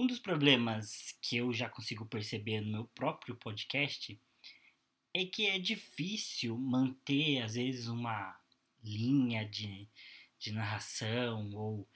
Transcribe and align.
Um 0.00 0.06
dos 0.06 0.18
problemas 0.18 1.14
que 1.20 1.36
eu 1.36 1.52
já 1.52 1.68
consigo 1.68 2.06
perceber 2.06 2.62
no 2.62 2.72
meu 2.72 2.84
próprio 2.94 3.36
podcast 3.36 4.18
é 5.12 5.26
que 5.26 5.46
é 5.46 5.58
difícil 5.58 6.56
manter, 6.56 7.42
às 7.42 7.52
vezes, 7.52 7.86
uma 7.86 8.34
linha 8.82 9.44
de, 9.44 9.86
de 10.38 10.52
narração 10.52 11.50
ou 11.52 11.86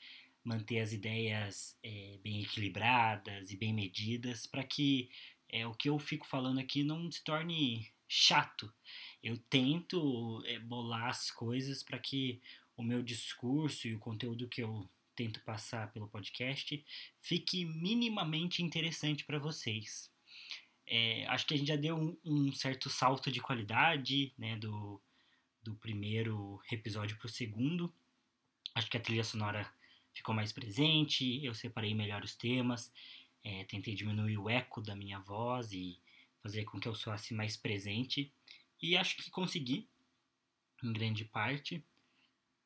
manter 0.44 0.80
as 0.80 0.92
ideias 0.92 1.78
é, 1.82 2.18
bem 2.22 2.42
equilibradas 2.42 3.50
e 3.50 3.56
bem 3.56 3.72
medidas 3.72 4.46
para 4.46 4.62
que 4.62 5.08
é, 5.48 5.66
o 5.66 5.72
que 5.72 5.88
eu 5.88 5.98
fico 5.98 6.26
falando 6.26 6.60
aqui 6.60 6.84
não 6.84 7.10
se 7.10 7.24
torne 7.24 7.90
chato. 8.06 8.70
Eu 9.22 9.38
tento 9.48 10.42
é, 10.44 10.58
bolar 10.58 11.08
as 11.08 11.30
coisas 11.30 11.82
para 11.82 11.98
que 11.98 12.38
o 12.76 12.82
meu 12.82 13.02
discurso 13.02 13.88
e 13.88 13.94
o 13.94 13.98
conteúdo 13.98 14.46
que 14.46 14.62
eu 14.62 14.86
tento 15.14 15.40
passar 15.42 15.92
pelo 15.92 16.08
podcast 16.08 16.84
fique 17.20 17.64
minimamente 17.64 18.62
interessante 18.62 19.24
para 19.24 19.38
vocês. 19.38 20.10
É, 20.86 21.26
acho 21.26 21.46
que 21.46 21.54
a 21.54 21.56
gente 21.56 21.68
já 21.68 21.76
deu 21.76 21.96
um, 21.96 22.16
um 22.24 22.52
certo 22.52 22.90
salto 22.90 23.30
de 23.30 23.40
qualidade 23.40 24.34
né, 24.36 24.56
do, 24.56 25.00
do 25.62 25.74
primeiro 25.76 26.60
episódio 26.70 27.16
para 27.16 27.26
o 27.26 27.30
segundo. 27.30 27.92
Acho 28.74 28.90
que 28.90 28.96
a 28.96 29.00
trilha 29.00 29.24
sonora 29.24 29.72
ficou 30.12 30.34
mais 30.34 30.52
presente, 30.52 31.44
eu 31.44 31.54
separei 31.54 31.94
melhor 31.94 32.22
os 32.22 32.36
temas, 32.36 32.92
é, 33.42 33.64
tentei 33.64 33.94
diminuir 33.94 34.38
o 34.38 34.48
eco 34.48 34.80
da 34.80 34.94
minha 34.94 35.18
voz 35.18 35.72
e 35.72 35.98
fazer 36.42 36.64
com 36.64 36.78
que 36.78 36.86
eu 36.86 36.94
soasse 36.94 37.32
mais 37.32 37.56
presente. 37.56 38.32
E 38.80 38.96
acho 38.96 39.16
que 39.16 39.30
consegui, 39.30 39.88
em 40.82 40.92
grande 40.92 41.24
parte. 41.24 41.82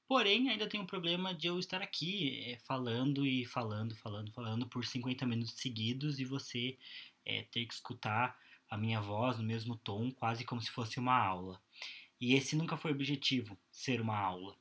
Porém, 0.08 0.48
ainda 0.48 0.66
tem 0.66 0.80
um 0.80 0.86
problema 0.86 1.34
de 1.34 1.48
eu 1.48 1.58
estar 1.58 1.82
aqui 1.82 2.42
é, 2.46 2.58
falando 2.60 3.26
e 3.26 3.44
falando, 3.44 3.94
falando, 3.94 4.32
falando 4.32 4.66
por 4.66 4.86
50 4.86 5.26
minutos 5.26 5.52
seguidos 5.60 6.18
e 6.18 6.24
você 6.24 6.78
é, 7.26 7.42
ter 7.42 7.66
que 7.66 7.74
escutar 7.74 8.34
a 8.70 8.78
minha 8.78 9.02
voz 9.02 9.36
no 9.36 9.44
mesmo 9.44 9.76
tom, 9.76 10.10
quase 10.10 10.46
como 10.46 10.62
se 10.62 10.70
fosse 10.70 10.98
uma 10.98 11.14
aula. 11.14 11.60
E 12.18 12.34
esse 12.34 12.56
nunca 12.56 12.74
foi 12.74 12.90
o 12.90 12.94
objetivo, 12.94 13.58
ser 13.70 14.00
uma 14.00 14.16
aula. 14.16 14.56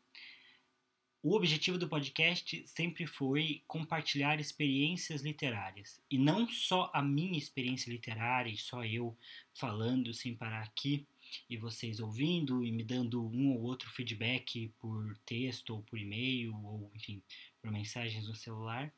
O 1.23 1.33
objetivo 1.33 1.77
do 1.77 1.87
podcast 1.87 2.67
sempre 2.67 3.07
foi 3.07 3.63
compartilhar 3.65 4.41
experiências 4.41 5.21
literárias. 5.21 6.01
E 6.11 6.17
não 6.17 6.47
só 6.49 6.91
a 6.93 7.01
minha 7.01 7.37
experiência 7.37 7.89
literária, 7.89 8.49
e 8.49 8.57
só 8.57 8.83
eu 8.83 9.17
falando 9.53 10.13
sem 10.13 10.35
parar 10.35 10.63
aqui, 10.63 11.07
e 11.49 11.57
vocês 11.57 11.99
ouvindo 11.99 12.63
e 12.63 12.71
me 12.71 12.83
dando 12.83 13.25
um 13.25 13.53
ou 13.53 13.63
outro 13.63 13.89
feedback 13.89 14.71
por 14.79 15.17
texto 15.25 15.71
ou 15.71 15.81
por 15.83 15.97
e-mail, 15.99 16.55
ou 16.65 16.91
enfim, 16.95 17.21
por 17.61 17.71
mensagens 17.71 18.27
no 18.27 18.35
celular. 18.35 18.93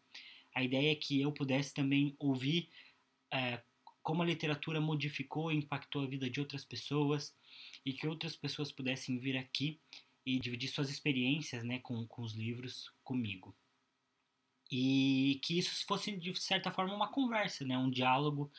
A 0.53 0.63
ideia 0.63 0.91
é 0.91 0.95
que 0.95 1.21
eu 1.21 1.31
pudesse 1.31 1.73
também 1.73 2.15
ouvir 2.19 2.69
é, 3.31 3.61
como 4.01 4.23
a 4.23 4.25
literatura 4.25 4.81
modificou 4.81 5.51
e 5.51 5.55
impactou 5.55 6.03
a 6.03 6.07
vida 6.07 6.29
de 6.29 6.39
outras 6.39 6.65
pessoas 6.65 7.35
e 7.85 7.93
que 7.93 8.07
outras 8.07 8.35
pessoas 8.35 8.71
pudessem 8.71 9.17
vir 9.17 9.37
aqui 9.37 9.79
e 10.25 10.39
dividir 10.39 10.69
suas 10.69 10.89
experiências 10.89 11.63
né, 11.63 11.79
com, 11.79 12.05
com 12.07 12.21
os 12.21 12.33
livros 12.33 12.91
comigo. 13.03 13.55
E 14.71 15.39
que 15.43 15.57
isso 15.57 15.85
fosse, 15.85 16.15
de 16.15 16.39
certa 16.39 16.71
forma, 16.71 16.93
uma 16.93 17.11
conversa, 17.11 17.65
né, 17.65 17.77
um 17.77 17.89
diálogo 17.89 18.51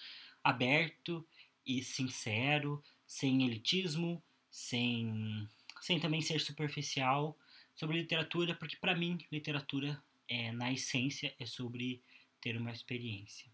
aberto 0.43 1.27
e 1.65 1.83
sincero, 1.83 2.83
sem 3.11 3.43
elitismo, 3.43 4.23
sem, 4.49 5.45
sem 5.81 5.99
também 5.99 6.21
ser 6.21 6.41
superficial 6.41 7.37
sobre 7.75 7.99
literatura, 7.99 8.55
porque 8.55 8.77
para 8.77 8.95
mim, 8.95 9.19
literatura, 9.33 10.01
é, 10.29 10.53
na 10.53 10.73
essência, 10.73 11.35
é 11.37 11.45
sobre 11.45 12.01
ter 12.41 12.57
uma 12.57 12.71
experiência. 12.71 13.51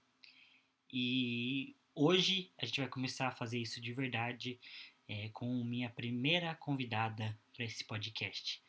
E 0.93 1.75
hoje 1.95 2.53
a 2.59 2.67
gente 2.67 2.81
vai 2.81 2.89
começar 2.91 3.29
a 3.29 3.33
fazer 3.33 3.59
isso 3.59 3.81
de 3.81 3.95
verdade 3.95 4.61
é, 5.09 5.31
com 5.31 5.65
minha 5.65 5.89
primeira 5.89 6.55
convidada 6.57 7.35
para 7.55 7.65
esse 7.65 7.83
podcast. 7.83 8.63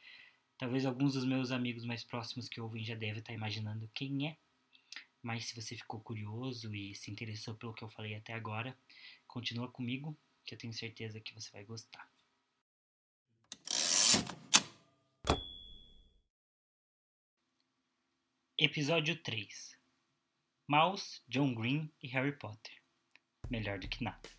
Talvez 0.57 0.85
alguns 0.85 1.15
dos 1.15 1.25
meus 1.25 1.51
amigos 1.51 1.83
mais 1.83 2.05
próximos 2.05 2.47
que 2.47 2.61
ouvem 2.61 2.85
já 2.85 2.95
devem 2.95 3.19
estar 3.19 3.33
imaginando 3.33 3.91
quem 3.93 4.29
é, 4.29 4.37
mas 5.21 5.47
se 5.47 5.61
você 5.61 5.75
ficou 5.75 5.99
curioso 5.99 6.73
e 6.73 6.95
se 6.95 7.11
interessou 7.11 7.55
pelo 7.55 7.73
que 7.73 7.83
eu 7.83 7.89
falei 7.89 8.15
até 8.15 8.31
agora, 8.33 8.73
continua 9.27 9.67
comigo 9.67 10.17
que 10.47 10.55
eu 10.55 10.57
tenho 10.57 10.73
certeza 10.73 11.19
que 11.19 11.33
você 11.33 11.51
vai 11.51 11.65
gostar. 11.65 12.09
Episódio 18.57 19.21
3 19.21 19.77
Mouse, 20.67 21.21
John 21.27 21.53
Green 21.53 21.91
e 22.01 22.07
Harry 22.07 22.31
Potter. 22.31 22.81
Melhor 23.49 23.77
do 23.77 23.87
que 23.87 24.03
nada. 24.03 24.36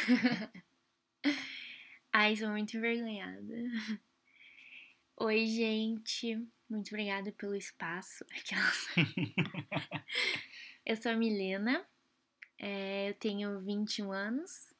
Ai, 2.12 2.36
sou 2.36 2.48
muito 2.50 2.76
envergonhada. 2.76 3.54
Oi, 5.16 5.46
gente. 5.46 6.36
Muito 6.68 6.88
obrigada 6.88 7.32
pelo 7.32 7.54
espaço. 7.54 8.24
eu 10.86 10.96
sou 10.96 11.12
a 11.12 11.16
Milena. 11.16 11.86
É, 12.58 13.10
eu 13.10 13.14
tenho 13.14 13.60
21 13.60 14.12
anos. 14.12 14.72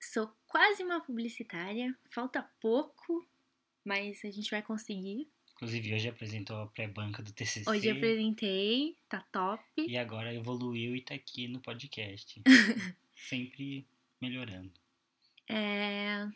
Sou 0.00 0.32
quase 0.46 0.82
uma 0.82 1.00
publicitária. 1.00 1.96
Falta 2.10 2.42
pouco, 2.60 3.26
mas 3.84 4.24
a 4.24 4.30
gente 4.30 4.50
vai 4.50 4.62
conseguir. 4.62 5.28
Inclusive, 5.54 5.94
hoje 5.94 6.08
apresentou 6.08 6.56
a 6.56 6.66
pré-banca 6.68 7.22
do 7.22 7.32
TCC. 7.32 7.68
Hoje 7.68 7.90
apresentei, 7.90 8.96
tá 9.08 9.20
top. 9.30 9.62
E 9.76 9.98
agora 9.98 10.34
evoluiu 10.34 10.96
e 10.96 11.02
tá 11.02 11.14
aqui 11.14 11.48
no 11.48 11.60
podcast. 11.60 12.40
Sempre 13.14 13.86
melhorando. 14.20 14.72
É, 15.48 16.28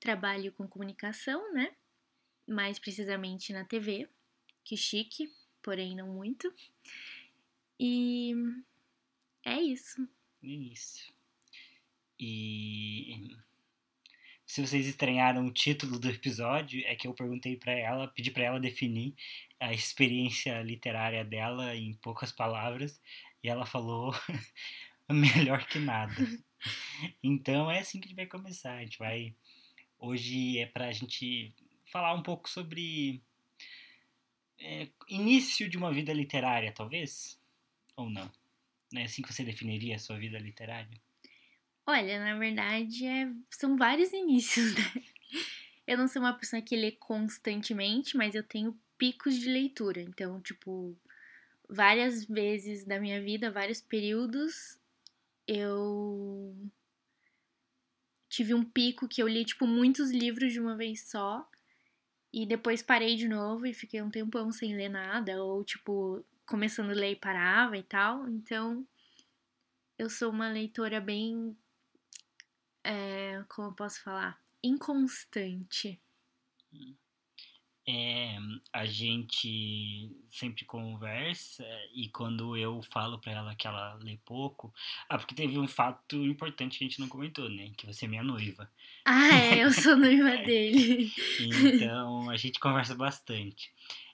trabalho 0.00 0.52
com 0.52 0.68
comunicação, 0.68 1.52
né? 1.52 1.74
Mais 2.46 2.78
precisamente 2.78 3.52
na 3.52 3.64
TV. 3.64 4.08
Que 4.62 4.76
chique, 4.76 5.32
porém 5.62 5.94
não 5.94 6.08
muito. 6.08 6.52
E 7.78 8.34
é 9.44 9.60
isso. 9.60 10.08
É 10.42 10.46
isso. 10.46 11.12
E 12.18 13.36
se 14.46 14.64
vocês 14.64 14.86
estranharam 14.86 15.46
o 15.46 15.52
título 15.52 15.98
do 15.98 16.08
episódio, 16.08 16.82
é 16.86 16.94
que 16.94 17.08
eu 17.08 17.14
perguntei 17.14 17.56
para 17.56 17.72
ela, 17.72 18.06
pedi 18.08 18.30
para 18.30 18.44
ela 18.44 18.60
definir 18.60 19.14
a 19.58 19.72
experiência 19.72 20.62
literária 20.62 21.24
dela 21.24 21.74
em 21.74 21.94
poucas 21.94 22.30
palavras, 22.30 23.00
e 23.42 23.48
ela 23.48 23.66
falou 23.66 24.12
melhor 25.12 25.66
que 25.66 25.78
nada. 25.78 26.14
Então 27.22 27.70
é 27.70 27.80
assim 27.80 28.00
que 28.00 28.06
a 28.06 28.08
gente 28.08 28.16
vai 28.16 28.26
começar. 28.26 28.76
A 28.76 28.82
gente 28.82 28.98
vai 28.98 29.34
hoje 29.98 30.58
é 30.58 30.66
para 30.66 30.88
a 30.88 30.92
gente 30.92 31.52
falar 31.90 32.14
um 32.14 32.22
pouco 32.22 32.48
sobre 32.48 33.22
é, 34.58 34.88
início 35.08 35.68
de 35.68 35.76
uma 35.76 35.92
vida 35.92 36.12
literária, 36.12 36.72
talvez, 36.72 37.38
ou 37.96 38.10
não? 38.10 38.30
Não 38.92 39.00
é 39.00 39.04
assim 39.04 39.22
que 39.22 39.32
você 39.32 39.44
definiria 39.44 39.96
a 39.96 39.98
sua 39.98 40.18
vida 40.18 40.38
literária? 40.38 41.00
Olha, 41.86 42.18
na 42.18 42.38
verdade, 42.38 43.06
é... 43.06 43.30
são 43.50 43.76
vários 43.76 44.12
inícios, 44.14 44.74
né? 44.74 45.02
Eu 45.86 45.98
não 45.98 46.08
sou 46.08 46.22
uma 46.22 46.32
pessoa 46.32 46.62
que 46.62 46.76
lê 46.76 46.92
constantemente, 46.92 48.16
mas 48.16 48.34
eu 48.34 48.42
tenho 48.42 48.78
picos 48.96 49.38
de 49.38 49.48
leitura. 49.50 50.00
Então, 50.00 50.40
tipo, 50.40 50.96
várias 51.68 52.24
vezes 52.24 52.84
da 52.84 52.98
minha 52.98 53.20
vida, 53.20 53.50
vários 53.50 53.82
períodos, 53.82 54.78
eu 55.46 56.54
tive 58.28 58.54
um 58.54 58.64
pico 58.64 59.08
que 59.08 59.22
eu 59.22 59.28
li, 59.28 59.44
tipo, 59.44 59.66
muitos 59.66 60.10
livros 60.10 60.52
de 60.52 60.60
uma 60.60 60.76
vez 60.76 61.08
só. 61.08 61.48
E 62.32 62.44
depois 62.44 62.82
parei 62.82 63.14
de 63.16 63.28
novo 63.28 63.66
e 63.66 63.72
fiquei 63.72 64.02
um 64.02 64.10
tempão 64.10 64.50
sem 64.50 64.76
ler 64.76 64.88
nada. 64.88 65.42
Ou, 65.42 65.64
tipo, 65.64 66.24
começando 66.46 66.90
a 66.90 66.94
ler 66.94 67.12
e 67.12 67.16
parava 67.16 67.76
e 67.76 67.82
tal. 67.82 68.28
Então, 68.28 68.86
eu 69.98 70.10
sou 70.10 70.30
uma 70.30 70.48
leitora 70.48 71.00
bem 71.00 71.56
é, 72.84 73.42
como 73.48 73.68
eu 73.68 73.72
posso 73.72 74.02
falar, 74.02 74.38
inconstante. 74.62 76.00
É, 77.86 78.36
a 78.72 78.86
gente 78.86 80.10
sempre 80.30 80.64
conversa 80.64 81.64
e 81.94 82.08
quando 82.08 82.56
eu 82.56 82.82
falo 82.82 83.18
para 83.18 83.32
ela 83.32 83.54
que 83.54 83.66
ela 83.66 83.94
lê 84.02 84.18
pouco, 84.24 84.72
ah, 85.08 85.18
porque 85.18 85.34
teve 85.34 85.58
um 85.58 85.68
fato 85.68 86.16
importante 86.24 86.78
que 86.78 86.84
a 86.84 86.88
gente 86.88 87.00
não 87.00 87.08
comentou, 87.08 87.48
né? 87.48 87.72
Que 87.76 87.86
você 87.86 88.06
é 88.06 88.08
minha 88.08 88.22
noiva. 88.22 88.70
Ah, 89.04 89.34
é, 89.34 89.64
eu 89.64 89.70
sou 89.70 89.96
noiva 89.96 90.36
dele. 90.44 91.12
então 91.38 92.30
a 92.30 92.36
gente 92.36 92.58
conversa 92.58 92.94
bastante. 92.94 93.70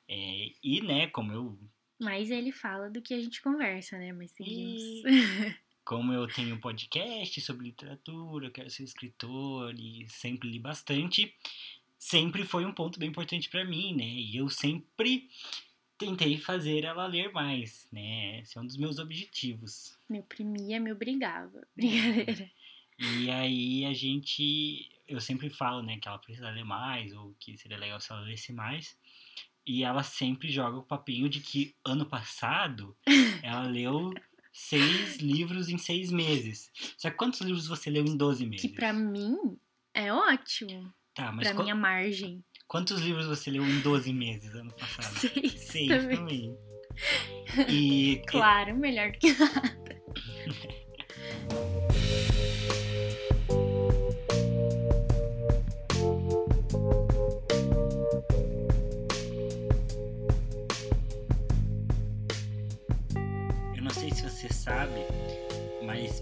É, 0.09 0.53
e, 0.63 0.81
né, 0.81 1.07
como 1.07 1.33
eu. 1.33 1.59
Mais 2.01 2.31
ele 2.31 2.51
fala 2.51 2.91
do 2.91 3.01
que 3.01 3.15
a 3.15 3.21
gente 3.21 3.41
conversa, 3.41 3.97
né? 3.99 4.13
Mas 4.13 4.33
seguimos. 4.33 4.83
E... 4.83 5.57
Como 5.83 6.13
eu 6.13 6.29
tenho 6.29 6.55
um 6.55 6.61
podcast 6.61 7.41
sobre 7.41 7.67
literatura, 7.67 8.51
quero 8.51 8.71
ser 8.71 8.85
escritor 8.85 9.75
e 9.77 10.07
sempre 10.09 10.49
li 10.49 10.59
bastante, 10.59 11.35
sempre 12.01 12.45
foi 12.45 12.65
um 12.65 12.73
ponto 12.73 12.99
bem 12.99 13.11
importante 13.11 13.51
para 13.51 13.65
mim, 13.65 13.95
né? 13.95 14.07
E 14.07 14.39
eu 14.39 14.49
sempre 14.49 15.29
tentei 15.99 16.39
fazer 16.39 16.83
ela 16.83 17.07
ler 17.07 17.31
mais, 17.31 17.87
né? 17.93 18.41
Esse 18.41 18.57
é 18.57 18.61
um 18.61 18.67
dos 18.67 18.79
meus 18.79 18.99
objetivos. 18.99 19.97
Me 20.09 20.19
oprimia, 20.19 20.81
me 20.81 20.91
obrigava. 20.91 21.63
Brincadeira. 21.77 22.51
E 22.99 23.31
aí 23.31 23.85
a 23.85 23.93
gente. 23.93 24.91
Eu 25.07 25.21
sempre 25.21 25.51
falo, 25.51 25.83
né, 25.83 25.99
que 25.99 26.09
ela 26.09 26.19
precisa 26.19 26.51
ler 26.51 26.65
mais, 26.65 27.13
ou 27.13 27.35
que 27.39 27.57
seria 27.59 27.77
legal 27.77 28.01
se 28.01 28.11
ela 28.13 28.23
lesse 28.23 28.53
mais. 28.53 28.97
E 29.67 29.85
ela 29.85 30.03
sempre 30.03 30.51
joga 30.51 30.79
o 30.79 30.83
papinho 30.83 31.29
de 31.29 31.41
que 31.41 31.75
ano 31.85 32.07
passado 32.07 32.97
ela 33.43 33.65
leu 33.65 34.13
seis 34.53 35.17
livros 35.17 35.69
em 35.69 35.77
seis 35.77 36.11
meses. 36.11 36.71
Só 36.97 37.11
que 37.11 37.17
quantos 37.17 37.41
livros 37.41 37.67
você 37.67 37.91
leu 37.91 38.05
em 38.05 38.17
12 38.17 38.47
meses? 38.47 38.63
Que 38.63 38.75
pra 38.75 38.93
mim 38.93 39.37
é 39.93 40.13
ótimo. 40.13 40.93
Tá, 41.15 41.33
mas 41.33 41.51
pra 41.51 41.63
minha 41.63 41.75
margem. 41.75 42.43
Quantos 42.67 43.01
livros 43.01 43.27
você 43.27 43.51
leu 43.51 43.65
em 43.67 43.81
12 43.81 44.13
meses 44.13 44.55
ano 44.55 44.73
passado? 44.79 45.15
Seis. 45.19 45.61
Seis 45.61 45.89
também. 45.89 46.17
também. 46.17 46.57
E. 47.69 48.23
Claro, 48.29 48.77
melhor 48.77 49.11
do 49.11 49.19
que 49.19 49.33
nada. 49.33 49.80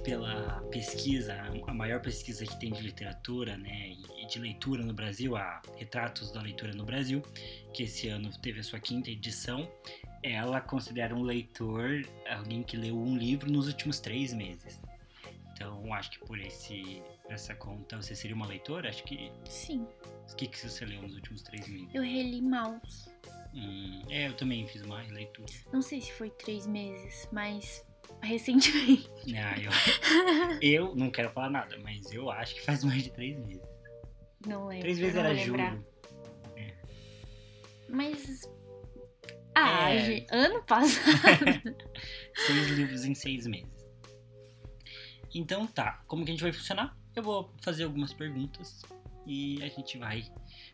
Pela 0.08 0.62
pesquisa, 0.70 1.34
a 1.66 1.74
maior 1.74 2.00
pesquisa 2.00 2.46
que 2.46 2.58
tem 2.58 2.72
de 2.72 2.80
literatura, 2.80 3.58
né, 3.58 3.94
e 4.16 4.26
de 4.26 4.38
leitura 4.38 4.82
no 4.82 4.94
Brasil, 4.94 5.36
a 5.36 5.60
Retratos 5.76 6.32
da 6.32 6.40
Leitura 6.40 6.72
no 6.72 6.82
Brasil, 6.82 7.22
que 7.74 7.82
esse 7.82 8.08
ano 8.08 8.30
teve 8.40 8.60
a 8.60 8.62
sua 8.62 8.80
quinta 8.80 9.10
edição, 9.10 9.70
ela 10.22 10.62
considera 10.62 11.14
um 11.14 11.22
leitor 11.22 12.08
alguém 12.26 12.62
que 12.62 12.74
leu 12.74 12.98
um 12.98 13.18
livro 13.18 13.50
nos 13.50 13.66
últimos 13.66 14.00
três 14.00 14.32
meses. 14.32 14.80
Então, 15.52 15.92
acho 15.92 16.12
que 16.12 16.20
por 16.20 16.38
esse 16.38 17.02
essa 17.28 17.54
conta 17.54 18.00
você 18.00 18.14
seria 18.14 18.34
uma 18.34 18.46
leitora? 18.46 18.88
Acho 18.88 19.04
que. 19.04 19.30
Sim. 19.44 19.86
O 20.32 20.36
que, 20.36 20.46
que 20.46 20.58
você 20.58 20.86
leu 20.86 21.02
nos 21.02 21.14
últimos 21.16 21.42
três 21.42 21.68
meses? 21.68 21.88
Eu 21.92 22.02
reli 22.02 22.40
Maus. 22.40 23.10
Hum, 23.54 24.02
é, 24.08 24.28
eu 24.28 24.34
também 24.34 24.66
fiz 24.66 24.82
uma 24.82 25.02
releitura. 25.02 25.52
Não 25.72 25.82
sei 25.82 26.00
se 26.00 26.12
foi 26.12 26.30
três 26.30 26.66
meses, 26.66 27.28
mas 27.32 27.84
recentemente. 28.22 29.08
Ah, 29.36 29.60
eu, 29.60 29.70
eu 30.62 30.96
não 30.96 31.10
quero 31.10 31.30
falar 31.30 31.50
nada, 31.50 31.76
mas 31.82 32.10
eu 32.12 32.30
acho 32.30 32.54
que 32.54 32.62
faz 32.62 32.82
mais 32.82 33.02
de 33.02 33.10
três 33.10 33.38
meses. 33.38 33.62
Não 34.46 34.66
lembro. 34.66 34.84
Três 34.84 34.98
vezes 34.98 35.16
era 35.16 35.34
julho. 35.34 35.84
É. 36.56 36.74
Mas. 37.90 38.50
Ah, 39.54 39.92
é... 39.92 40.24
ano 40.30 40.62
passado. 40.62 41.44
seis 42.34 42.70
livros 42.70 43.04
em 43.04 43.14
seis 43.14 43.46
meses. 43.46 43.86
Então 45.34 45.66
tá, 45.66 46.02
como 46.06 46.24
que 46.24 46.30
a 46.30 46.34
gente 46.34 46.42
vai 46.42 46.52
funcionar? 46.52 46.96
Eu 47.14 47.22
vou 47.22 47.54
fazer 47.60 47.84
algumas 47.84 48.14
perguntas 48.14 48.82
e 49.26 49.62
a 49.62 49.68
gente 49.68 49.98
vai 49.98 50.24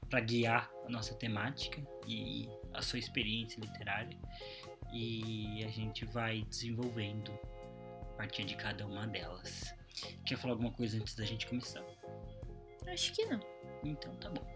para 0.09 0.21
guiar 0.21 0.71
a 0.87 0.89
nossa 0.89 1.15
temática 1.15 1.83
e 2.07 2.49
a 2.73 2.81
sua 2.83 2.99
experiência 2.99 3.61
literária 3.61 4.17
e 4.95 5.65
a 5.65 5.69
gente 5.69 6.05
vai 6.05 6.45
desenvolvendo 6.49 7.33
a 8.03 8.17
partir 8.17 8.45
de 8.45 8.55
cada 8.55 8.87
uma 8.87 9.07
delas. 9.07 9.75
Quer 10.25 10.39
falar 10.39 10.55
alguma 10.55 10.71
coisa 10.71 10.97
antes 10.97 11.17
da 11.17 11.25
gente 11.25 11.47
começar? 11.47 11.85
Acho 12.87 13.13
que 13.13 13.27
não. 13.27 13.41
Então 13.85 14.15
tá 14.17 14.31
bom. 14.31 14.47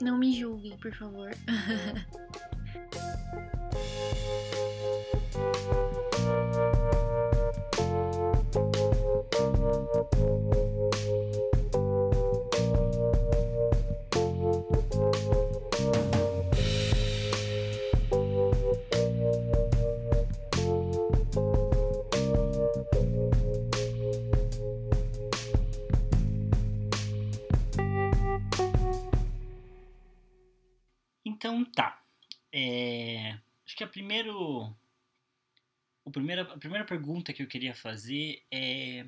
Não 0.00 0.18
me 0.18 0.38
julguem, 0.38 0.76
por 0.78 0.92
favor. 0.94 1.30
primeiro, 33.88 34.72
o 36.04 36.10
primeiro, 36.10 36.42
a 36.42 36.56
primeira 36.56 36.84
pergunta 36.84 37.32
que 37.32 37.42
eu 37.42 37.48
queria 37.48 37.74
fazer 37.74 38.44
é 38.48 39.04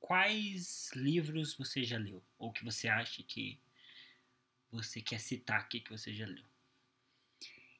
quais 0.00 0.90
livros 0.96 1.54
você 1.54 1.84
já 1.84 1.96
leu? 1.96 2.20
Ou 2.36 2.50
que 2.52 2.64
você 2.64 2.88
acha 2.88 3.22
que 3.22 3.60
você 4.70 5.00
quer 5.00 5.20
citar 5.20 5.60
aqui 5.60 5.78
que 5.78 5.90
você 5.90 6.12
já 6.12 6.26
leu? 6.26 6.44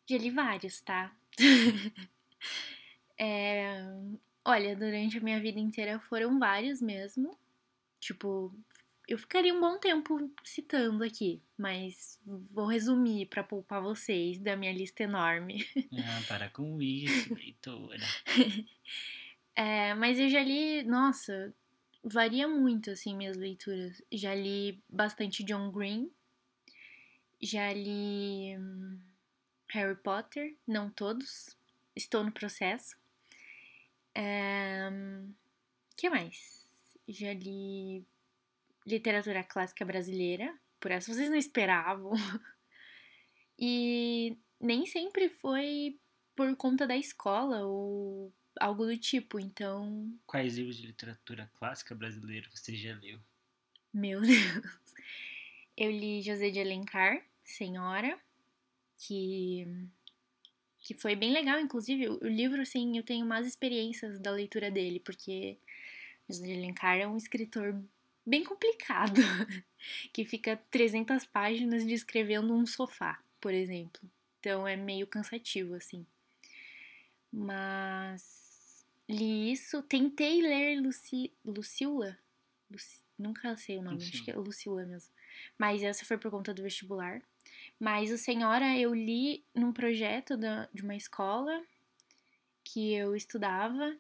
Já 0.09 0.19
li 0.19 0.31
vários, 0.31 0.81
tá? 0.81 1.13
é, 3.19 3.83
olha, 4.45 4.77
durante 4.77 5.19
a 5.19 5.21
minha 5.21 5.41
vida 5.41 5.59
inteira 5.59 5.99
foram 5.99 6.39
vários 6.39 6.81
mesmo. 6.81 7.37
Tipo, 7.99 8.55
eu 9.09 9.19
ficaria 9.19 9.53
um 9.53 9.61
bom 9.61 9.79
tempo 9.79 10.31
citando 10.45 11.03
aqui, 11.03 11.43
mas 11.59 12.21
vou 12.25 12.67
resumir 12.67 13.27
para 13.27 13.43
poupar 13.43 13.83
vocês 13.83 14.39
da 14.39 14.57
minha 14.57 14.73
lista 14.73 15.03
enorme. 15.03 15.67
Ah, 16.05 16.23
para 16.27 16.49
com 16.49 16.81
isso, 16.81 17.35
leitora. 17.35 18.07
é, 19.55 19.95
mas 19.95 20.19
eu 20.19 20.29
já 20.29 20.43
li, 20.43 20.83
nossa, 20.85 21.55
varia 22.03 22.49
muito 22.49 22.91
assim 22.91 23.17
minhas 23.17 23.37
leituras. 23.37 24.03
Já 24.11 24.35
li 24.35 24.83
bastante 24.89 25.45
John 25.45 25.71
Green, 25.71 26.11
já 27.41 27.73
li 27.73 28.57
hum, 28.57 29.01
Harry 29.71 29.97
Potter, 29.97 30.57
não 30.67 30.91
todos, 30.91 31.57
estou 31.95 32.25
no 32.25 32.33
processo. 32.33 32.97
É, 34.15 34.91
que 35.97 36.09
mais? 36.09 36.67
Já 37.09 37.33
li 37.33 38.07
literatura 38.87 39.45
clássica 39.45 39.85
brasileira, 39.85 40.53
por 40.81 40.91
essa 40.91 41.13
vocês 41.13 41.29
não 41.31 41.37
esperavam. 41.37 42.13
E 43.59 44.37
nem 44.61 44.87
sempre 44.87 45.29
foi 45.29 45.99
por 46.35 46.55
conta 46.57 46.87
da 46.87 46.97
escola 46.97 47.65
ou 47.65 48.33
algo 48.59 48.85
do 48.85 48.97
tipo, 48.97 49.39
então. 49.39 50.13
Quais 50.27 50.57
livros 50.57 50.77
de 50.77 50.87
literatura 50.87 51.51
clássica 51.55 51.95
brasileira 51.95 52.49
você 52.51 52.75
já 52.75 52.95
leu? 52.99 53.21
Meu 53.93 54.21
Deus! 54.23 54.95
Eu 55.77 55.91
li 55.91 56.23
José 56.23 56.51
de 56.51 56.61
Alencar, 56.61 57.23
Senhora, 57.45 58.19
que 58.99 59.67
que 60.83 60.95
foi 60.95 61.15
bem 61.15 61.33
legal, 61.33 61.61
inclusive 61.61 62.09
o 62.09 62.27
livro 62.27 62.61
assim, 62.61 62.99
eu 62.99 63.05
tenho 63.05 63.25
mais 63.25 63.47
experiências 63.47 64.19
da 64.19 64.33
leitura 64.33 64.69
dele, 64.69 64.99
porque 64.99 65.57
José 66.29 66.45
de 66.45 66.55
Alencar 66.55 66.99
é 66.99 67.07
um 67.07 67.17
escritor 67.17 67.81
bem 68.25 68.45
complicado, 68.45 69.21
que 70.13 70.25
fica 70.25 70.57
300 70.71 71.25
páginas 71.27 71.85
descrevendo 71.85 72.55
um 72.55 72.67
sofá, 72.67 73.23
por 73.41 73.53
exemplo. 73.53 74.01
Então 74.41 74.67
é 74.67 74.77
meio 74.77 75.07
cansativo, 75.07 75.75
assim. 75.75 76.07
Mas 77.33 78.85
li 79.09 79.53
isso, 79.53 79.83
tentei 79.83 80.43
ler 80.43 80.81
Luci, 80.81 81.33
Lucila, 81.45 82.19
Luci, 82.71 83.01
nunca 83.19 83.57
sei 83.57 83.79
o 83.79 83.83
nome, 83.83 84.01
Sim. 84.01 84.11
acho 84.11 84.25
que 84.25 84.31
é 84.31 84.37
Lucila 84.37 84.85
mesmo. 84.85 85.13
Mas 85.57 85.83
essa 85.83 86.05
foi 86.05 86.19
por 86.19 86.31
conta 86.31 86.53
do 86.53 86.63
vestibular. 86.63 87.23
Mas 87.79 88.11
o 88.11 88.19
Senhora 88.19 88.77
eu 88.77 88.95
li 88.95 89.45
num 89.55 89.73
projeto 89.73 90.37
da, 90.37 90.69
de 90.73 90.83
uma 90.83 90.95
escola 90.95 91.63
que 92.65 92.95
eu 92.95 93.17
estudava 93.17 93.97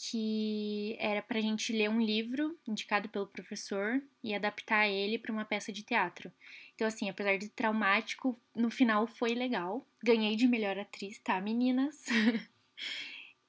que 0.00 0.96
era 1.00 1.20
pra 1.20 1.40
gente 1.40 1.72
ler 1.72 1.90
um 1.90 2.00
livro 2.00 2.56
indicado 2.68 3.08
pelo 3.08 3.26
professor 3.26 4.00
e 4.22 4.32
adaptar 4.32 4.86
ele 4.86 5.18
para 5.18 5.32
uma 5.32 5.44
peça 5.44 5.72
de 5.72 5.82
teatro. 5.82 6.32
Então, 6.74 6.86
assim, 6.86 7.10
apesar 7.10 7.36
de 7.36 7.48
traumático, 7.48 8.40
no 8.54 8.70
final 8.70 9.08
foi 9.08 9.34
legal. 9.34 9.84
Ganhei 10.00 10.36
de 10.36 10.46
melhor 10.46 10.78
atriz, 10.78 11.18
tá, 11.18 11.40
meninas? 11.40 12.04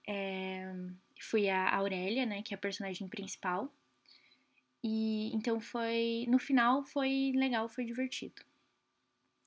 é, 0.07 0.73
fui 1.21 1.47
a 1.49 1.75
Aurélia, 1.75 2.25
né, 2.25 2.41
que 2.41 2.51
é 2.51 2.57
a 2.57 2.59
personagem 2.59 3.07
principal. 3.07 3.71
E 4.83 5.29
então 5.35 5.61
foi. 5.61 6.25
No 6.27 6.39
final 6.39 6.83
foi 6.83 7.31
legal, 7.35 7.69
foi 7.69 7.85
divertido. 7.85 8.41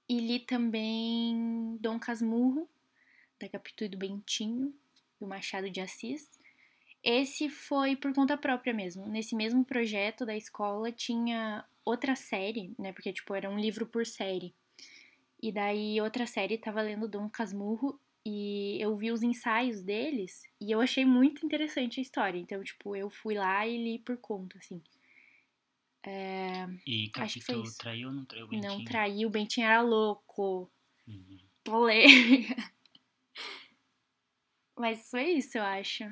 E 0.09 0.21
li 0.21 0.39
também 0.39 1.77
Dom 1.81 1.99
Casmurro, 1.99 2.69
da 3.41 3.49
Capitu 3.49 3.89
do 3.89 3.99
Bentinho, 3.99 4.73
do 5.19 5.27
Machado 5.27 5.69
de 5.69 5.81
Assis. 5.81 6.42
Esse 7.03 7.49
foi 7.49 7.97
por 7.97 8.15
conta 8.15 8.37
própria 8.37 8.73
mesmo. 8.73 9.07
Nesse 9.09 9.35
mesmo 9.35 9.65
projeto 9.65 10.25
da 10.25 10.37
escola 10.37 10.93
tinha 10.93 11.65
outra 11.85 12.15
série, 12.15 12.75
né? 12.79 12.93
Porque, 12.93 13.13
tipo, 13.13 13.35
era 13.35 13.51
um 13.51 13.59
livro 13.59 13.87
por 13.87 14.07
série. 14.07 14.55
E 15.43 15.51
daí 15.51 16.01
outra 16.01 16.27
série 16.27 16.57
tava 16.57 16.81
lendo 16.81 17.09
Dom 17.09 17.29
Casmurro 17.29 17.99
e 18.25 18.81
eu 18.81 18.97
vi 18.97 19.11
os 19.11 19.25
ensaios 19.25 19.83
deles 19.83 20.45
e 20.61 20.71
eu 20.71 20.81
achei 20.81 21.05
muito 21.05 21.45
interessante 21.45 21.99
a 21.99 22.03
história. 22.03 22.39
Então, 22.39 22.63
tipo, 22.63 22.95
eu 22.95 23.11
fui 23.11 23.35
lá 23.35 23.67
e 23.67 23.77
li 23.77 23.99
por 23.99 24.17
conta, 24.19 24.57
assim. 24.59 24.81
É... 26.05 26.69
E 26.87 27.09
Capitão 27.11 27.63
traiu 27.79 28.09
ou 28.09 28.15
não 28.15 28.25
traiu 28.25 28.45
o 28.45 28.49
Bentinho? 28.49 28.73
Não 28.73 28.85
traiu, 28.85 29.29
o 29.29 29.31
Bentinho 29.31 29.67
era 29.67 29.83
louco. 29.83 30.71
Uhum. 31.09 31.39
Polêmica. 31.65 32.55
Mas 34.79 35.11
foi 35.11 35.33
isso, 35.33 35.59
eu 35.59 35.63
acho, 35.63 36.05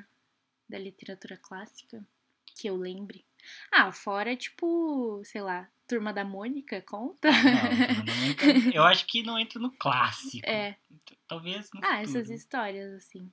da 0.71 0.79
literatura 0.79 1.37
clássica, 1.37 2.03
que 2.55 2.67
eu 2.67 2.75
lembre. 2.75 3.23
Ah, 3.71 3.91
fora, 3.91 4.35
tipo, 4.35 5.21
sei 5.25 5.41
lá, 5.41 5.69
Turma 5.87 6.13
da 6.13 6.23
Mônica, 6.23 6.81
conta? 6.81 7.29
Ah, 7.29 7.43
não, 7.43 7.87
Turma 7.87 8.03
da 8.05 8.15
Mônica, 8.15 8.45
eu 8.75 8.83
acho 8.83 9.05
que 9.05 9.21
não 9.23 9.37
entra 9.37 9.59
no 9.59 9.71
clássico. 9.71 10.47
É. 10.47 10.77
Talvez 11.27 11.69
no 11.73 11.79
Ah, 11.83 11.97
futuro. 11.99 12.01
essas 12.19 12.29
histórias, 12.29 12.93
assim. 12.93 13.31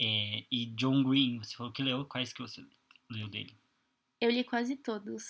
É, 0.00 0.44
e 0.50 0.66
John 0.76 1.02
Green, 1.02 1.38
você 1.38 1.56
falou 1.56 1.72
que 1.72 1.82
leu, 1.82 2.04
quais 2.04 2.32
que 2.32 2.40
você 2.40 2.64
leu 3.10 3.28
dele? 3.28 3.56
Eu 4.20 4.30
li 4.30 4.44
quase 4.44 4.76
todos. 4.76 5.24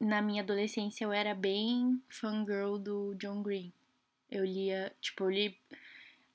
Na 0.00 0.22
minha 0.22 0.42
adolescência 0.42 1.04
eu 1.04 1.12
era 1.12 1.34
bem 1.34 2.02
fangirl 2.08 2.78
do 2.78 3.14
John 3.16 3.42
Green. 3.42 3.72
Eu 4.30 4.44
lia, 4.44 4.94
tipo, 5.00 5.24
eu 5.24 5.30
li. 5.30 5.58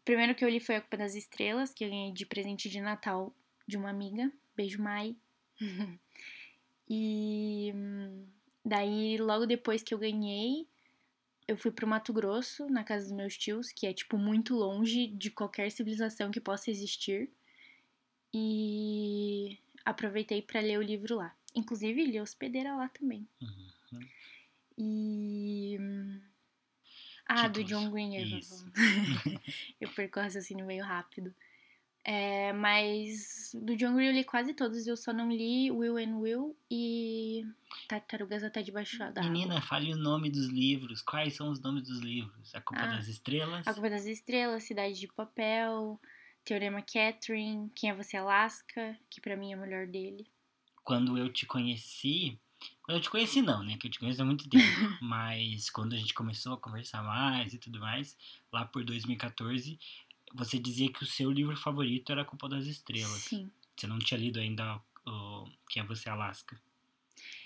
Primeiro 0.04 0.36
que 0.36 0.46
eu 0.46 0.50
li 0.50 0.60
foi 0.60 0.76
A 0.76 0.82
Culpa 0.82 0.98
das 0.98 1.16
Estrelas, 1.16 1.74
que 1.74 1.84
eu 1.84 1.90
ganhei 1.90 2.12
de 2.12 2.26
presente 2.28 2.70
de 2.70 2.80
Natal 2.80 3.34
de 3.68 3.78
uma 3.78 3.90
amiga. 3.90 4.32
Beijo, 4.56 4.82
Mai. 4.82 5.16
e 6.90 7.74
daí, 8.64 9.18
logo 9.18 9.46
depois 9.46 9.84
que 9.84 9.94
eu 9.94 9.98
ganhei, 9.98 10.68
eu 11.48 11.58
fui 11.58 11.72
pro 11.72 11.88
Mato 11.88 12.12
Grosso, 12.12 12.68
na 12.68 12.84
casa 12.84 13.06
dos 13.06 13.14
meus 13.14 13.38
tios, 13.38 13.72
que 13.72 13.86
é, 13.86 13.94
tipo, 13.94 14.18
muito 14.18 14.56
longe 14.56 15.08
de 15.08 15.30
qualquer 15.30 15.72
civilização 15.72 16.32
que 16.32 16.42
possa 16.42 16.72
existir. 16.72 17.30
E 18.34 19.60
aproveitei 19.86 20.42
para 20.42 20.60
ler 20.60 20.80
o 20.80 20.82
livro 20.82 21.16
lá. 21.16 21.36
Inclusive, 21.54 22.06
li 22.06 22.20
hospedeira 22.20 22.76
lá 22.76 22.90
também. 22.90 23.28
Uhum. 23.42 23.70
E. 24.78 25.78
Ah, 27.28 27.48
Títulos. 27.48 27.52
do 27.52 27.64
John 27.64 27.92
Green. 27.92 28.42
Eu 29.80 29.90
perco 29.90 30.20
o 30.20 30.22
raciocínio 30.22 30.66
meio 30.66 30.84
rápido. 30.84 31.34
É, 32.08 32.54
mas 32.54 33.50
do 33.56 33.76
John 33.76 33.96
Green 33.96 34.10
eu 34.10 34.14
li 34.14 34.24
quase 34.24 34.54
todos, 34.54 34.86
eu 34.86 34.96
só 34.96 35.12
não 35.12 35.32
li 35.32 35.72
Will 35.72 35.98
and 35.98 36.20
Will 36.20 36.56
e 36.70 37.44
Tartarugas 37.88 38.44
até 38.44 38.62
debaixo 38.62 39.00
da 39.00 39.08
água. 39.08 39.24
Menina, 39.24 39.60
fale 39.60 39.92
o 39.92 39.98
nome 39.98 40.30
dos 40.30 40.46
livros. 40.46 41.02
Quais 41.02 41.34
são 41.36 41.50
os 41.50 41.60
nomes 41.60 41.82
dos 41.82 42.00
livros? 42.02 42.54
A 42.54 42.62
Culpa 42.62 42.84
Ah, 42.84 42.96
das 42.96 43.08
Estrelas? 43.08 43.68
A 43.68 43.74
Culpa 43.74 43.90
das 43.90 44.06
Estrelas, 44.06 44.64
Cidade 44.64 45.00
de 45.00 45.08
Papel, 45.08 46.00
Teorema 46.44 46.84
Catherine, 46.84 47.72
Quem 47.76 47.90
é 47.90 47.96
Você 47.96 48.16
Alaska, 48.18 48.96
que 49.10 49.20
pra 49.20 49.36
mim 49.36 49.54
é 49.54 49.58
o 49.58 49.62
melhor 49.62 49.88
dele. 49.88 50.28
Quando 50.84 51.18
eu 51.18 51.34
te 51.34 51.48
conheci. 51.48 52.40
Quando 52.84 52.98
eu 52.98 53.02
te 53.02 53.10
conheci, 53.10 53.42
não, 53.42 53.64
né? 53.64 53.78
Que 53.78 53.88
eu 53.88 53.92
te 53.92 53.98
conheço 54.00 54.22
há 54.22 54.26
muito 54.26 54.48
tempo. 54.48 54.64
mas 55.02 55.72
quando 55.72 55.94
a 55.94 55.98
gente 55.98 56.14
começou 56.14 56.54
a 56.54 56.58
conversar 56.58 57.02
mais 57.02 57.52
e 57.52 57.58
tudo 57.58 57.80
mais, 57.80 58.16
lá 58.54 58.64
por 58.64 58.84
2014, 58.86 59.80
você 60.34 60.58
dizia 60.60 60.92
que 60.92 61.04
o 61.04 61.08
seu 61.08 61.32
livro 61.32 61.56
favorito 61.56 62.12
era 62.12 62.22
A 62.22 62.26
Culpa 62.26 62.50
das 62.50 62.66
Estrelas. 62.66 63.22
Sim. 63.22 63.50
Você 63.76 63.88
não 63.88 64.00
tinha 64.00 64.20
lido 64.20 64.40
ainda 64.40 64.82
o 65.06 65.50
Quem 65.70 65.84
é 65.84 65.86
Você 65.86 66.10
Alaska. 66.10 66.60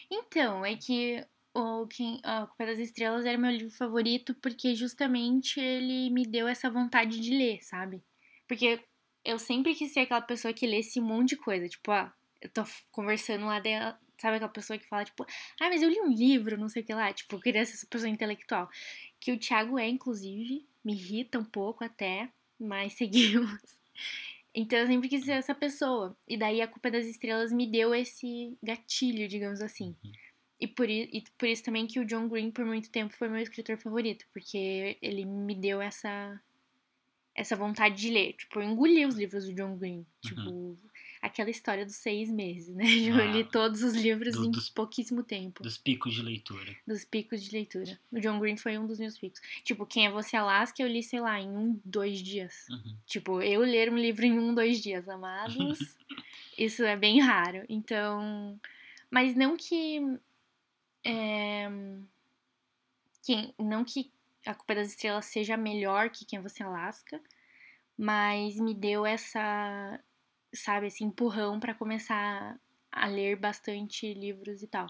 Então, 0.10 0.66
é 0.66 0.76
que 0.76 1.26
o 1.54 1.88
Quem, 1.88 2.20
A 2.24 2.46
Culpa 2.48 2.66
das 2.66 2.80
Estrelas 2.80 3.26
era 3.26 3.38
meu 3.38 3.52
livro 3.52 3.72
favorito 3.72 4.34
porque 4.36 4.76
justamente 4.76 5.60
ele 5.60 6.10
me 6.10 6.26
deu 6.26 6.48
essa 6.48 6.70
vontade 6.70 7.20
de 7.20 7.36
ler, 7.36 7.64
sabe? 7.64 8.04
Porque 8.48 8.84
eu 9.24 9.38
sempre 9.38 9.76
quis 9.76 9.92
ser 9.92 10.02
aquela 10.02 10.22
pessoa 10.22 10.54
que 10.54 10.66
lesse 10.66 11.00
um 11.00 11.06
monte 11.06 11.30
de 11.30 11.38
coisa. 11.38 11.68
Tipo, 11.68 11.92
ah, 11.92 12.14
eu 12.42 12.50
tô 12.50 12.64
conversando 12.92 13.46
lá 13.46 13.60
dela. 13.60 14.00
Sabe 14.20 14.36
aquela 14.36 14.52
pessoa 14.52 14.78
que 14.78 14.88
fala, 14.88 15.06
tipo, 15.06 15.24
ah, 15.62 15.70
mas 15.70 15.82
eu 15.82 15.90
li 15.90 16.02
um 16.02 16.12
livro, 16.12 16.58
não 16.58 16.68
sei 16.68 16.82
o 16.82 16.86
que 16.86 16.94
lá. 16.94 17.14
Tipo, 17.14 17.36
eu 17.36 17.40
queria 17.40 17.66
ser 17.66 17.74
essa 17.74 17.88
pessoa 17.88 18.10
intelectual. 18.10 18.70
Que 19.20 19.32
o 19.32 19.40
Thiago 19.40 19.80
é, 19.80 19.88
inclusive, 19.88 20.68
me 20.84 20.94
irrita 20.94 21.40
um 21.40 21.46
pouco 21.46 21.84
até, 21.84 22.30
mas 22.60 22.94
seguimos. 22.98 23.60
Então 24.54 24.80
eu 24.80 24.88
sempre 24.88 25.10
quis 25.10 25.24
ser 25.24 25.34
essa 25.34 25.56
pessoa. 25.56 26.16
E 26.28 26.38
daí 26.38 26.62
a 26.62 26.68
Culpa 26.68 26.92
das 26.92 27.06
Estrelas 27.06 27.52
me 27.52 27.68
deu 27.68 27.94
esse 27.94 28.58
gatilho, 28.62 29.28
digamos 29.28 29.62
assim. 29.62 29.96
Uhum. 30.04 30.12
E 30.60 30.68
por, 30.68 30.90
e 30.90 31.24
por 31.38 31.48
isso 31.48 31.64
também 31.64 31.88
que 31.88 32.00
o 32.00 32.06
John 32.06 32.28
Green, 32.28 32.52
por 32.52 32.66
muito 32.66 32.90
tempo, 32.90 33.14
foi 33.14 33.30
meu 33.30 33.42
escritor 33.42 33.78
favorito. 33.78 34.26
Porque 34.34 34.98
ele 35.02 35.26
me 35.26 35.56
deu 35.56 35.82
essa 35.82 36.40
essa 37.36 37.56
vontade 37.56 37.96
de 37.96 38.10
ler. 38.10 38.34
Tipo, 38.34 38.60
eu 38.60 38.64
engoli 38.70 39.06
os 39.06 39.16
livros 39.16 39.46
do 39.46 39.54
John 39.54 39.78
Green. 39.78 40.06
Tipo, 40.22 40.78
aquela 41.22 41.50
história 41.50 41.86
dos 41.86 41.96
seis 41.96 42.30
meses, 42.32 42.74
né? 42.76 42.84
Eu 43.08 43.16
Ah, 43.16 43.26
li 43.26 43.44
todos 43.44 43.84
os 43.84 43.94
livros 43.94 44.36
do- 44.36 44.46
em 44.46 44.52
dos- 44.52 44.70
pouquíssimo 44.70 45.22
tempo. 45.24 45.62
Dos 45.62 45.78
picos 45.78 46.14
de 46.14 46.22
leitura. 46.22 46.76
Dos 46.88 47.04
picos 47.04 47.44
de 47.44 47.52
leitura. 47.52 48.00
O 48.12 48.20
John 48.20 48.40
Green 48.40 48.56
foi 48.58 48.78
um 48.78 48.88
dos 48.88 49.00
meus 49.00 49.18
picos. 49.18 49.42
Tipo, 49.64 49.86
Quem 49.86 50.06
é 50.08 50.12
Você 50.12 50.38
Alaska, 50.38 50.82
eu 50.82 50.88
li, 50.88 51.04
sei 51.04 51.20
lá, 51.20 51.40
em 51.40 51.50
um, 51.50 51.80
dois 51.84 52.20
dias. 52.22 52.68
Uhum. 52.70 52.96
Tipo, 53.06 53.42
eu 53.42 53.62
ler 53.62 53.92
um 53.92 53.98
livro 53.98 54.26
em 54.26 54.38
um, 54.40 54.54
dois 54.54 54.82
dias, 54.82 55.08
amados, 55.10 55.78
isso 56.58 56.84
é 56.84 56.96
bem 56.96 57.20
raro. 57.20 57.66
Então, 57.68 58.60
mas 59.12 59.36
não 59.36 59.58
que, 59.58 60.00
é, 61.04 61.68
que 63.24 63.54
não 63.60 63.84
que 63.84 64.12
a 64.46 64.54
Culpa 64.54 64.76
das 64.76 64.90
Estrelas 64.90 65.26
seja 65.26 65.58
melhor 65.58 66.10
que 66.10 66.26
Quem 66.26 66.42
Você 66.42 66.64
Alaska, 66.64 67.20
mas 67.98 68.56
me 68.58 68.74
deu 68.74 69.06
essa, 69.06 70.00
sabe, 70.54 70.88
esse 70.88 71.04
empurrão 71.04 71.60
pra 71.60 71.74
começar 71.74 72.60
a 72.92 73.08
ler 73.08 73.36
bastante 73.38 74.14
livros 74.14 74.62
e 74.64 74.68
tal. 74.68 74.88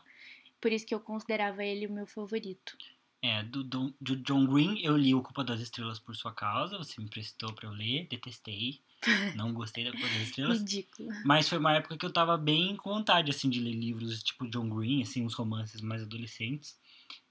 Por 0.61 0.71
isso 0.71 0.85
que 0.85 0.93
eu 0.93 0.99
considerava 0.99 1.63
ele 1.63 1.87
o 1.87 1.91
meu 1.93 2.05
favorito. 2.07 2.77
É, 3.21 3.43
do, 3.43 3.63
Dom- 3.63 3.93
do 3.99 4.15
John 4.17 4.45
Green, 4.45 4.79
eu 4.81 4.95
li 4.95 5.13
O 5.13 5.21
Culpa 5.21 5.43
das 5.43 5.59
Estrelas 5.59 5.99
por 5.99 6.15
sua 6.15 6.33
causa. 6.33 6.77
Você 6.77 6.99
me 6.99 7.05
emprestou 7.07 7.51
pra 7.53 7.67
eu 7.67 7.73
ler, 7.73 8.07
detestei. 8.09 8.79
Não 9.35 9.53
gostei 9.53 9.83
da 9.83 9.91
Culpa 9.91 10.07
das 10.07 10.21
Estrelas. 10.21 10.59
Ridículo. 10.59 11.09
Mas 11.25 11.47
foi 11.49 11.57
uma 11.57 11.73
época 11.75 11.97
que 11.97 12.05
eu 12.05 12.13
tava 12.13 12.37
bem 12.37 12.75
com 12.77 12.89
vontade, 12.89 13.29
assim, 13.29 13.49
de 13.49 13.59
ler 13.59 13.73
livros 13.73 14.23
tipo 14.23 14.47
John 14.49 14.69
Green, 14.69 15.01
assim, 15.01 15.25
uns 15.25 15.33
romances 15.33 15.81
mais 15.81 16.01
adolescentes. 16.03 16.79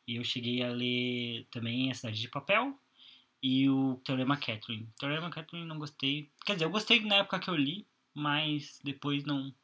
E 0.07 0.17
eu 0.17 0.25
cheguei 0.25 0.63
a 0.63 0.71
ler 0.71 1.47
também 1.51 1.91
A 1.91 1.95
Cidade 1.95 2.21
de 2.21 2.29
Papel 2.29 2.79
e 3.43 3.69
o 3.69 3.97
Teorema 4.05 4.37
Catherine. 4.37 4.89
Teorema 4.99 5.31
Catherine 5.31 5.67
não 5.67 5.79
gostei. 5.79 6.31
Quer 6.45 6.55
dizer, 6.55 6.65
eu 6.67 6.71
gostei 6.71 7.01
na 7.01 7.17
época 7.17 7.39
que 7.39 7.49
eu 7.49 7.57
li, 7.57 7.87
mas 8.19 8.81
depois 8.83 9.25
não, 9.25 9.55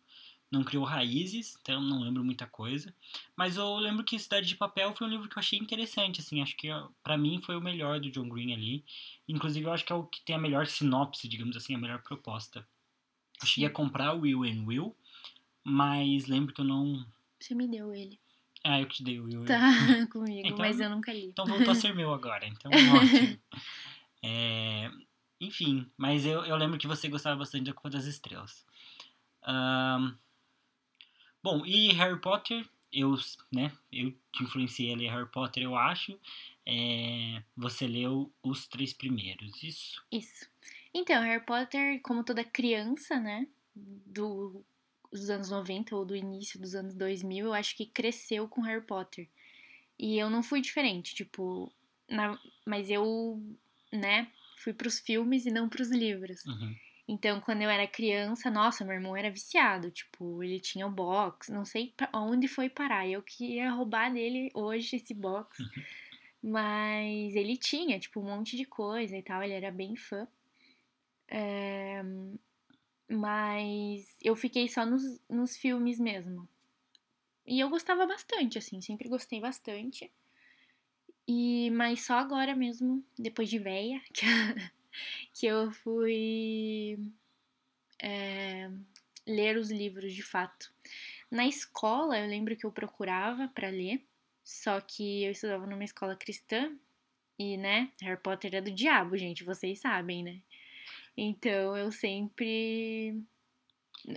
não 0.51 0.63
criou 0.65 0.85
raízes, 0.85 1.57
então 1.61 1.81
não 1.81 2.01
lembro 2.03 2.25
muita 2.25 2.47
coisa. 2.47 2.95
Mas 3.37 3.57
eu 3.57 3.77
lembro 3.77 4.05
que 4.05 4.19
Cidade 4.19 4.47
de 4.47 4.57
Papel 4.57 4.95
foi 4.95 5.07
um 5.07 5.11
livro 5.11 5.29
que 5.29 5.37
eu 5.37 5.41
achei 5.41 5.59
interessante, 5.59 6.21
assim, 6.21 6.41
acho 6.41 6.57
que 6.57 6.71
ó, 6.71 6.89
pra 7.03 7.19
mim 7.19 7.41
foi 7.43 7.57
o 7.57 7.61
melhor 7.61 8.01
do 8.01 8.11
John 8.11 8.29
Green 8.29 8.53
ali. 8.53 8.85
Inclusive 9.29 9.67
eu 9.67 9.73
acho 9.73 9.85
que 9.85 9.93
é 9.93 9.97
o 9.97 10.05
que 10.05 10.23
tem 10.23 10.37
a 10.37 10.39
melhor 10.39 10.67
sinopse, 10.67 11.27
digamos 11.29 11.57
assim, 11.57 11.75
a 11.75 11.79
melhor 11.79 12.01
proposta. 12.03 12.67
Eu 13.43 13.47
cheguei 13.47 13.67
a 13.69 13.73
comprar 13.73 14.15
o 14.15 14.21
Will 14.21 14.45
and 14.45 14.65
Will, 14.65 14.97
mas 15.65 16.27
lembro 16.27 16.55
que 16.55 16.61
eu 16.61 16.65
não. 16.65 17.05
Você 17.41 17.55
me 17.55 17.67
deu 17.67 17.93
ele. 17.93 18.19
Ah, 18.63 18.81
eu 18.81 18.87
que 18.87 18.95
te 18.97 19.03
dei 19.05 19.21
o 19.21 19.25
Will. 19.25 19.45
Tá 19.45 19.59
comigo, 20.11 20.47
Então- 20.47 20.59
mas 20.59 20.81
eu 20.81 20.89
nunca 20.89 21.13
li. 21.13 21.27
Então 21.27 21.45
voltou 21.45 21.71
a 21.73 21.75
ser 21.75 21.95
meu 21.95 22.15
agora, 22.15 22.47
então 22.47 22.71
ótimo. 22.73 23.39
É, 24.27 24.91
enfim, 25.41 25.91
mas 25.97 26.25
eu, 26.25 26.45
eu 26.45 26.57
lembro 26.57 26.79
que 26.79 26.87
você 26.87 27.09
gostava 27.09 27.37
bastante 27.37 27.65
da 27.65 27.73
Culpa 27.73 27.91
das 27.91 28.07
Estrelas. 28.07 28.65
Ahn, 29.43 30.15
bom, 31.43 31.65
e 31.67 31.93
Harry 31.93 32.21
Potter, 32.21 32.67
eu, 32.93 33.15
né, 33.53 33.73
eu 33.93 34.13
te 34.33 34.43
influenciei 34.45 34.93
a 34.93 34.97
ler 34.97 35.11
Harry 35.11 35.29
Potter, 35.29 35.63
eu 35.63 35.77
acho. 35.77 36.19
É, 36.67 37.43
você 37.57 37.87
leu 37.87 38.33
os 38.43 38.67
três 38.67 38.93
primeiros, 38.93 39.63
isso? 39.63 40.03
Isso. 40.11 40.49
Então, 40.95 41.23
Harry 41.23 41.45
Potter, 41.45 42.01
como 42.03 42.25
toda 42.25 42.43
criança, 42.45 43.19
né? 43.21 43.47
do, 43.75 44.65
dos 45.11 45.31
anos 45.31 45.51
90 45.51 45.97
ou 45.97 46.05
do 46.05 46.15
início 46.15 46.61
dos 46.61 46.75
anos 46.75 46.95
2000, 46.95 47.47
eu 47.47 47.55
acho 47.55 47.77
que 47.77 47.87
cresceu 47.87 48.49
com 48.49 48.63
Harry 48.63 48.85
Potter. 48.85 49.29
E 49.99 50.19
eu 50.19 50.31
não 50.31 50.43
fui 50.43 50.61
diferente, 50.61 51.15
tipo, 51.15 51.73
na, 52.09 52.39
mas 52.67 52.91
eu, 52.91 53.43
né, 53.93 54.31
fui 54.57 54.73
pros 54.73 54.99
filmes 55.01 55.47
e 55.47 55.51
não 55.51 55.69
pros 55.69 55.91
livros. 55.91 56.45
Uhum. 56.45 56.75
Então, 57.07 57.41
quando 57.41 57.63
eu 57.63 57.69
era 57.69 57.87
criança, 57.87 58.51
nossa, 58.51 58.85
meu 58.85 58.95
irmão 58.95 59.17
era 59.17 59.31
viciado. 59.31 59.91
Tipo, 59.91 60.43
ele 60.43 60.59
tinha 60.59 60.87
o 60.87 60.91
box, 60.91 61.53
não 61.53 61.65
sei 61.65 61.93
onde 62.15 62.49
foi 62.49 62.71
parar. 62.71 63.07
Eu 63.07 63.23
queria 63.23 63.71
roubar 63.71 64.13
dele 64.13 64.51
hoje 64.55 64.97
esse 64.97 65.13
box. 65.13 65.59
Uhum. 65.59 65.83
Mas 66.43 67.35
ele 67.35 67.57
tinha, 67.57 67.99
tipo, 67.99 68.21
um 68.21 68.25
monte 68.25 68.57
de 68.57 68.65
coisa 68.65 69.17
e 69.17 69.23
tal. 69.23 69.43
Ele 69.43 69.53
era 69.53 69.71
bem 69.71 69.97
fã. 69.97 70.27
É... 71.29 72.03
Mas 73.11 74.17
eu 74.23 74.35
fiquei 74.35 74.69
só 74.69 74.87
nos, 74.87 75.03
nos 75.29 75.57
filmes 75.57 76.01
mesmo. 76.01 76.49
E 77.47 77.61
eu 77.61 77.69
gostava 77.69 78.07
bastante, 78.07 78.57
assim, 78.57 78.81
sempre 78.81 79.09
gostei 79.09 79.41
bastante. 79.41 80.11
E, 81.27 81.71
mas 81.71 82.05
só 82.05 82.15
agora 82.15 82.55
mesmo, 82.55 83.05
depois 83.19 83.49
de 83.49 83.59
véia, 83.59 84.01
que, 84.13 84.27
que 85.33 85.47
eu 85.47 85.71
fui 85.73 86.99
é, 88.03 88.71
ler 89.27 89.57
os 89.57 89.71
livros 89.71 90.13
de 90.13 90.23
fato. 90.23 90.73
Na 91.31 91.47
escola, 91.47 92.19
eu 92.19 92.29
lembro 92.29 92.57
que 92.57 92.67
eu 92.67 92.73
procurava 92.73 93.49
para 93.49 93.69
ler, 93.69 94.05
só 94.43 94.81
que 94.81 95.25
eu 95.25 95.33
estudava 95.33 95.67
numa 95.67 95.85
escola 95.85 96.15
cristã 96.15 96.71
e, 97.39 97.57
né, 97.57 97.91
Harry 98.01 98.21
Potter 98.21 98.55
é 98.55 98.61
do 98.61 98.71
diabo, 98.71 99.17
gente, 99.17 99.43
vocês 99.43 99.81
sabem, 99.81 100.23
né? 100.23 100.41
Então 101.17 101.77
eu 101.77 101.91
sempre. 101.91 103.23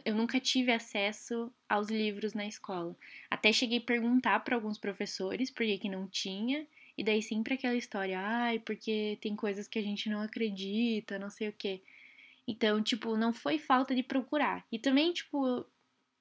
Eu 0.03 0.15
nunca 0.15 0.39
tive 0.39 0.71
acesso 0.71 1.51
aos 1.69 1.89
livros 1.89 2.33
na 2.33 2.45
escola. 2.45 2.95
Até 3.29 3.53
cheguei 3.53 3.77
a 3.77 3.81
perguntar 3.81 4.39
para 4.41 4.55
alguns 4.55 4.77
professores 4.77 5.49
por 5.49 5.65
que 5.65 5.89
não 5.89 6.07
tinha. 6.07 6.67
E 6.98 7.04
daí 7.04 7.22
sempre 7.22 7.54
aquela 7.54 7.75
história, 7.75 8.20
ai, 8.20 8.60
porque 8.60 9.18
tem 9.22 9.36
coisas 9.36 9.68
que 9.68 9.77
a 9.80 9.82
gente 9.82 10.10
não 10.10 10.22
acredita, 10.22 11.20
não 11.20 11.30
sei 11.30 11.50
o 11.50 11.54
quê. 11.54 11.82
Então, 12.48 12.82
tipo, 12.82 13.16
não 13.18 13.32
foi 13.34 13.60
falta 13.60 13.94
de 13.94 14.04
procurar. 14.04 14.66
E 14.72 14.80
também, 14.80 15.13
tipo, 15.13 15.66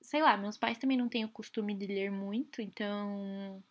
sei 0.01 0.21
lá, 0.23 0.37
meus 0.37 0.59
pais 0.59 0.79
também 0.79 0.97
não 0.99 1.09
têm 1.09 1.25
o 1.25 1.29
costume 1.31 1.75
de 1.75 1.87
ler 1.87 2.11
muito, 2.11 2.61
então. 2.61 3.63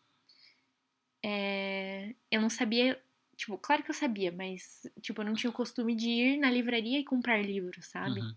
É, 1.24 2.14
eu 2.32 2.42
não 2.42 2.50
sabia 2.50 3.02
Tipo, 3.36 3.58
claro 3.58 3.84
que 3.84 3.90
eu 3.92 3.96
sabia, 3.96 4.32
mas, 4.32 4.82
tipo, 5.02 5.22
eu 5.22 5.26
não 5.26 5.34
tinha 5.34 5.50
o 5.50 5.54
costume 5.54 5.94
de 5.94 6.10
ir 6.10 6.38
na 6.38 6.50
livraria 6.50 7.00
e 7.00 7.04
comprar 7.04 7.42
livros, 7.42 7.86
sabe? 7.88 8.22
Uhum. 8.22 8.36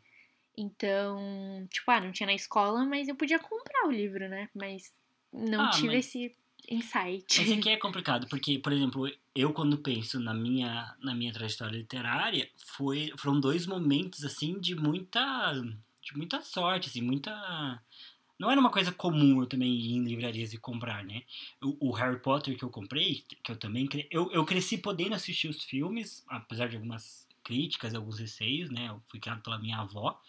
Então, 0.57 1.67
tipo, 1.71 1.89
ah, 1.91 2.01
não 2.01 2.11
tinha 2.11 2.27
na 2.27 2.35
escola, 2.35 2.85
mas 2.85 3.07
eu 3.07 3.15
podia 3.15 3.39
comprar 3.39 3.87
o 3.87 3.93
livro, 3.93 4.29
né? 4.29 4.49
Mas 4.53 4.93
não 5.33 5.67
Ah, 5.67 5.71
tive 5.71 5.95
mas- 5.95 6.07
esse 6.07 6.37
insight. 6.69 7.25
Mas 7.39 7.53
aqui 7.53 7.69
é 7.71 7.77
complicado, 7.77 8.27
porque, 8.29 8.59
por 8.59 8.73
exemplo, 8.73 9.11
eu 9.35 9.53
quando 9.53 9.79
penso 9.79 10.19
na 10.21 10.35
minha, 10.35 10.95
na 11.01 11.15
minha 11.15 11.33
trajetória 11.33 11.77
literária, 11.79 12.51
foi, 12.77 13.13
foram 13.17 13.41
dois 13.41 13.67
momentos, 13.67 14.25
assim, 14.25 14.59
de 14.61 14.75
muita, 14.75 15.53
de 16.03 16.17
muita 16.17 16.41
sorte, 16.41 16.89
assim, 16.89 17.01
muita... 17.03 17.83
Não 18.39 18.51
era 18.51 18.61
uma 18.61 18.71
coisa 18.71 18.93
comum 18.93 19.41
eu 19.41 19.47
também 19.49 19.73
ir 19.75 19.95
em 19.97 20.05
livrarias 20.05 20.53
e 20.53 20.59
comprar, 20.59 21.05
né? 21.05 21.23
O, 21.61 21.89
o 21.89 21.93
Harry 21.93 22.21
Potter 22.21 22.57
que 22.57 22.63
eu 22.65 22.71
comprei, 22.71 23.25
que 23.43 23.51
eu 23.51 23.57
também... 23.57 23.87
cre- 23.87 24.07
Eu, 24.11 24.31
eu 24.33 24.45
cresci 24.45 24.79
podendo 24.79 25.15
assistir 25.15 25.49
os 25.49 25.65
filmes, 25.65 26.25
apesar 26.29 26.69
de 26.69 26.77
algumas 26.77 27.27
críticas, 27.43 27.95
alguns 27.95 28.19
receios, 28.21 28.71
né? 28.71 28.89
Eu 28.89 29.03
fui 29.07 29.19
criado 29.19 29.43
pela 29.43 29.59
minha 29.59 29.79
avó, 29.79 30.21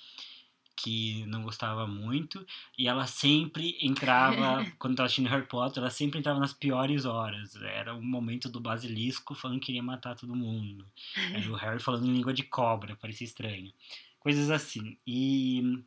que 0.81 1.25
não 1.25 1.43
gostava 1.43 1.85
muito, 1.85 2.45
e 2.77 2.87
ela 2.87 3.05
sempre 3.05 3.77
entrava, 3.81 4.65
quando 4.79 4.95
tava 4.95 5.07
assistindo 5.07 5.27
Harry 5.27 5.45
Potter, 5.45 5.83
ela 5.83 5.89
sempre 5.89 6.19
entrava 6.19 6.39
nas 6.39 6.53
piores 6.53 7.05
horas. 7.05 7.53
Era 7.57 7.93
o 7.93 8.01
momento 8.01 8.47
do 8.49 8.61
basilisco 8.61 9.35
falando 9.35 9.59
que 9.59 9.67
queria 9.67 9.83
matar 9.83 10.15
todo 10.15 10.35
mundo. 10.35 10.85
Era 11.33 11.51
o 11.51 11.55
Harry 11.55 11.81
falando 11.81 12.07
em 12.07 12.13
língua 12.13 12.33
de 12.33 12.43
cobra, 12.43 12.95
parecia 12.95 13.25
estranho. 13.25 13.73
Coisas 14.19 14.49
assim. 14.49 14.97
E, 15.05 15.83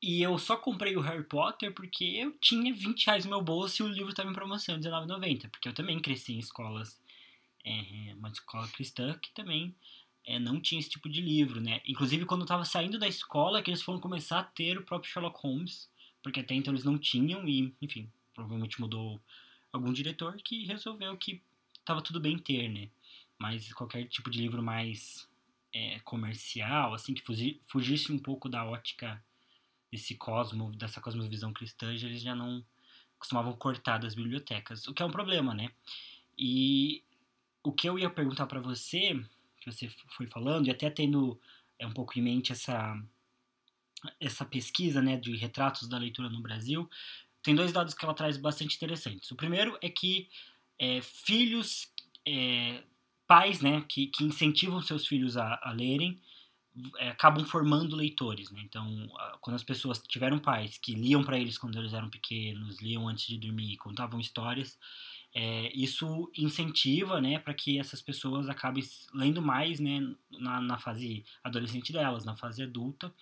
e 0.00 0.22
eu 0.22 0.38
só 0.38 0.56
comprei 0.56 0.96
o 0.96 1.00
Harry 1.00 1.24
Potter 1.24 1.74
porque 1.74 2.04
eu 2.04 2.32
tinha 2.40 2.72
20 2.72 3.06
reais 3.06 3.24
no 3.24 3.30
meu 3.30 3.42
bolso 3.42 3.82
e 3.82 3.86
o 3.86 3.92
livro 3.92 4.10
estava 4.10 4.30
em 4.30 4.34
promoção, 4.34 4.76
R$19,90. 4.76 5.50
Porque 5.50 5.68
eu 5.68 5.74
também 5.74 5.98
cresci 5.98 6.34
em 6.34 6.38
escolas, 6.38 7.00
é, 7.64 8.14
uma 8.14 8.28
escola 8.28 8.68
cristã 8.68 9.18
que 9.20 9.32
também 9.32 9.74
é, 10.28 10.38
não 10.38 10.60
tinha 10.60 10.78
esse 10.78 10.90
tipo 10.90 11.08
de 11.08 11.22
livro, 11.22 11.58
né? 11.58 11.80
Inclusive, 11.86 12.26
quando 12.26 12.42
eu 12.42 12.46
tava 12.46 12.62
saindo 12.62 12.98
da 12.98 13.08
escola, 13.08 13.62
que 13.62 13.70
eles 13.70 13.80
foram 13.80 13.98
começar 13.98 14.40
a 14.40 14.44
ter 14.44 14.76
o 14.76 14.84
próprio 14.84 15.10
Sherlock 15.10 15.40
Holmes, 15.40 15.90
porque 16.22 16.40
até 16.40 16.54
então 16.54 16.70
eles 16.74 16.84
não 16.84 16.98
tinham 16.98 17.48
e, 17.48 17.74
enfim, 17.80 18.12
provavelmente 18.34 18.78
mudou 18.78 19.18
algum 19.72 19.90
diretor 19.90 20.36
que 20.36 20.66
resolveu 20.66 21.16
que 21.16 21.40
tava 21.82 22.02
tudo 22.02 22.20
bem 22.20 22.38
ter, 22.38 22.68
né? 22.68 22.90
Mas 23.38 23.72
qualquer 23.72 24.06
tipo 24.06 24.28
de 24.28 24.38
livro 24.38 24.62
mais 24.62 25.26
é, 25.72 25.98
comercial, 26.00 26.92
assim, 26.92 27.14
que 27.14 27.22
fugi- 27.22 27.58
fugisse 27.66 28.12
um 28.12 28.18
pouco 28.18 28.50
da 28.50 28.66
ótica 28.66 29.24
desse 29.90 30.14
cosmo, 30.14 30.72
dessa 30.72 31.00
cosmovisão 31.00 31.54
cristã, 31.54 31.90
eles 31.90 32.20
já 32.20 32.34
não 32.34 32.62
costumavam 33.18 33.54
cortar 33.54 33.96
das 33.96 34.14
bibliotecas, 34.14 34.86
o 34.86 34.92
que 34.92 35.02
é 35.02 35.06
um 35.06 35.10
problema, 35.10 35.54
né? 35.54 35.70
E 36.36 37.02
o 37.62 37.72
que 37.72 37.88
eu 37.88 37.98
ia 37.98 38.10
perguntar 38.10 38.46
pra 38.46 38.60
você, 38.60 39.18
que 39.68 39.88
você 39.88 39.88
foi 40.16 40.26
falando, 40.26 40.66
e 40.66 40.70
até 40.70 40.90
tendo 40.90 41.38
é, 41.78 41.86
um 41.86 41.92
pouco 41.92 42.18
em 42.18 42.22
mente 42.22 42.52
essa, 42.52 43.00
essa 44.20 44.44
pesquisa 44.44 45.00
né, 45.00 45.16
de 45.16 45.36
retratos 45.36 45.88
da 45.88 45.98
leitura 45.98 46.28
no 46.28 46.40
Brasil, 46.40 46.88
tem 47.42 47.54
dois 47.54 47.72
dados 47.72 47.94
que 47.94 48.04
ela 48.04 48.14
traz 48.14 48.36
bastante 48.36 48.76
interessantes. 48.76 49.30
O 49.30 49.36
primeiro 49.36 49.78
é 49.80 49.88
que 49.88 50.28
é, 50.78 51.00
filhos, 51.00 51.92
é, 52.26 52.82
pais 53.26 53.60
né, 53.60 53.84
que, 53.88 54.06
que 54.08 54.24
incentivam 54.24 54.80
seus 54.80 55.06
filhos 55.06 55.36
a, 55.36 55.58
a 55.62 55.72
lerem, 55.72 56.20
é, 56.98 57.10
acabam 57.10 57.44
formando 57.44 57.96
leitores. 57.96 58.50
Né? 58.50 58.60
Então, 58.64 59.08
quando 59.40 59.56
as 59.56 59.64
pessoas 59.64 60.00
tiveram 60.06 60.38
pais 60.38 60.78
que 60.78 60.94
liam 60.94 61.24
para 61.24 61.38
eles 61.38 61.58
quando 61.58 61.78
eles 61.78 61.92
eram 61.92 62.08
pequenos, 62.08 62.80
liam 62.80 63.08
antes 63.08 63.26
de 63.26 63.38
dormir, 63.38 63.76
contavam 63.76 64.20
histórias, 64.20 64.78
é, 65.34 65.70
isso 65.74 66.30
incentiva, 66.36 67.20
né, 67.20 67.38
para 67.38 67.54
que 67.54 67.78
essas 67.78 68.00
pessoas 68.00 68.48
acabem 68.48 68.82
lendo 69.14 69.42
mais, 69.42 69.78
né, 69.78 70.00
na, 70.30 70.60
na 70.60 70.78
fase 70.78 71.24
adolescente 71.44 71.92
delas, 71.92 72.24
na 72.24 72.36
fase 72.36 72.62
adulta. 72.62 73.12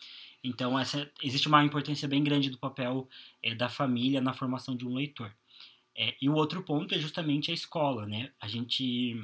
Então, 0.42 0.78
essa, 0.78 1.10
existe 1.22 1.48
uma 1.48 1.64
importância 1.64 2.06
bem 2.06 2.22
grande 2.22 2.50
do 2.50 2.58
papel 2.58 3.08
é, 3.42 3.54
da 3.54 3.68
família 3.68 4.20
na 4.20 4.32
formação 4.32 4.76
de 4.76 4.86
um 4.86 4.94
leitor. 4.94 5.34
É, 5.94 6.14
e 6.20 6.28
o 6.28 6.34
outro 6.34 6.62
ponto 6.62 6.94
é 6.94 6.98
justamente 6.98 7.50
a 7.50 7.54
escola, 7.54 8.06
né? 8.06 8.30
A 8.40 8.46
gente, 8.46 9.20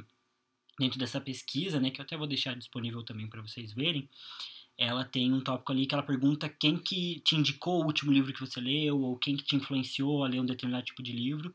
dentro 0.78 0.98
dessa 0.98 1.20
pesquisa, 1.20 1.78
né, 1.78 1.90
que 1.90 2.00
eu 2.00 2.04
até 2.04 2.16
vou 2.16 2.26
deixar 2.26 2.56
disponível 2.56 3.02
também 3.02 3.28
para 3.28 3.42
vocês 3.42 3.72
verem, 3.72 4.08
ela 4.76 5.04
tem 5.04 5.32
um 5.32 5.40
tópico 5.40 5.70
ali 5.70 5.86
que 5.86 5.94
ela 5.94 6.02
pergunta 6.02 6.48
quem 6.48 6.76
que 6.76 7.20
te 7.20 7.36
indicou 7.36 7.82
o 7.82 7.86
último 7.86 8.10
livro 8.10 8.32
que 8.32 8.40
você 8.40 8.60
leu, 8.60 9.00
ou 9.00 9.16
quem 9.16 9.36
que 9.36 9.44
te 9.44 9.54
influenciou 9.54 10.24
a 10.24 10.28
ler 10.28 10.40
um 10.40 10.46
determinado 10.46 10.86
tipo 10.86 11.02
de 11.02 11.12
livro. 11.12 11.54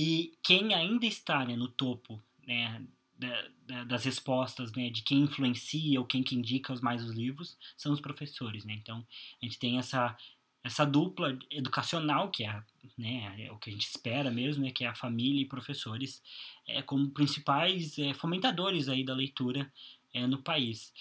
E 0.00 0.38
quem 0.44 0.74
ainda 0.74 1.06
está 1.06 1.44
né, 1.44 1.56
no 1.56 1.66
topo 1.66 2.22
né, 2.46 2.80
da- 3.18 3.48
da- 3.66 3.84
das 3.84 4.04
respostas 4.04 4.70
né, 4.72 4.90
de 4.90 5.02
quem 5.02 5.22
influencia 5.22 5.98
ou 5.98 6.06
quem 6.06 6.22
que 6.22 6.36
indica 6.36 6.72
os 6.72 6.80
mais 6.80 7.02
os 7.04 7.10
livros 7.12 7.58
são 7.76 7.92
os 7.92 8.00
professores. 8.00 8.64
Né? 8.64 8.74
Então, 8.74 9.04
a 9.42 9.44
gente 9.44 9.58
tem 9.58 9.76
essa, 9.76 10.16
essa 10.62 10.84
dupla 10.84 11.36
educacional, 11.50 12.30
que 12.30 12.44
é, 12.44 12.62
né, 12.96 13.46
é 13.46 13.50
o 13.50 13.58
que 13.58 13.70
a 13.70 13.72
gente 13.72 13.88
espera 13.88 14.30
mesmo, 14.30 14.62
né, 14.64 14.70
que 14.70 14.84
é 14.84 14.86
a 14.86 14.94
família 14.94 15.42
e 15.42 15.46
professores, 15.46 16.22
é, 16.64 16.80
como 16.80 17.10
principais 17.10 17.98
é, 17.98 18.14
fomentadores 18.14 18.88
aí 18.88 19.04
da 19.04 19.14
leitura 19.16 19.72
é, 20.14 20.28
no 20.28 20.38
país. 20.40 20.92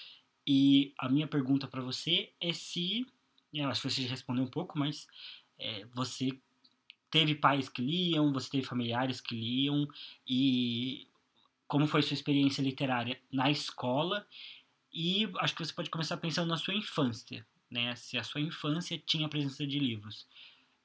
E 0.48 0.92
a 0.98 1.08
minha 1.08 1.28
pergunta 1.28 1.68
para 1.68 1.82
você 1.82 2.32
é 2.42 2.52
se, 2.52 3.06
eu 3.54 3.68
acho 3.70 3.82
que 3.84 3.92
você 3.92 4.02
já 4.04 4.10
respondeu 4.10 4.44
um 4.44 4.50
pouco, 4.50 4.80
mas 4.80 5.06
é, 5.60 5.86
você 5.94 6.32
teve 7.10 7.36
pais 7.36 7.70
que 7.70 7.82
liam, 7.82 8.32
você 8.32 8.50
teve 8.50 8.66
familiares 8.66 9.22
que 9.22 9.36
liam, 9.36 9.88
e 10.28 11.08
como 11.68 11.88
foi 11.88 12.02
sua 12.02 12.14
experiência 12.14 12.62
literária 12.62 13.20
na 13.32 13.52
escola? 13.52 14.26
E 14.92 15.30
acho 15.40 15.56
que 15.56 15.66
você 15.66 15.74
pode 15.74 15.90
começar 15.90 16.18
pensando 16.18 16.48
na 16.48 16.58
sua 16.58 16.74
infância, 16.74 17.46
né? 17.70 17.96
Se 17.96 18.18
a 18.18 18.24
sua 18.24 18.42
infância 18.42 19.02
tinha 19.06 19.30
presença 19.30 19.66
de 19.66 19.80
livros. 19.80 20.28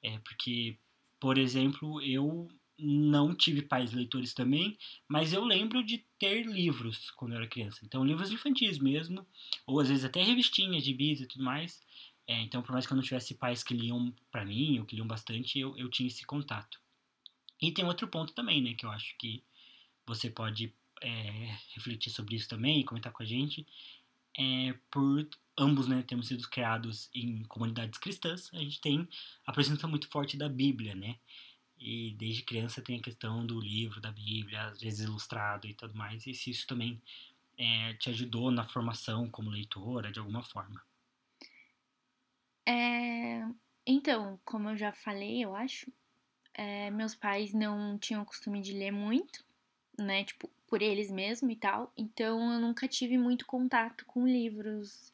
É, 0.01 0.19
porque, 0.19 0.77
por 1.19 1.37
exemplo, 1.37 2.01
eu 2.01 2.49
não 2.77 3.33
tive 3.33 3.61
pais 3.61 3.93
leitores 3.93 4.33
também, 4.33 4.77
mas 5.07 5.31
eu 5.31 5.43
lembro 5.45 5.83
de 5.83 6.03
ter 6.19 6.45
livros 6.45 7.11
quando 7.11 7.31
eu 7.31 7.37
era 7.37 7.47
criança. 7.47 7.79
Então, 7.83 8.03
livros 8.03 8.31
infantis 8.31 8.77
mesmo, 8.79 9.25
ou 9.65 9.79
às 9.79 9.87
vezes 9.87 10.03
até 10.03 10.21
revistinhas 10.21 10.83
de 10.83 10.93
bis 10.93 11.21
e 11.21 11.27
tudo 11.27 11.43
mais. 11.43 11.81
É, 12.27 12.39
então, 12.41 12.61
por 12.61 12.71
mais 12.71 12.85
que 12.87 12.93
eu 12.93 12.95
não 12.95 13.03
tivesse 13.03 13.35
pais 13.35 13.63
que 13.63 13.73
liam 13.73 14.13
pra 14.31 14.45
mim, 14.45 14.79
ou 14.79 14.85
que 14.85 14.95
liam 14.95 15.07
bastante, 15.07 15.59
eu, 15.59 15.77
eu 15.77 15.89
tinha 15.89 16.07
esse 16.07 16.25
contato. 16.25 16.79
E 17.61 17.71
tem 17.71 17.85
outro 17.85 18.07
ponto 18.07 18.33
também, 18.33 18.61
né, 18.61 18.73
que 18.73 18.85
eu 18.85 18.91
acho 18.91 19.17
que 19.17 19.43
você 20.05 20.29
pode 20.29 20.73
é, 21.01 21.57
refletir 21.75 22.11
sobre 22.11 22.35
isso 22.35 22.47
também 22.47 22.79
e 22.79 22.83
comentar 22.83 23.11
com 23.11 23.23
a 23.23 23.25
gente, 23.25 23.65
é, 24.37 24.73
por 24.89 25.27
ambos 25.57 25.87
né, 25.87 26.01
termos 26.03 26.27
sido 26.27 26.49
criados 26.49 27.09
em 27.13 27.43
comunidades 27.43 27.99
cristãs, 27.99 28.49
a 28.53 28.57
gente 28.57 28.81
tem 28.81 29.07
a 29.45 29.51
presença 29.51 29.87
muito 29.87 30.09
forte 30.09 30.37
da 30.37 30.49
Bíblia, 30.49 30.95
né? 30.95 31.17
E 31.77 32.11
desde 32.17 32.43
criança 32.43 32.81
tem 32.81 32.97
a 32.97 33.01
questão 33.01 33.45
do 33.45 33.59
livro 33.59 33.99
da 34.01 34.11
Bíblia, 34.11 34.63
às 34.67 34.79
vezes 34.79 35.01
ilustrado 35.01 35.67
e 35.67 35.73
tudo 35.73 35.95
mais, 35.95 36.25
e 36.25 36.33
se 36.33 36.49
isso 36.49 36.65
também 36.65 37.01
é, 37.57 37.93
te 37.95 38.09
ajudou 38.09 38.49
na 38.51 38.63
formação 38.63 39.29
como 39.29 39.49
leitora, 39.49 40.11
de 40.11 40.19
alguma 40.19 40.43
forma. 40.43 40.81
É, 42.65 43.45
então, 43.85 44.39
como 44.45 44.69
eu 44.69 44.77
já 44.77 44.91
falei, 44.91 45.43
eu 45.43 45.55
acho, 45.55 45.91
é, 46.53 46.89
meus 46.91 47.15
pais 47.15 47.53
não 47.53 47.97
tinham 47.97 48.21
o 48.21 48.25
costume 48.25 48.61
de 48.61 48.73
ler 48.73 48.91
muito, 48.91 49.43
né? 49.97 50.23
Tipo, 50.23 50.49
por 50.67 50.81
eles 50.81 51.11
mesmos 51.11 51.53
e 51.53 51.55
tal. 51.55 51.91
Então 51.97 52.53
eu 52.53 52.59
nunca 52.59 52.87
tive 52.87 53.17
muito 53.17 53.45
contato 53.45 54.05
com 54.05 54.27
livros 54.27 55.13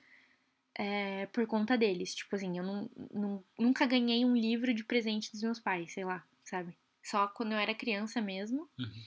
é, 0.75 1.25
por 1.27 1.45
conta 1.47 1.77
deles. 1.77 2.15
Tipo 2.15 2.35
assim, 2.35 2.57
eu 2.57 2.63
não, 2.63 2.89
não, 3.11 3.43
nunca 3.57 3.85
ganhei 3.85 4.23
um 4.23 4.35
livro 4.35 4.73
de 4.73 4.83
presente 4.83 5.31
dos 5.31 5.43
meus 5.43 5.59
pais, 5.59 5.91
sei 5.91 6.05
lá, 6.05 6.25
sabe? 6.43 6.73
Só 7.03 7.27
quando 7.27 7.51
eu 7.51 7.57
era 7.57 7.75
criança 7.75 8.21
mesmo. 8.21 8.69
Uhum. 8.79 9.03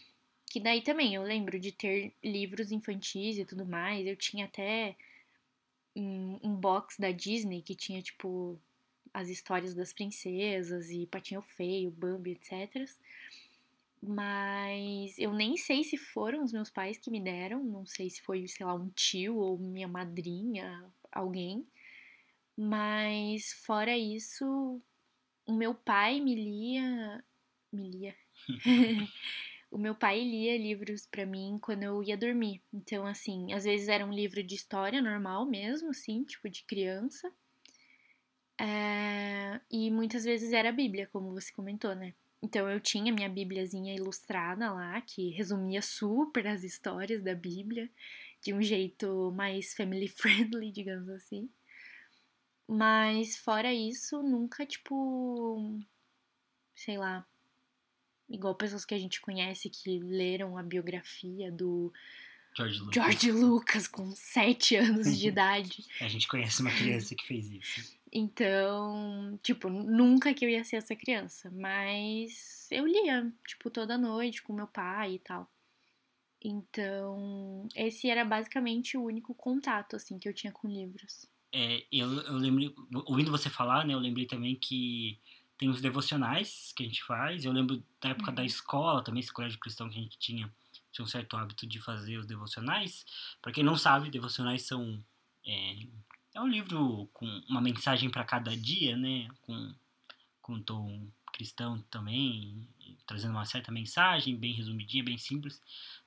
Que 0.50 0.60
daí 0.60 0.82
também 0.82 1.14
eu 1.14 1.22
lembro 1.22 1.58
de 1.58 1.72
ter 1.72 2.12
livros 2.22 2.70
infantis 2.70 3.38
e 3.38 3.44
tudo 3.46 3.64
mais. 3.64 4.06
Eu 4.06 4.14
tinha 4.16 4.44
até 4.44 4.94
um, 5.94 6.38
um 6.42 6.54
box 6.54 6.98
da 6.98 7.10
Disney 7.10 7.62
que 7.62 7.74
tinha, 7.74 8.02
tipo, 8.02 8.58
as 9.12 9.28
histórias 9.28 9.74
das 9.74 9.92
princesas 9.92 10.90
e 10.90 11.06
Patinho 11.06 11.42
Feio, 11.42 11.90
Bambi, 11.90 12.32
etc. 12.32 12.88
Mas 14.02 15.16
eu 15.18 15.32
nem 15.32 15.56
sei 15.56 15.84
se 15.84 15.96
foram 15.96 16.42
os 16.42 16.52
meus 16.52 16.70
pais 16.70 16.98
que 16.98 17.10
me 17.10 17.20
deram, 17.20 17.62
não 17.62 17.86
sei 17.86 18.10
se 18.10 18.20
foi, 18.22 18.46
sei 18.48 18.66
lá, 18.66 18.74
um 18.74 18.88
tio 18.90 19.36
ou 19.36 19.58
minha 19.58 19.86
madrinha, 19.86 20.84
alguém. 21.12 21.64
Mas 22.56 23.52
fora 23.64 23.96
isso, 23.96 24.80
o 25.46 25.52
meu 25.52 25.74
pai 25.74 26.20
me 26.20 26.34
lia. 26.34 27.24
Me 27.72 27.90
lia. 27.90 28.16
o 29.72 29.78
meu 29.78 29.94
pai 29.94 30.20
lia 30.20 30.56
livros 30.58 31.06
para 31.06 31.24
mim 31.24 31.58
quando 31.60 31.82
eu 31.82 32.02
ia 32.02 32.16
dormir. 32.16 32.62
Então, 32.72 33.06
assim, 33.06 33.54
às 33.54 33.64
vezes 33.64 33.88
era 33.88 34.04
um 34.04 34.12
livro 34.12 34.42
de 34.42 34.54
história 34.54 35.00
normal 35.00 35.46
mesmo, 35.46 35.88
assim, 35.90 36.22
tipo 36.24 36.48
de 36.50 36.62
criança. 36.64 37.32
É, 38.60 39.58
e 39.70 39.90
muitas 39.90 40.24
vezes 40.24 40.52
era 40.52 40.68
a 40.68 40.72
Bíblia, 40.72 41.08
como 41.10 41.32
você 41.32 41.50
comentou, 41.52 41.94
né? 41.94 42.14
Então 42.42 42.68
eu 42.68 42.78
tinha 42.80 43.12
minha 43.14 43.28
Bíbliazinha 43.30 43.94
ilustrada 43.94 44.70
lá, 44.70 45.00
que 45.00 45.30
resumia 45.30 45.80
super 45.80 46.46
as 46.46 46.62
histórias 46.62 47.22
da 47.22 47.34
Bíblia, 47.34 47.90
de 48.42 48.52
um 48.52 48.60
jeito 48.60 49.32
mais 49.34 49.72
family 49.74 50.06
friendly, 50.08 50.70
digamos 50.70 51.08
assim. 51.08 51.48
Mas 52.68 53.38
fora 53.38 53.72
isso, 53.72 54.22
nunca, 54.22 54.66
tipo, 54.66 55.80
sei 56.74 56.98
lá, 56.98 57.26
igual 58.32 58.54
pessoas 58.54 58.84
que 58.84 58.94
a 58.94 58.98
gente 58.98 59.20
conhece 59.20 59.70
que 59.70 59.98
leram 60.00 60.56
a 60.56 60.62
biografia 60.62 61.52
do 61.52 61.92
George 62.54 62.78
Lucas, 62.80 62.94
George 62.94 63.32
Lucas 63.32 63.88
com 63.88 64.10
sete 64.10 64.76
anos 64.76 65.18
de 65.18 65.28
idade. 65.28 65.86
a 66.00 66.08
gente 66.08 66.28
conhece 66.28 66.60
uma 66.60 66.70
criança 66.70 67.14
que 67.14 67.26
fez 67.26 67.50
isso. 67.50 67.96
Então, 68.12 69.38
tipo, 69.42 69.70
nunca 69.70 70.34
que 70.34 70.44
eu 70.44 70.48
ia 70.50 70.62
ser 70.64 70.76
essa 70.76 70.94
criança, 70.94 71.50
mas 71.50 72.68
eu 72.70 72.86
lia, 72.86 73.32
tipo, 73.46 73.70
toda 73.70 73.96
noite 73.96 74.42
com 74.42 74.52
meu 74.52 74.66
pai 74.66 75.14
e 75.14 75.18
tal. 75.18 75.50
Então, 76.44 77.66
esse 77.74 78.10
era 78.10 78.24
basicamente 78.24 78.98
o 78.98 79.04
único 79.04 79.34
contato, 79.34 79.96
assim, 79.96 80.18
que 80.18 80.28
eu 80.28 80.34
tinha 80.34 80.52
com 80.52 80.68
livros. 80.68 81.26
É, 81.54 81.84
eu, 81.90 82.20
eu 82.22 82.34
lembrei, 82.34 82.74
ouvindo 83.06 83.30
você 83.30 83.48
falar, 83.48 83.86
né, 83.86 83.94
eu 83.94 83.98
lembrei 83.98 84.26
também 84.26 84.56
que 84.56 85.18
tem 85.58 85.68
os 85.68 85.80
devocionais 85.80 86.72
que 86.74 86.82
a 86.82 86.86
gente 86.86 87.02
faz. 87.04 87.44
Eu 87.44 87.52
lembro 87.52 87.82
da 88.00 88.10
época 88.10 88.30
uhum. 88.30 88.34
da 88.34 88.44
escola, 88.44 89.02
também, 89.02 89.20
esse 89.20 89.32
colégio 89.32 89.58
cristão 89.58 89.88
que 89.88 89.98
a 89.98 90.02
gente 90.02 90.18
tinha, 90.18 90.52
tinha 90.90 91.04
um 91.04 91.08
certo 91.08 91.36
hábito 91.36 91.66
de 91.66 91.80
fazer 91.80 92.18
os 92.18 92.26
devocionais. 92.26 93.04
Para 93.40 93.52
quem 93.52 93.64
não 93.64 93.76
sabe, 93.76 94.10
devocionais 94.10 94.62
são 94.62 95.02
é, 95.46 95.76
é 96.34 96.40
um 96.40 96.48
livro 96.48 97.08
com 97.12 97.26
uma 97.48 97.60
mensagem 97.60 98.10
para 98.10 98.24
cada 98.24 98.56
dia, 98.56 98.96
né? 98.96 99.28
Com, 99.42 99.74
com 100.40 100.60
tom 100.60 101.08
cristão 101.32 101.82
também, 101.90 102.68
trazendo 103.06 103.32
uma 103.32 103.44
certa 103.44 103.72
mensagem, 103.72 104.36
bem 104.36 104.52
resumidinha, 104.52 105.02
bem 105.02 105.18
simples. 105.18 105.60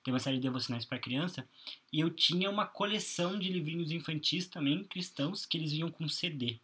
Tem 0.03 0.13
uma 0.13 0.19
série 0.19 0.37
de 0.37 0.43
devocionais 0.43 0.85
para 0.85 0.99
criança. 0.99 1.47
E 1.91 1.99
eu 1.99 2.09
tinha 2.09 2.49
uma 2.49 2.65
coleção 2.65 3.37
de 3.37 3.49
livrinhos 3.49 3.91
infantis 3.91 4.47
também, 4.47 4.83
cristãos, 4.83 5.45
que 5.45 5.57
eles 5.57 5.71
vinham 5.71 5.91
com 5.91 6.07
CD. 6.07 6.59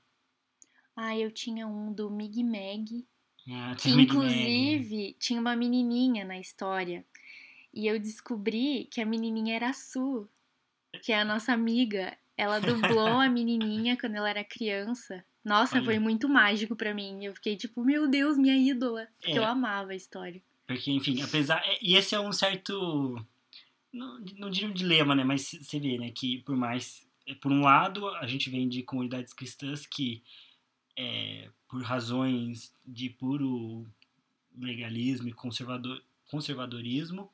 Ah, 0.95 1.17
eu 1.17 1.31
tinha 1.31 1.67
um 1.67 1.93
do 1.93 2.09
Mig 2.09 2.43
Mag. 2.43 3.05
Ah, 3.49 3.75
que 3.75 3.89
inclusive 3.89 5.15
tinha 5.19 5.39
uma 5.39 5.55
menininha 5.55 6.23
na 6.23 6.39
história. 6.39 7.05
E 7.73 7.87
eu 7.87 7.99
descobri 7.99 8.87
que 8.91 9.01
a 9.01 9.05
menininha 9.05 9.55
era 9.55 9.69
a 9.69 9.73
Su, 9.73 10.29
que 11.03 11.11
é 11.11 11.19
a 11.19 11.25
nossa 11.25 11.53
amiga. 11.53 12.15
Ela 12.37 12.59
dublou 12.59 13.19
a 13.19 13.29
menininha 13.29 13.97
quando 13.97 14.15
ela 14.15 14.29
era 14.29 14.43
criança. 14.43 15.23
Nossa, 15.43 15.77
Olha. 15.77 15.85
foi 15.85 15.99
muito 15.99 16.29
mágico 16.29 16.75
para 16.75 16.93
mim. 16.93 17.23
Eu 17.23 17.33
fiquei 17.33 17.55
tipo, 17.55 17.83
meu 17.83 18.07
Deus, 18.07 18.37
minha 18.37 18.55
ídola. 18.55 19.07
Porque 19.19 19.33
é. 19.33 19.37
eu 19.37 19.45
amava 19.45 19.91
a 19.91 19.95
história. 19.95 20.41
Porque, 20.67 20.91
enfim, 20.91 21.21
apesar. 21.21 21.61
É, 21.65 21.79
e 21.81 21.95
esse 21.95 22.13
é 22.13 22.19
um 22.19 22.31
certo. 22.31 23.15
Não, 23.91 24.19
não 24.37 24.49
diria 24.49 24.69
um 24.69 24.73
dilema, 24.73 25.15
né? 25.15 25.23
Mas 25.23 25.49
você 25.49 25.79
vê, 25.79 25.97
né? 25.97 26.11
Que 26.11 26.39
por 26.39 26.55
mais. 26.55 27.05
É, 27.27 27.33
por 27.35 27.51
um 27.51 27.61
lado, 27.61 28.07
a 28.07 28.27
gente 28.27 28.49
vem 28.49 28.67
de 28.67 28.83
comunidades 28.83 29.33
cristãs 29.33 29.85
que, 29.85 30.23
é, 31.01 31.49
por 31.67 31.81
razões 31.81 32.71
de 32.85 33.09
puro 33.09 33.87
legalismo 34.55 35.27
e 35.27 35.33
conservador, 35.33 36.03
conservadorismo, 36.29 37.31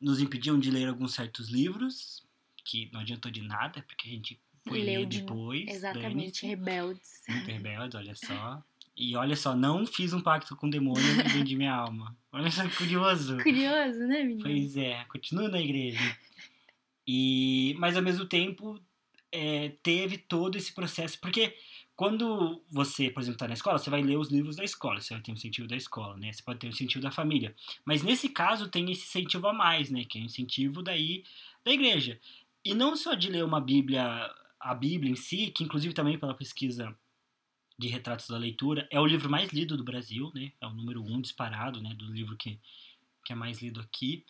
nos 0.00 0.20
impediam 0.20 0.58
de 0.58 0.70
ler 0.70 0.88
alguns 0.88 1.14
certos 1.14 1.48
livros, 1.48 2.24
que 2.64 2.90
não 2.92 3.00
adiantou 3.00 3.30
de 3.30 3.42
nada, 3.42 3.82
porque 3.86 4.08
a 4.08 4.10
gente 4.10 4.40
foi 4.66 4.82
Leu 4.82 5.00
ler 5.00 5.06
depois. 5.06 5.68
Exatamente, 5.68 6.46
rebeldes. 6.46 7.22
Muito 7.28 7.46
rebeldes, 7.46 7.94
olha 7.94 8.14
só. 8.16 8.62
E 8.96 9.14
olha 9.14 9.36
só, 9.36 9.54
não 9.54 9.86
fiz 9.86 10.12
um 10.12 10.20
pacto 10.20 10.56
com 10.56 10.66
o 10.66 10.70
demônio 10.70 11.04
e 11.04 11.28
vendi 11.28 11.54
minha 11.54 11.74
alma. 11.74 12.16
Olha 12.32 12.50
só, 12.50 12.68
curioso. 12.70 13.36
Curioso, 13.36 14.00
né, 14.00 14.24
menino? 14.24 14.42
Pois 14.42 14.76
é, 14.76 15.04
continua 15.04 15.48
na 15.48 15.60
igreja. 15.60 16.18
E, 17.06 17.76
mas 17.78 17.96
ao 17.96 18.02
mesmo 18.02 18.24
tempo, 18.24 18.80
é, 19.30 19.68
teve 19.82 20.18
todo 20.18 20.56
esse 20.56 20.72
processo, 20.72 21.20
porque 21.20 21.54
quando 21.96 22.62
você, 22.70 23.10
por 23.10 23.20
exemplo, 23.20 23.36
está 23.36 23.48
na 23.48 23.54
escola, 23.54 23.78
você 23.78 23.88
vai 23.88 24.02
ler 24.02 24.18
os 24.18 24.30
livros 24.30 24.56
da 24.56 24.62
escola, 24.62 25.00
você 25.00 25.14
vai 25.14 25.22
ter 25.22 25.30
um 25.32 25.34
incentivo 25.34 25.66
da 25.66 25.76
escola, 25.76 26.14
né? 26.18 26.30
Você 26.30 26.42
pode 26.42 26.58
ter 26.58 26.66
um 26.66 26.70
incentivo 26.70 27.02
da 27.02 27.10
família. 27.10 27.56
Mas 27.86 28.02
nesse 28.02 28.28
caso 28.28 28.68
tem 28.68 28.90
esse 28.92 29.04
incentivo 29.04 29.48
a 29.48 29.52
mais, 29.54 29.90
né? 29.90 30.04
Que 30.04 30.18
é 30.18 30.20
o 30.20 30.24
incentivo 30.24 30.82
daí 30.82 31.24
da 31.64 31.72
igreja. 31.72 32.20
E 32.62 32.74
não 32.74 32.94
só 32.94 33.14
de 33.14 33.30
ler 33.30 33.42
uma 33.42 33.60
Bíblia, 33.60 34.30
a 34.60 34.74
Bíblia 34.74 35.10
em 35.10 35.16
si, 35.16 35.50
que 35.50 35.64
inclusive 35.64 35.94
também 35.94 36.18
pela 36.18 36.34
pesquisa 36.34 36.94
de 37.78 37.88
retratos 37.88 38.28
da 38.28 38.36
leitura, 38.36 38.86
é 38.90 39.00
o 39.00 39.06
livro 39.06 39.30
mais 39.30 39.50
lido 39.50 39.74
do 39.74 39.84
Brasil, 39.84 40.30
né? 40.34 40.52
É 40.60 40.66
o 40.66 40.74
número 40.74 41.02
um 41.02 41.18
disparado, 41.18 41.80
né? 41.80 41.94
Do 41.94 42.12
livro 42.12 42.36
que, 42.36 42.60
que 43.24 43.32
é 43.32 43.36
mais 43.36 43.62
lido 43.62 43.80
aqui. 43.80 44.22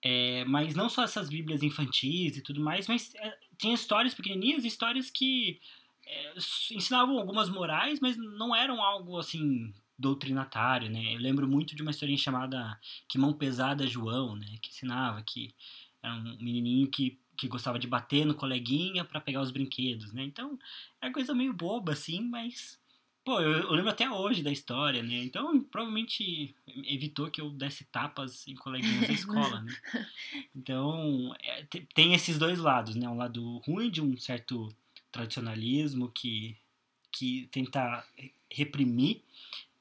É, 0.00 0.44
mas 0.44 0.76
não 0.76 0.88
só 0.88 1.02
essas 1.02 1.28
Bíblias 1.28 1.62
infantis 1.62 2.36
e 2.36 2.40
tudo 2.40 2.60
mais, 2.60 2.86
mas 2.86 3.12
é, 3.16 3.36
tinha 3.58 3.74
histórias 3.74 4.14
pequenininhas, 4.14 4.64
histórias 4.64 5.10
que 5.10 5.60
é, 6.06 6.34
ensinavam 6.72 7.18
algumas 7.18 7.48
morais, 7.48 8.00
mas 8.00 8.16
não 8.16 8.54
eram 8.54 8.82
algo 8.82 9.18
assim 9.18 9.72
doutrinatário, 9.98 10.90
né? 10.90 11.14
Eu 11.14 11.20
lembro 11.20 11.48
muito 11.48 11.74
de 11.74 11.82
uma 11.82 11.90
historinha 11.90 12.18
chamada 12.18 12.78
Que 13.08 13.18
Mão 13.18 13.32
Pesada 13.32 13.86
João, 13.86 14.36
né? 14.36 14.58
Que 14.60 14.70
ensinava 14.70 15.22
que 15.22 15.54
era 16.02 16.14
um 16.14 16.36
menininho 16.40 16.88
que 16.88 17.18
que 17.36 17.48
gostava 17.48 17.78
de 17.78 17.86
bater 17.86 18.24
no 18.24 18.34
coleguinha 18.34 19.04
para 19.04 19.20
pegar 19.20 19.42
os 19.42 19.50
brinquedos, 19.50 20.12
né? 20.12 20.22
Então, 20.22 20.58
é 21.00 21.10
coisa 21.10 21.34
meio 21.34 21.52
boba, 21.52 21.92
assim, 21.92 22.20
mas. 22.20 22.78
Pô, 23.24 23.40
eu, 23.40 23.52
eu, 23.52 23.72
lembro 23.72 23.90
até 23.90 24.08
hoje 24.10 24.42
da 24.42 24.52
história, 24.52 25.02
né? 25.02 25.24
Então, 25.24 25.58
provavelmente 25.62 26.54
evitou 26.66 27.30
que 27.30 27.40
eu 27.40 27.50
desse 27.50 27.84
tapas 27.84 28.46
em 28.46 28.54
coleguinhas 28.54 29.06
da 29.06 29.12
escola, 29.14 29.62
né? 29.62 29.74
Então, 30.54 31.34
é, 31.42 31.64
tem 31.94 32.12
esses 32.12 32.38
dois 32.38 32.58
lados, 32.58 32.94
né? 32.94 33.08
Um 33.08 33.16
lado 33.16 33.58
ruim 33.66 33.90
de 33.90 34.02
um 34.02 34.16
certo 34.18 34.68
tradicionalismo 35.14 36.10
que, 36.10 36.56
que 37.12 37.48
tenta 37.52 38.04
reprimir, 38.50 39.22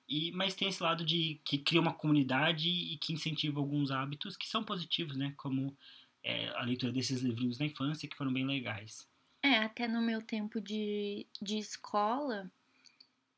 e, 0.07 0.31
mas 0.33 0.53
tem 0.53 0.67
esse 0.69 0.83
lado 0.83 1.03
de 1.03 1.39
que 1.43 1.57
cria 1.57 1.81
uma 1.81 1.93
comunidade 1.93 2.69
e 2.69 2.97
que 2.97 3.13
incentiva 3.13 3.59
alguns 3.59 3.89
hábitos 3.89 4.37
que 4.37 4.47
são 4.47 4.63
positivos, 4.63 5.17
né? 5.17 5.33
Como 5.35 5.75
é, 6.23 6.49
a 6.49 6.61
leitura 6.61 6.91
desses 6.91 7.21
livrinhos 7.21 7.57
na 7.57 7.65
infância 7.65 8.07
que 8.07 8.15
foram 8.15 8.31
bem 8.31 8.45
legais. 8.45 9.07
É, 9.41 9.57
até 9.57 9.87
no 9.87 10.01
meu 10.01 10.21
tempo 10.21 10.61
de, 10.61 11.25
de 11.41 11.57
escola, 11.57 12.51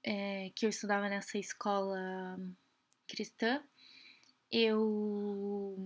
é, 0.03 0.51
que 0.53 0.65
eu 0.65 0.69
estudava 0.69 1.07
nessa 1.07 1.37
escola 1.37 2.37
cristã, 3.07 3.63
eu, 4.51 5.77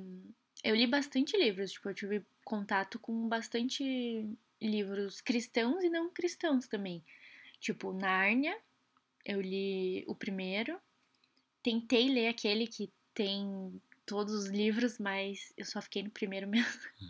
eu 0.64 0.76
li 0.76 0.88
bastante 0.88 1.38
livros, 1.38 1.72
tipo, 1.72 1.88
eu 1.90 1.94
tive 1.94 2.26
contato 2.44 2.98
com 2.98 3.30
bastante 3.30 4.28
livros 4.62 5.22
cristãos 5.22 5.84
e 5.84 5.90
não 5.90 6.10
cristãos 6.10 6.68
também. 6.68 7.04
Tipo, 7.60 7.94
Nárnia, 7.94 8.58
eu 9.26 9.42
li 9.42 10.04
o 10.08 10.16
primeiro. 10.16 10.80
Tentei 11.62 12.10
ler 12.10 12.28
aquele 12.28 12.68
que 12.68 12.92
tem 13.14 13.82
todos 14.06 14.34
os 14.34 14.48
livros, 14.48 14.98
mas 14.98 15.54
eu 15.58 15.66
só 15.66 15.82
fiquei 15.82 16.04
no 16.04 16.10
primeiro 16.10 16.48
mesmo. 16.50 16.82
Hum. 17.02 17.10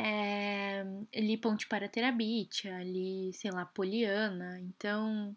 É, 0.00 0.84
li 1.14 1.36
Ponte 1.36 1.66
para 1.66 1.88
Terabitia, 1.88 2.82
li, 2.84 3.32
sei 3.32 3.50
lá, 3.50 3.66
Poliana. 3.66 4.60
Então, 4.60 5.36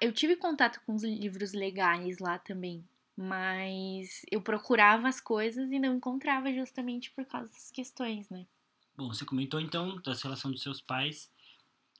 eu 0.00 0.12
tive 0.12 0.36
contato 0.36 0.80
com 0.86 0.94
os 0.94 1.02
livros 1.02 1.52
legais 1.52 2.18
lá 2.18 2.38
também, 2.38 2.84
mas 3.16 4.22
eu 4.30 4.40
procurava 4.40 5.08
as 5.08 5.20
coisas 5.20 5.70
e 5.72 5.78
não 5.78 5.96
encontrava 5.96 6.52
justamente 6.52 7.10
por 7.10 7.24
causa 7.24 7.52
das 7.52 7.70
questões, 7.70 8.28
né? 8.30 8.46
Bom, 8.96 9.08
você 9.08 9.24
comentou 9.24 9.60
então 9.60 10.00
da 10.02 10.12
relação 10.12 10.50
dos 10.50 10.62
seus 10.62 10.80
pais 10.80 11.30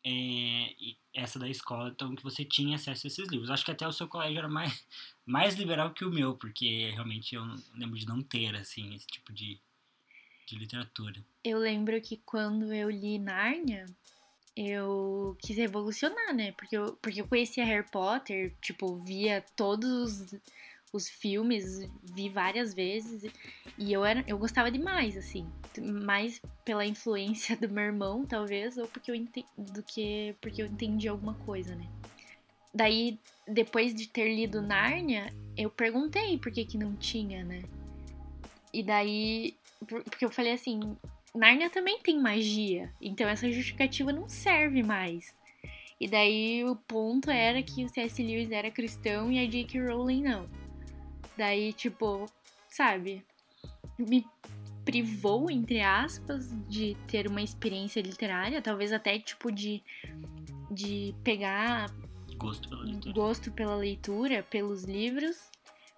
é, 0.05 0.11
e 0.79 0.97
essa 1.15 1.39
da 1.39 1.49
escola, 1.49 1.89
então 1.89 2.15
que 2.15 2.23
você 2.23 2.45
tinha 2.45 2.77
acesso 2.77 3.07
a 3.07 3.09
esses 3.09 3.29
livros. 3.29 3.51
Acho 3.51 3.65
que 3.65 3.71
até 3.71 3.87
o 3.87 3.93
seu 3.93 4.07
colégio 4.07 4.39
era 4.39 4.49
mais, 4.49 4.85
mais 5.25 5.55
liberal 5.57 5.93
que 5.93 6.05
o 6.05 6.11
meu, 6.11 6.37
porque 6.37 6.91
realmente 6.91 7.35
eu 7.35 7.43
lembro 7.75 7.99
de 7.99 8.07
não 8.07 8.23
ter 8.23 8.55
assim 8.55 8.95
esse 8.95 9.07
tipo 9.07 9.33
de, 9.33 9.59
de 10.47 10.57
literatura. 10.57 11.25
Eu 11.43 11.59
lembro 11.59 11.99
que 12.01 12.19
quando 12.19 12.73
eu 12.73 12.91
li 12.91 13.19
Nárnia, 13.19 13.87
eu 14.57 15.37
quis 15.41 15.57
revolucionar, 15.57 16.35
né? 16.35 16.53
Porque 16.53 16.77
eu, 16.77 16.97
porque 17.01 17.21
eu 17.23 17.27
conhecia 17.27 17.65
Harry 17.65 17.89
Potter, 17.91 18.55
tipo, 18.61 18.97
via 18.97 19.45
todos 19.57 20.21
os, 20.21 20.35
os 20.95 21.09
filmes, 21.09 21.89
vi 22.05 22.29
várias 22.29 22.73
vezes, 22.73 23.31
e 23.77 23.93
eu, 23.93 24.05
era, 24.05 24.25
eu 24.29 24.39
gostava 24.39 24.71
demais, 24.71 25.17
assim. 25.17 25.47
Mais 25.83 26.41
pela 26.65 26.87
influência 26.87 27.57
do 27.57 27.69
meu 27.69 27.85
irmão, 27.85 28.25
talvez, 28.25 28.79
ou 28.79 28.87
porque 28.87 29.11
eu 29.11 29.15
entendi, 29.15 29.47
do 29.59 29.83
que 29.83 30.37
porque 30.41 30.63
eu 30.63 30.67
entendi 30.67 31.09
alguma 31.09 31.35
coisa, 31.35 31.75
né? 31.75 31.87
Daí, 32.73 33.19
depois 33.47 33.93
de 33.93 34.09
ter 34.09 34.35
lido 34.35 34.63
Nárnia, 34.63 35.33
eu 35.57 35.69
perguntei 35.69 36.39
por 36.39 36.53
que 36.53 36.65
que 36.65 36.79
não 36.79 36.95
tinha, 36.95 37.45
né? 37.45 37.63
E 38.73 38.83
daí, 38.83 39.57
porque 39.87 40.25
eu 40.25 40.31
falei 40.31 40.53
assim, 40.53 40.97
Nárnia 41.35 41.71
também 41.71 41.99
tem 42.01 42.21
magia, 42.21 42.93
então 43.01 43.29
essa 43.29 43.51
justificativa 43.51 44.13
não 44.13 44.29
serve 44.29 44.83
mais. 44.83 45.35
E 46.01 46.09
daí 46.09 46.65
o 46.65 46.77
ponto 46.77 47.31
era 47.31 47.63
que 47.63 47.85
o 47.85 47.89
C.S. 47.89 48.23
Lewis 48.23 48.51
era 48.51 48.71
cristão 48.71 49.31
e 49.31 49.39
a 49.39 49.49
J.K. 49.49 49.81
Rowling 49.81 50.23
não. 50.23 50.49
Daí, 51.37 51.73
tipo, 51.73 52.27
sabe, 52.69 53.25
me 53.99 54.27
privou, 54.85 55.51
entre 55.51 55.81
aspas, 55.81 56.49
de 56.69 56.97
ter 57.09 57.27
uma 57.27 57.43
experiência 57.43 58.01
literária, 58.01 58.61
talvez 58.61 58.93
até 58.93 59.19
tipo 59.19 59.51
de, 59.51 59.83
de 60.71 61.15
pegar 61.25 61.91
gosto 62.37 62.69
pela 62.69 62.83
leitura. 62.85 63.15
gosto 63.15 63.53
pela 63.53 63.77
leitura, 63.77 64.43
pelos 64.43 64.85
livros, 64.85 65.51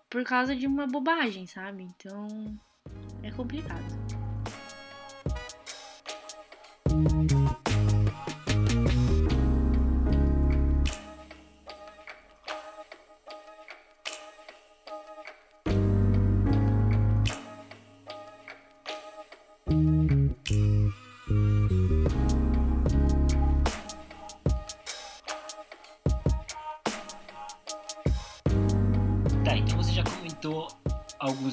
por 0.09 0.23
causa 0.25 0.55
de 0.55 0.67
uma 0.67 0.87
bobagem, 0.87 1.47
sabe? 1.47 1.83
Então 1.83 2.29
é 3.23 3.31
complicado. 3.33 4.16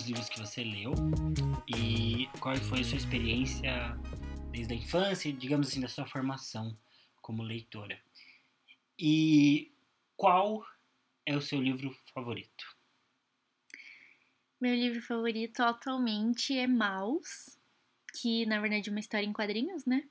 Livros 0.06 0.30
que 0.30 0.40
você 0.40 0.64
leu 0.64 0.94
e 1.68 2.28
qual 2.40 2.56
foi 2.58 2.82
a 2.82 2.84
sua 2.84 2.98
experiência 2.98 3.98
desde 4.52 4.74
a 4.74 4.78
infância, 4.78 5.34
digamos 5.34 5.68
assim, 5.68 5.82
da 5.82 5.88
sua 5.88 6.06
formação 6.06 6.78
como 7.22 7.44
leitora. 7.44 8.00
E 8.98 9.72
qual 10.16 10.66
é 11.26 11.36
o 11.36 11.42
seu 11.42 11.62
livro 11.62 11.96
favorito? 12.14 12.66
Meu 14.60 14.76
livro 14.76 15.02
favorito 15.02 15.60
atualmente 15.62 16.58
é 16.58 16.68
Maus, 16.68 17.58
que 18.20 18.46
na 18.46 18.62
verdade 18.62 18.90
é 18.90 18.92
uma 18.92 19.00
história 19.00 19.26
em 19.26 19.34
quadrinhos, 19.34 19.86
né? 19.86 20.08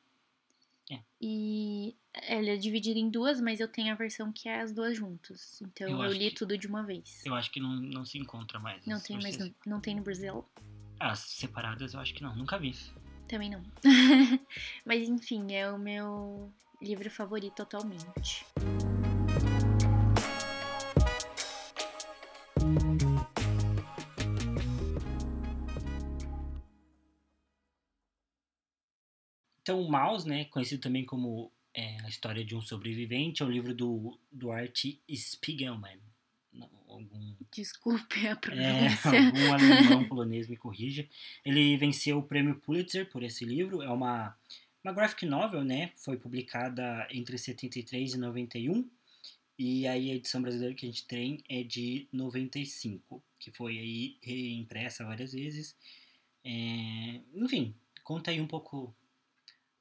É. 0.90 1.00
E 1.20 1.96
ela 2.14 2.50
é 2.50 2.56
dividida 2.56 2.98
em 2.98 3.08
duas, 3.08 3.40
mas 3.40 3.58
eu 3.58 3.68
tenho 3.68 3.92
a 3.92 3.96
versão 3.96 4.30
que 4.32 4.48
é 4.48 4.60
as 4.60 4.72
duas 4.72 4.96
juntas. 4.96 5.60
Então 5.62 5.88
eu, 5.88 6.04
eu 6.04 6.12
li 6.12 6.30
tudo 6.30 6.56
de 6.58 6.66
uma 6.66 6.82
vez. 6.82 7.22
Eu 7.24 7.34
acho 7.34 7.50
que 7.50 7.58
não, 7.58 7.74
não 7.74 8.04
se 8.04 8.18
encontra 8.18 8.58
mais. 8.58 8.84
Não 8.86 9.00
tem 9.00 9.20
mais, 9.20 9.38
não, 9.38 9.54
não 9.66 9.80
tem 9.80 9.94
no 9.94 10.02
Brasil? 10.02 10.44
As 11.00 11.20
separadas 11.20 11.94
eu 11.94 12.00
acho 12.00 12.12
que 12.14 12.22
não, 12.22 12.36
nunca 12.36 12.58
vi. 12.58 12.74
Também 13.28 13.50
não. 13.50 13.62
Mas 14.84 15.08
enfim, 15.08 15.52
é 15.52 15.70
o 15.70 15.78
meu 15.78 16.52
livro 16.80 17.10
favorito 17.10 17.62
atualmente. 17.62 18.44
Então, 29.62 29.80
o 29.80 29.88
Mouse, 29.88 30.28
né, 30.28 30.44
conhecido 30.46 30.82
também 30.82 31.06
como 31.06 31.52
é, 31.74 32.00
A 32.00 32.08
História 32.08 32.44
de 32.44 32.54
um 32.54 32.62
Sobrevivente, 32.62 33.42
é 33.42 33.46
um 33.46 33.50
livro 33.50 33.74
do 33.74 34.18
Duarte 34.30 35.00
Spiegelman 35.10 35.98
algum. 36.92 37.34
Desculpe 37.50 38.26
a 38.26 38.36
pronúncia. 38.36 39.08
É, 39.08 39.18
algum 39.26 39.52
alemão 39.52 40.04
polonês 40.08 40.48
me 40.48 40.56
corrija. 40.56 41.06
Ele 41.44 41.76
venceu 41.76 42.18
o 42.18 42.22
prêmio 42.22 42.56
Pulitzer 42.56 43.08
por 43.10 43.22
esse 43.22 43.44
livro. 43.44 43.82
É 43.82 43.88
uma, 43.88 44.36
uma 44.84 44.92
graphic 44.92 45.26
novel, 45.26 45.64
né? 45.64 45.92
Foi 45.96 46.16
publicada 46.16 47.06
entre 47.10 47.36
73 47.38 48.14
e 48.14 48.18
91. 48.18 48.88
E 49.58 49.86
aí 49.86 50.10
a 50.10 50.14
edição 50.14 50.42
brasileira 50.42 50.74
que 50.74 50.86
a 50.86 50.88
gente 50.88 51.06
tem 51.06 51.42
é 51.48 51.62
de 51.62 52.06
95, 52.12 53.22
que 53.38 53.50
foi 53.50 53.78
aí 53.78 54.16
reimpressa 54.22 55.04
várias 55.04 55.32
vezes. 55.32 55.76
É, 56.44 57.20
enfim, 57.34 57.74
conta 58.02 58.30
aí 58.30 58.40
um 58.40 58.46
pouco 58.46 58.94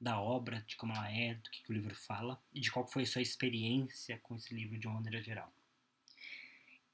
da 0.02 0.20
obra, 0.20 0.64
de 0.66 0.76
como 0.76 0.92
ela 0.92 1.10
é, 1.10 1.34
do 1.34 1.48
que, 1.48 1.62
que 1.62 1.70
o 1.70 1.74
livro 1.74 1.94
fala 1.94 2.42
e 2.52 2.60
de 2.60 2.70
qual 2.72 2.86
foi 2.86 3.04
a 3.04 3.06
sua 3.06 3.22
experiência 3.22 4.18
com 4.18 4.34
esse 4.34 4.52
livro 4.52 4.78
de 4.78 4.86
uma 4.88 4.96
maneira 4.96 5.22
geral. 5.22 5.52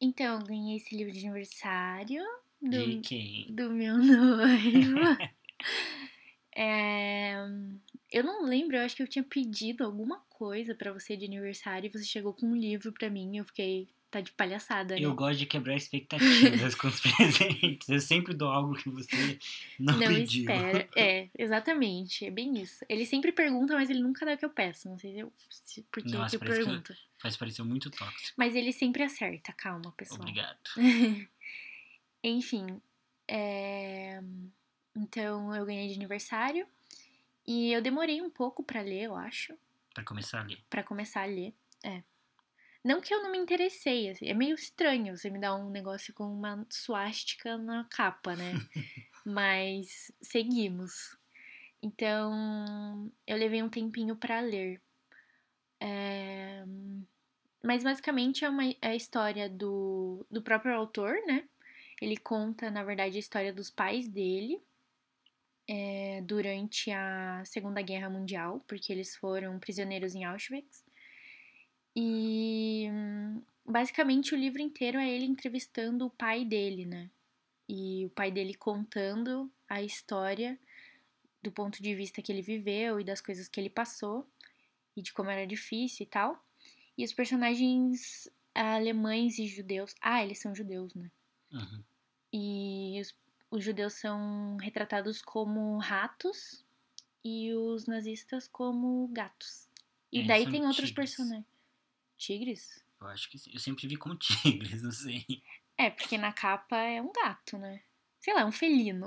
Então, 0.00 0.38
eu 0.38 0.46
ganhei 0.46 0.76
esse 0.76 0.94
livro 0.94 1.12
de 1.12 1.20
aniversário 1.20 2.22
do, 2.60 2.70
de 2.70 3.00
quem? 3.00 3.46
do 3.48 3.70
meu 3.70 3.96
noivo. 3.98 5.00
é, 6.54 7.34
eu 8.12 8.22
não 8.22 8.44
lembro, 8.44 8.76
eu 8.76 8.82
acho 8.82 8.94
que 8.94 9.02
eu 9.02 9.08
tinha 9.08 9.24
pedido 9.24 9.84
alguma 9.84 10.20
coisa 10.28 10.74
para 10.74 10.92
você 10.92 11.16
de 11.16 11.24
aniversário 11.24 11.88
e 11.88 11.90
você 11.90 12.04
chegou 12.04 12.34
com 12.34 12.46
um 12.46 12.56
livro 12.56 12.92
para 12.92 13.08
mim 13.08 13.34
e 13.34 13.38
eu 13.38 13.44
fiquei, 13.44 13.88
tá 14.10 14.20
de 14.20 14.32
palhaçada, 14.32 14.94
né? 14.94 15.00
Eu 15.00 15.14
gosto 15.14 15.38
de 15.38 15.46
quebrar 15.46 15.76
expectativas 15.76 16.74
com 16.74 16.88
os 16.88 17.00
presentes. 17.00 17.88
Eu 17.88 18.00
sempre 18.00 18.34
dou 18.34 18.50
algo 18.50 18.74
que 18.74 18.88
você 18.88 19.38
não, 19.78 19.98
não 19.98 20.08
pediu. 20.08 20.42
espera. 20.42 20.88
É, 20.96 21.28
exatamente. 21.38 22.24
É 22.24 22.30
bem 22.30 22.58
isso. 22.60 22.84
Ele 22.88 23.04
sempre 23.04 23.32
pergunta, 23.32 23.74
mas 23.74 23.90
ele 23.90 24.00
nunca 24.00 24.24
dá 24.24 24.34
o 24.34 24.38
que 24.38 24.44
eu 24.44 24.50
peço. 24.50 24.88
Não 24.88 24.98
sei 24.98 25.12
se 25.12 25.18
eu, 25.18 25.32
se, 25.50 25.82
por 25.92 26.02
que 26.02 26.14
eu 26.14 26.40
pergunto. 26.40 26.92
Que 26.92 27.00
Faz 27.18 27.36
parecer 27.36 27.62
muito 27.62 27.90
tóxico. 27.90 28.34
Mas 28.36 28.54
ele 28.54 28.72
sempre 28.72 29.02
acerta, 29.02 29.52
calma, 29.52 29.92
pessoal. 29.92 30.20
Obrigado. 30.20 30.58
Enfim, 32.22 32.80
é... 33.28 34.20
então 34.96 35.54
eu 35.54 35.64
ganhei 35.64 35.88
de 35.88 35.94
aniversário 35.94 36.66
e 37.46 37.72
eu 37.72 37.80
demorei 37.80 38.20
um 38.20 38.30
pouco 38.30 38.62
para 38.62 38.80
ler, 38.80 39.04
eu 39.04 39.14
acho. 39.14 39.54
Para 39.94 40.04
começar 40.04 40.40
a 40.40 40.44
ler. 40.44 40.58
Para 40.68 40.82
começar 40.82 41.22
a 41.22 41.26
ler, 41.26 41.54
é. 41.82 42.02
Não 42.84 43.00
que 43.00 43.12
eu 43.12 43.22
não 43.22 43.32
me 43.32 43.38
interessei, 43.38 44.10
assim, 44.10 44.26
é 44.26 44.34
meio 44.34 44.54
estranho 44.54 45.16
você 45.16 45.28
me 45.30 45.38
dar 45.38 45.54
um 45.56 45.70
negócio 45.70 46.14
com 46.14 46.24
uma 46.24 46.64
suástica 46.70 47.58
na 47.58 47.84
capa, 47.84 48.36
né? 48.36 48.52
Mas 49.24 50.12
seguimos. 50.22 51.16
Então, 51.82 53.10
eu 53.26 53.36
levei 53.36 53.62
um 53.62 53.68
tempinho 53.68 54.16
para 54.16 54.40
ler. 54.40 54.80
É... 55.80 56.64
Mas 57.62 57.82
basicamente 57.82 58.44
é, 58.44 58.48
uma, 58.48 58.64
é 58.64 58.76
a 58.82 58.96
história 58.96 59.48
do, 59.48 60.24
do 60.30 60.40
próprio 60.40 60.74
autor, 60.74 61.14
né? 61.26 61.44
Ele 62.00 62.16
conta, 62.16 62.70
na 62.70 62.84
verdade, 62.84 63.16
a 63.16 63.20
história 63.20 63.52
dos 63.52 63.70
pais 63.70 64.06
dele 64.08 64.62
é, 65.68 66.22
durante 66.22 66.90
a 66.90 67.42
Segunda 67.44 67.82
Guerra 67.82 68.08
Mundial, 68.08 68.64
porque 68.66 68.92
eles 68.92 69.16
foram 69.16 69.58
prisioneiros 69.58 70.14
em 70.14 70.24
Auschwitz. 70.24 70.87
E 72.00 72.88
basicamente 73.66 74.34
o 74.34 74.38
livro 74.38 74.62
inteiro 74.62 74.98
é 74.98 75.08
ele 75.10 75.24
entrevistando 75.26 76.06
o 76.06 76.10
pai 76.10 76.44
dele, 76.44 76.86
né? 76.86 77.10
E 77.68 78.06
o 78.06 78.10
pai 78.10 78.30
dele 78.30 78.54
contando 78.54 79.50
a 79.68 79.82
história 79.82 80.58
do 81.42 81.52
ponto 81.52 81.82
de 81.82 81.94
vista 81.94 82.22
que 82.22 82.32
ele 82.32 82.42
viveu 82.42 83.00
e 83.00 83.04
das 83.04 83.20
coisas 83.20 83.48
que 83.48 83.60
ele 83.60 83.70
passou 83.70 84.26
e 84.96 85.02
de 85.02 85.12
como 85.12 85.30
era 85.30 85.46
difícil 85.46 86.04
e 86.06 86.08
tal. 86.08 86.44
E 86.98 87.04
os 87.04 87.12
personagens 87.14 88.30
alemães 88.54 89.38
e 89.38 89.46
judeus. 89.48 89.94
Ah, 90.00 90.22
eles 90.24 90.40
são 90.40 90.54
judeus, 90.54 90.94
né? 90.94 91.10
Uhum. 91.52 91.84
E 92.32 93.00
os, 93.00 93.14
os 93.50 93.64
judeus 93.64 93.94
são 93.94 94.56
retratados 94.56 95.20
como 95.22 95.78
ratos 95.78 96.64
e 97.24 97.52
os 97.54 97.86
nazistas 97.86 98.48
como 98.48 99.08
gatos. 99.08 99.68
E 100.12 100.22
É, 100.22 100.26
daí 100.26 100.48
tem 100.48 100.66
outros 100.66 100.90
tigres. 100.90 101.00
personagens. 101.00 101.46
Tigres? 102.18 102.84
Eu 103.00 103.06
acho 103.06 103.30
que 103.30 103.38
sim. 103.38 103.50
Eu 103.54 103.60
sempre 103.60 103.86
vi 103.86 103.96
como 103.96 104.14
tigres, 104.18 104.82
não 104.82 104.92
sei. 104.92 105.24
É, 105.76 105.88
porque 105.88 106.18
na 106.18 106.32
capa 106.32 106.76
é 106.76 107.00
um 107.00 107.12
gato, 107.12 107.56
né? 107.56 107.80
Sei 108.20 108.34
lá, 108.34 108.40
é 108.40 108.44
um 108.44 108.52
felino. 108.52 109.06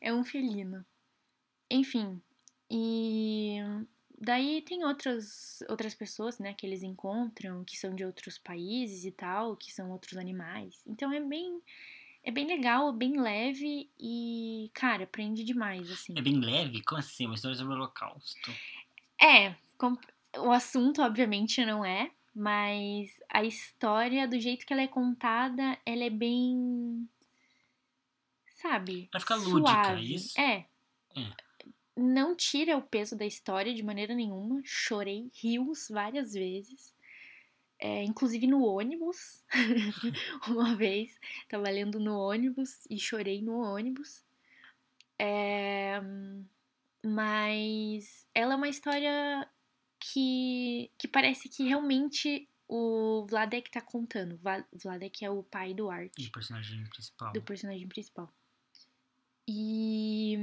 É. 0.00 0.08
é 0.08 0.14
um 0.14 0.24
felino. 0.24 0.84
Enfim, 1.70 2.20
e 2.70 3.58
daí 4.18 4.62
tem 4.62 4.84
outras, 4.84 5.62
outras 5.68 5.94
pessoas, 5.94 6.38
né, 6.38 6.54
que 6.54 6.66
eles 6.66 6.82
encontram, 6.82 7.64
que 7.64 7.76
são 7.76 7.94
de 7.94 8.04
outros 8.04 8.38
países 8.38 9.04
e 9.04 9.10
tal, 9.10 9.56
que 9.56 9.72
são 9.72 9.90
outros 9.90 10.16
animais. 10.16 10.82
Então 10.86 11.12
é 11.12 11.20
bem, 11.20 11.60
é 12.22 12.30
bem 12.30 12.46
legal, 12.46 12.92
bem 12.92 13.20
leve 13.20 13.90
e, 13.98 14.70
cara, 14.74 15.06
prende 15.06 15.44
demais, 15.44 15.90
assim. 15.90 16.14
É 16.16 16.22
bem 16.22 16.38
leve? 16.40 16.82
Como 16.82 16.98
assim? 16.98 17.26
Uma 17.26 17.34
história 17.34 17.56
sobre 17.56 17.74
o 17.74 17.76
holocausto. 17.76 18.50
É, 19.20 19.54
o 20.38 20.50
assunto 20.50 21.02
obviamente 21.02 21.64
não 21.64 21.84
é, 21.84 22.10
mas 22.34 23.10
a 23.28 23.44
história, 23.44 24.26
do 24.26 24.38
jeito 24.40 24.66
que 24.66 24.72
ela 24.72 24.82
é 24.82 24.88
contada, 24.88 25.78
ela 25.86 26.04
é 26.04 26.10
bem. 26.10 27.08
Sabe? 28.56 29.08
Ficar 29.18 29.36
lúdica, 29.36 29.84
suave. 29.84 30.14
isso? 30.14 30.40
É. 30.40 30.66
É. 31.16 31.32
Não 31.96 32.34
tira 32.34 32.76
o 32.76 32.82
peso 32.82 33.16
da 33.16 33.24
história 33.24 33.72
de 33.72 33.82
maneira 33.82 34.14
nenhuma. 34.14 34.60
Chorei 34.64 35.30
rios 35.32 35.88
várias 35.88 36.32
vezes. 36.32 36.92
É, 37.78 38.02
inclusive 38.02 38.46
no 38.46 38.64
ônibus. 38.64 39.44
Uma 40.48 40.74
vez, 40.74 41.18
tava 41.48 41.70
lendo 41.70 42.00
no 42.00 42.18
ônibus 42.18 42.84
e 42.90 42.98
chorei 42.98 43.42
no 43.42 43.60
ônibus. 43.60 44.24
É, 45.18 46.00
mas 47.04 48.26
ela 48.34 48.54
é 48.54 48.56
uma 48.56 48.68
história 48.68 49.48
que, 50.12 50.90
que 50.98 51.08
parece 51.08 51.48
que 51.48 51.64
realmente 51.64 52.48
o 52.68 53.26
Vladek 53.28 53.70
tá 53.70 53.80
contando. 53.80 54.38
Vladek 54.72 55.24
é 55.24 55.30
o 55.30 55.42
pai 55.42 55.72
do 55.72 55.90
Art, 55.90 56.12
E 56.18 56.26
o 56.26 56.32
personagem 56.32 56.84
principal. 56.84 57.32
do 57.32 57.42
personagem 57.42 57.88
principal. 57.88 58.32
E, 59.48 60.36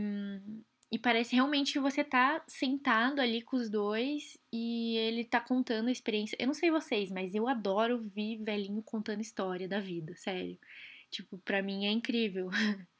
e 0.91 0.99
parece 0.99 1.35
realmente 1.35 1.73
que 1.73 1.79
você 1.79 2.03
tá 2.03 2.43
sentado 2.47 3.19
ali 3.19 3.41
com 3.41 3.57
os 3.57 3.69
dois 3.69 4.37
e 4.51 4.95
ele 4.97 5.25
tá 5.25 5.39
contando 5.41 5.87
a 5.89 5.91
experiência. 5.91 6.35
Eu 6.39 6.47
não 6.47 6.53
sei 6.53 6.69
vocês, 6.71 7.11
mas 7.11 7.33
eu 7.33 7.47
adoro 7.47 7.95
ouvir 7.95 8.37
velhinho 8.43 8.81
contando 8.83 9.21
história 9.21 9.67
da 9.67 9.79
vida, 9.79 10.15
sério. 10.15 10.57
Tipo, 11.09 11.37
pra 11.39 11.61
mim 11.61 11.85
é 11.85 11.91
incrível. 11.91 12.49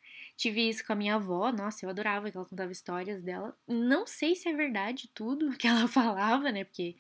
Tive 0.41 0.67
isso 0.67 0.84
com 0.84 0.93
a 0.93 0.95
minha 0.95 1.15
avó, 1.17 1.51
nossa, 1.51 1.86
eu 1.86 1.89
adorava 1.91 2.32
que 2.32 2.36
ela 2.36 2.47
contava 2.47 2.71
histórias 2.71 3.21
dela. 3.21 3.56
Não 3.67 4.08
sei 4.08 4.36
se 4.36 4.49
é 4.49 4.54
verdade 4.56 5.08
tudo 5.13 5.51
que 5.56 5.67
ela 5.67 5.88
falava, 5.88 6.51
né? 6.51 6.63
Porque 6.63 6.95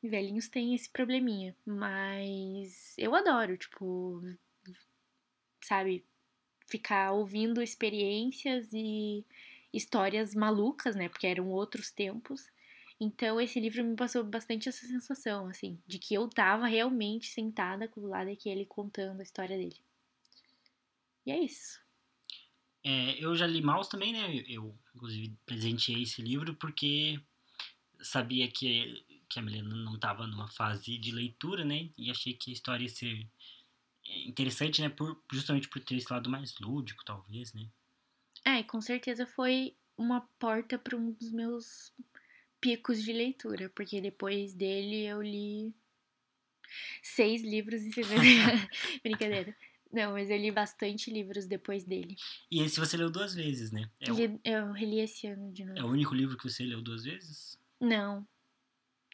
velhinhos 0.00 0.48
têm 0.48 0.72
esse 0.72 0.88
probleminha, 0.88 1.56
mas 1.66 2.94
eu 2.96 3.12
adoro, 3.16 3.56
tipo, 3.56 4.22
sabe, 5.60 6.04
ficar 6.64 7.10
ouvindo 7.10 7.60
experiências 7.60 8.68
e 8.72 9.26
histórias 9.72 10.32
malucas, 10.32 10.94
né? 10.94 11.08
Porque 11.08 11.26
eram 11.26 11.48
outros 11.48 11.90
tempos. 11.90 12.46
Então 13.00 13.40
esse 13.40 13.58
livro 13.58 13.82
me 13.82 13.96
passou 13.96 14.22
bastante 14.22 14.68
essa 14.68 14.86
sensação, 14.86 15.48
assim, 15.48 15.76
de 15.88 15.98
que 15.98 16.14
eu 16.14 16.28
tava 16.28 16.68
realmente 16.68 17.30
sentada 17.30 17.88
com 17.88 18.00
o 18.00 18.06
lado 18.06 18.30
daquele 18.30 18.64
contando 18.64 19.18
a 19.18 19.24
história 19.24 19.58
dele. 19.58 19.80
E 21.26 21.32
é 21.32 21.38
isso. 21.40 21.80
É, 22.82 23.22
eu 23.22 23.36
já 23.36 23.46
li 23.46 23.60
Maus 23.60 23.88
também, 23.88 24.12
né? 24.12 24.42
Eu, 24.48 24.76
inclusive, 24.94 25.36
presenteei 25.44 26.02
esse 26.02 26.22
livro 26.22 26.54
porque 26.54 27.20
sabia 28.00 28.50
que, 28.50 29.04
que 29.28 29.38
a 29.38 29.42
Milena 29.42 29.74
não 29.74 29.94
estava 29.94 30.26
numa 30.26 30.48
fase 30.48 30.96
de 30.96 31.10
leitura, 31.10 31.64
né? 31.64 31.90
E 31.98 32.10
achei 32.10 32.32
que 32.32 32.50
a 32.50 32.54
história 32.54 32.84
ia 32.84 32.88
ser 32.88 33.28
interessante, 34.26 34.80
né? 34.80 34.88
Por, 34.88 35.22
justamente 35.30 35.68
por 35.68 35.80
ter 35.80 35.96
esse 35.96 36.10
lado 36.12 36.30
mais 36.30 36.58
lúdico, 36.58 37.04
talvez, 37.04 37.52
né? 37.52 37.68
É, 38.44 38.62
com 38.62 38.80
certeza 38.80 39.26
foi 39.26 39.76
uma 39.96 40.22
porta 40.38 40.78
para 40.78 40.96
um 40.96 41.12
dos 41.12 41.30
meus 41.30 41.92
picos 42.60 43.02
de 43.02 43.12
leitura, 43.12 43.70
porque 43.74 44.00
depois 44.00 44.54
dele 44.54 45.04
eu 45.04 45.22
li 45.22 45.74
seis 47.02 47.42
livros 47.42 47.82
em 47.82 47.92
seguida. 47.92 48.18
Brincadeira. 49.02 49.54
Não, 49.92 50.12
mas 50.12 50.30
eu 50.30 50.36
li 50.36 50.50
bastante 50.50 51.10
livros 51.10 51.46
depois 51.46 51.84
dele. 51.84 52.16
E 52.50 52.62
esse 52.62 52.78
você 52.78 52.96
leu 52.96 53.10
duas 53.10 53.34
vezes, 53.34 53.72
né? 53.72 53.90
É, 54.00 54.12
o, 54.12 54.40
Eu 54.44 54.72
reli 54.72 55.00
esse 55.00 55.26
ano 55.26 55.52
de 55.52 55.64
novo. 55.64 55.78
é 55.78 55.82
o 55.82 55.88
único 55.88 56.14
livro 56.14 56.36
que 56.36 56.48
você 56.48 56.64
leu 56.64 56.80
duas 56.80 57.02
vezes? 57.04 57.58
Não. 57.80 58.26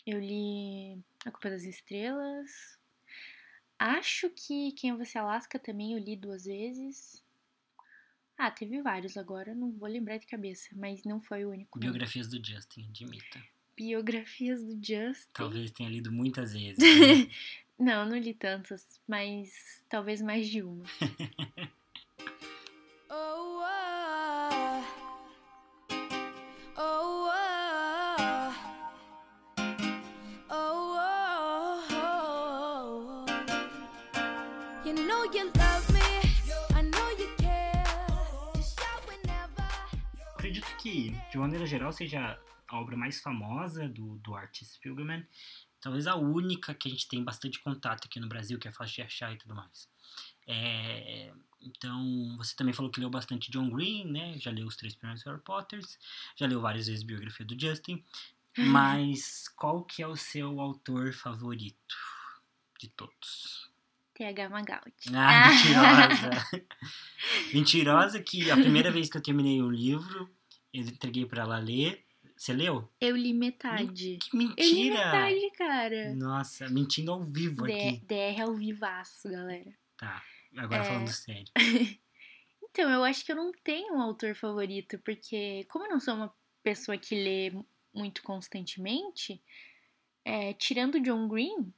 Eu 0.07 0.21
li 0.21 1.03
A 1.25 1.31
Culpa 1.31 1.51
das 1.51 1.65
Estrelas. 1.65 2.79
Acho 3.79 4.31
que 4.31 4.73
Quem 4.73 4.97
Você 4.97 5.19
Alaska 5.19 5.59
também 5.59 5.95
eu 5.95 5.99
li 5.99 6.17
duas 6.17 6.45
vezes. 6.45 7.25
Ah, 8.39 8.51
teve 8.51 8.83
vários 8.83 9.17
agora, 9.17 9.55
não 9.55 9.73
vou 9.73 9.89
lembrar 9.89 10.19
de 10.19 10.27
cabeça, 10.27 10.69
mas 10.75 11.05
não 11.05 11.21
foi 11.21 11.47
o 11.47 11.51
único. 11.51 11.79
não. 11.79 11.87
Biografias 11.87 12.29
do 12.29 12.37
Justin, 12.45 12.87
admita. 12.89 13.43
Biografias 13.75 14.62
do 14.62 14.75
Justin. 14.75 15.31
Talvez 15.33 15.71
tenha 15.71 15.89
lido 15.89 16.12
muitas 16.12 16.53
vezes. 16.53 16.77
né? 16.79 17.31
Não, 17.79 18.07
não 18.07 18.17
li 18.17 18.33
tantas, 18.33 19.01
mas 19.07 19.85
talvez 19.89 20.23
mais 20.23 20.49
de 20.49 20.62
uma. 20.62 20.85
Oh, 23.09 23.62
oh, 23.62 24.85
oh, 26.79 27.31
oh, 30.51 30.51
oh, 30.51 31.85
oh. 31.93 33.27
You 34.85 34.95
know 34.95 35.25
you 35.33 35.51
love 35.57 35.93
me, 35.93 36.01
I 36.75 36.83
know 36.83 37.11
you 37.19 37.29
care. 37.39 37.85
Just 38.57 38.79
shout 38.79 39.07
whenever. 39.07 39.65
acredito 40.35 40.67
que, 40.79 41.12
de 41.31 41.39
maneira 41.39 41.67
geral, 41.67 41.93
seja 41.93 42.39
a 42.69 42.81
obra 42.81 42.97
mais 42.97 43.21
famosa 43.21 43.89
do, 43.89 44.19
do 44.19 44.35
Artis 44.35 44.73
Spiegelman. 44.75 45.27
Talvez 45.81 46.07
a 46.07 46.17
única 46.17 46.75
que 46.75 46.89
a 46.89 46.91
gente 46.91 47.09
tem 47.09 47.23
bastante 47.23 47.61
contato 47.61 48.07
aqui 48.07 48.19
no 48.19 48.29
Brasil, 48.29 48.59
que 48.59 48.69
é 48.69 48.73
fácil 48.73 48.97
de 48.97 49.03
achar 49.03 49.33
e 49.33 49.39
tudo 49.39 49.55
mais. 49.55 49.89
É, 50.47 51.33
então, 51.61 52.37
você 52.37 52.55
também 52.55 52.73
falou 52.73 52.91
que 52.91 53.01
leu 53.01 53.11
bastante 53.11 53.51
John 53.51 53.71
Green, 53.71 54.11
né? 54.11 54.39
Já 54.39 54.51
leu 54.51 54.67
os 54.67 54.77
três 54.77 54.95
primeiros 54.95 55.25
Harry 55.25 55.41
Potters, 55.41 55.99
já 56.37 56.47
leu 56.47 56.61
várias 56.61 56.87
vezes 56.87 57.03
a 57.03 57.07
biografia 57.07 57.45
do 57.45 57.59
Justin. 57.59 58.05
Mas 58.57 59.49
qual 59.49 59.85
que 59.85 60.03
é 60.03 60.07
o 60.07 60.17
seu 60.17 60.61
autor 60.61 61.12
favorito 61.12 61.97
de 62.79 62.89
todos? 62.89 63.71
TH 64.15 64.49
Magaldi. 64.49 65.15
Ah, 65.15 65.51
mentirosa! 65.51 66.65
mentirosa 67.53 68.23
que 68.23 68.51
a 68.51 68.57
primeira 68.57 68.91
vez 68.91 69.11
que 69.11 69.19
eu 69.19 69.23
terminei 69.23 69.61
o 69.61 69.71
livro, 69.71 70.31
eu 70.73 70.83
entreguei 70.83 71.27
pra 71.27 71.43
ela 71.43 71.59
ler. 71.59 72.06
Você 72.37 72.53
leu? 72.53 72.88
Eu 73.01 73.16
li 73.16 73.33
metade. 73.33 74.18
Que 74.18 74.37
Eu 74.37 74.40
li 74.40 74.46
mentira! 74.49 74.94
metade, 75.07 75.51
cara. 75.57 76.14
Nossa, 76.14 76.68
mentindo 76.68 77.11
ao 77.12 77.22
vivo 77.22 77.64
D- 77.64 77.72
aqui. 77.72 78.01
DR 78.07 78.42
ao 78.42 78.55
vivaço, 78.55 79.29
galera. 79.31 79.72
Tá, 79.96 80.22
agora 80.57 80.83
É. 80.83 80.85
falando 80.85 81.09
sério. 81.09 81.46
Então, 82.79 82.90
eu 82.90 83.03
acho 83.05 83.25
que 83.25 83.33
eu 83.33 83.37
não 83.37 83.53
tenho 83.64 83.94
um 83.94 84.03
autor 84.03 84.35
favorito, 84.35 84.99
porque 84.99 85.64
como 85.70 85.87
eu 85.87 85.90
não 85.90 85.99
sou 85.99 86.12
uma 86.14 86.35
pessoa 86.62 86.99
que 86.99 87.14
lê 87.14 87.51
muito 87.94 88.22
constantemente, 88.22 89.42
é, 90.22 90.53
tirando 90.53 91.01
John 91.01 91.27
Green, 91.27 91.72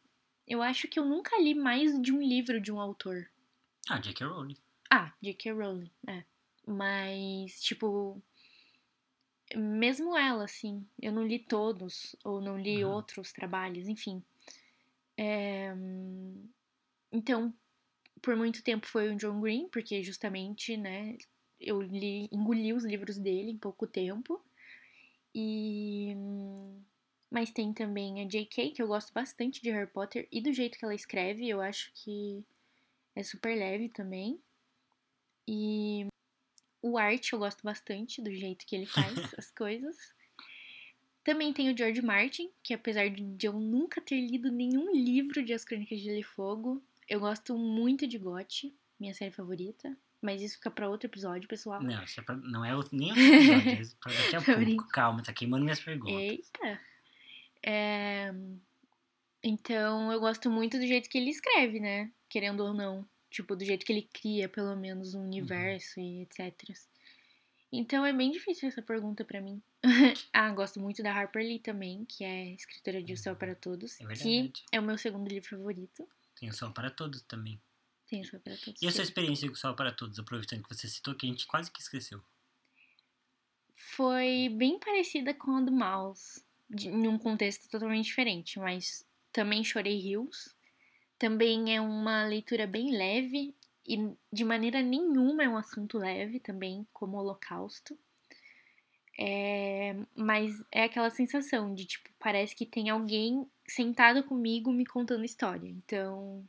eu 0.45 0.61
acho 0.61 0.89
que 0.89 0.99
eu 0.99 1.05
nunca 1.05 1.41
li 1.41 1.55
mais 1.55 2.03
de 2.03 2.11
um 2.13 2.21
livro 2.21 2.61
de 2.61 2.73
um 2.73 2.81
autor. 2.81 3.31
Ah, 3.89 3.99
J.K. 4.01 4.27
Rowling. 4.27 4.57
Ah, 4.91 5.13
J.K. 5.23 5.53
Rowling, 5.53 5.91
é. 6.09 6.25
Mas, 6.67 7.61
tipo, 7.63 8.21
mesmo 9.57 10.17
ela, 10.17 10.45
assim, 10.45 10.87
eu 11.01 11.13
não 11.13 11.27
li 11.27 11.39
todos, 11.39 12.17
ou 12.25 12.41
não 12.41 12.59
li 12.59 12.85
Uhum. 12.85 12.93
outros 12.93 13.33
trabalhos, 13.33 13.89
enfim. 13.89 14.23
É, 15.17 15.75
Então, 17.13 17.53
por 18.23 18.37
muito 18.37 18.63
tempo 18.63 18.87
foi 18.87 19.11
o 19.11 19.17
John 19.17 19.41
Green, 19.41 19.69
porque 19.69 20.03
justamente, 20.03 20.77
né, 20.77 21.17
eu 21.61 21.81
li, 21.83 22.29
engoli 22.33 22.73
os 22.73 22.85
livros 22.85 23.19
dele 23.19 23.51
em 23.53 23.59
pouco 23.59 23.87
tempo. 23.87 24.43
E. 25.35 26.15
Mas 27.31 27.51
tem 27.53 27.73
também 27.75 28.23
a 28.23 28.29
J.K., 28.29 28.71
que 28.73 28.83
eu 28.83 28.89
gosto 28.89 29.13
bastante 29.13 29.63
de 29.63 29.71
Harry 29.71 29.91
Potter 29.91 30.27
e 30.33 30.41
do 30.41 30.53
jeito 30.53 30.79
que 30.79 30.85
ela 30.85 30.95
escreve, 30.95 31.49
eu 31.49 31.61
acho 31.61 31.93
que 31.95 32.45
é 33.17 33.23
super 33.23 33.57
leve 33.57 33.89
também. 33.91 34.41
E 35.47 36.07
O 36.81 36.97
Art 36.97 37.33
eu 37.33 37.39
gosto 37.39 37.63
bastante 37.63 38.23
do 38.23 38.33
jeito 38.33 38.67
que 38.67 38.77
ele 38.77 38.87
faz 38.87 39.15
as 39.39 39.51
coisas. 39.51 39.97
Também 41.25 41.53
tem 41.53 41.71
o 41.73 41.77
George 41.77 42.01
Martin, 42.01 42.51
que 42.63 42.73
apesar 42.73 43.11
de 43.11 43.47
eu 43.47 43.53
nunca 43.53 44.01
ter 44.01 44.21
lido 44.21 44.51
nenhum 44.51 44.95
livro 44.95 45.45
de 45.45 45.53
As 45.53 45.65
Crônicas 45.65 45.99
de 45.99 46.05
Gelo 46.05 46.19
e 46.19 46.23
Fogo, 46.23 46.83
eu 47.09 47.21
gosto 47.21 47.57
muito 47.59 48.07
de 48.07 48.17
GOT, 48.17 48.75
minha 48.99 49.13
série 49.13 49.31
favorita. 49.31 49.97
Mas 50.21 50.43
isso 50.43 50.57
fica 50.57 50.71
pra 50.71 50.89
outro 50.89 51.07
episódio, 51.07 51.49
pessoal. 51.49 51.81
Não, 51.83 52.03
isso 52.03 52.19
é 52.19 52.23
pra, 52.23 52.35
não 52.37 52.65
é 52.65 52.75
outro, 52.75 52.97
nem 52.97 53.11
outro 53.13 53.23
episódio, 53.71 53.97
é 54.07 54.23
daqui 54.23 54.37
a 54.37 54.43
pouco. 54.43 54.89
Calma, 54.89 55.23
tá 55.23 55.33
queimando 55.33 55.65
minhas 55.65 55.81
perguntas. 55.81 56.15
Eita! 56.15 56.81
É, 57.63 58.33
Então, 59.43 60.11
eu 60.13 60.19
gosto 60.19 60.51
muito 60.51 60.79
do 60.79 60.87
jeito 60.87 61.09
que 61.09 61.19
ele 61.19 61.31
escreve, 61.31 61.79
né? 61.79 62.11
Querendo 62.29 62.61
ou 62.65 62.75
não. 62.75 63.07
Tipo, 63.31 63.55
do 63.55 63.65
jeito 63.65 63.85
que 63.85 63.93
ele 63.93 64.09
cria, 64.13 64.49
pelo 64.49 64.75
menos, 64.77 65.15
um 65.15 65.23
universo 65.23 66.01
e 66.01 66.23
etc. 66.23 66.55
Então, 67.71 68.05
é 68.07 68.13
bem 68.13 68.31
difícil 68.31 68.69
essa 68.69 68.81
pergunta 68.81 69.25
pra 69.25 69.41
mim. 69.41 69.61
ah, 70.33 70.51
gosto 70.53 70.81
muito 70.81 71.03
da 71.03 71.13
Harper 71.13 71.43
Lee 71.43 71.59
também, 71.59 72.05
que 72.07 72.25
é 72.25 72.55
escritora 72.55 73.03
de 73.03 73.13
O 73.13 73.17
Céu 73.19 73.37
para 73.37 73.55
Todos. 73.55 74.01
É 74.01 74.07
que 74.07 74.07
verdade. 74.07 74.65
é 74.73 74.81
o 74.81 74.83
meu 74.83 74.97
segundo 74.97 75.29
livro 75.29 75.49
favorito. 75.51 76.09
Tem 76.41 76.49
o 76.49 76.53
Sol 76.55 76.71
para 76.73 76.91
Todos 76.91 77.21
também. 77.23 77.61
Tem 78.09 78.23
O 78.23 78.25
Céu 78.25 78.41
para 78.41 78.57
Todos. 78.57 78.81
E 78.81 78.87
a 78.87 78.91
sua 78.91 79.03
experiência 79.05 79.47
com 79.47 79.55
o 79.55 79.59
Sol 79.59 79.75
para 79.75 79.93
Todos, 79.93 80.19
aproveitando 80.19 80.63
que 80.63 80.75
você 80.75 80.89
citou, 80.89 81.15
que 81.15 81.27
a 81.27 81.29
gente 81.29 81.47
quase 81.47 81.71
que 81.71 81.81
esqueceu. 81.81 82.23
foi 83.75 84.49
bem 84.57 84.79
parecida 84.79 85.35
com 85.35 85.57
a 85.57 85.61
do 85.61 85.73
Mouse, 85.73 86.43
de- 86.69 86.89
em 86.89 87.07
um 87.09 87.19
contexto 87.19 87.69
totalmente 87.69 88.07
diferente, 88.07 88.59
mas 88.59 89.07
também 89.33 89.63
chorei 89.65 89.99
rios. 89.99 90.55
Também 91.19 91.75
é 91.75 91.81
uma 91.81 92.25
leitura 92.25 92.67
bem 92.67 92.97
leve 92.97 93.55
e 93.87 94.15
de 94.33 94.45
maneira 94.45 94.83
nenhuma 94.83 95.43
é 95.43 95.49
um 95.49 95.57
assunto 95.57 95.99
leve 95.99 96.39
também, 96.39 96.87
como 96.93 97.17
o 97.17 97.21
Holocausto. 97.21 97.99
É, 99.21 99.97
mas 100.15 100.53
é 100.71 100.85
aquela 100.85 101.11
sensação 101.11 101.75
de 101.75 101.85
tipo, 101.87 102.09
parece 102.21 102.55
que 102.55 102.65
tem 102.65 102.89
alguém 102.89 103.51
sentado 103.67 104.23
comigo 104.23 104.73
me 104.73 104.87
contando 104.87 105.25
história. 105.25 105.69
Então, 105.69 106.47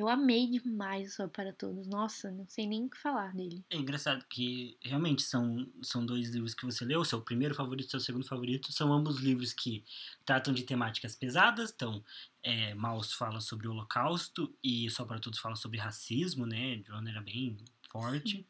eu 0.00 0.08
amei 0.08 0.48
demais 0.48 1.12
o 1.12 1.16
Sol 1.16 1.28
para 1.28 1.52
Todos. 1.52 1.86
Nossa, 1.86 2.30
não 2.30 2.46
sei 2.48 2.66
nem 2.66 2.86
o 2.86 2.90
que 2.90 2.96
falar 2.96 3.34
dele. 3.34 3.62
É 3.68 3.76
engraçado 3.76 4.24
que 4.28 4.78
realmente 4.80 5.22
são, 5.22 5.70
são 5.82 6.04
dois 6.04 6.30
livros 6.30 6.54
que 6.54 6.64
você 6.64 6.84
leu, 6.84 7.04
seu 7.04 7.20
primeiro 7.20 7.54
favorito 7.54 7.88
e 7.88 7.90
seu 7.90 8.00
segundo 8.00 8.26
favorito, 8.26 8.72
são 8.72 8.92
ambos 8.92 9.18
livros 9.18 9.52
que 9.52 9.84
tratam 10.24 10.54
de 10.54 10.62
temáticas 10.62 11.14
pesadas, 11.14 11.70
então 11.70 12.02
é, 12.42 12.74
Maus 12.74 13.12
fala 13.12 13.40
sobre 13.40 13.68
o 13.68 13.72
holocausto 13.72 14.56
e 14.64 14.88
Só 14.90 15.04
para 15.04 15.20
Todos 15.20 15.38
fala 15.38 15.54
sobre 15.54 15.78
racismo, 15.78 16.46
né, 16.46 16.76
de 16.76 16.90
uma 16.90 16.96
maneira 16.96 17.20
bem 17.20 17.58
forte. 17.90 18.46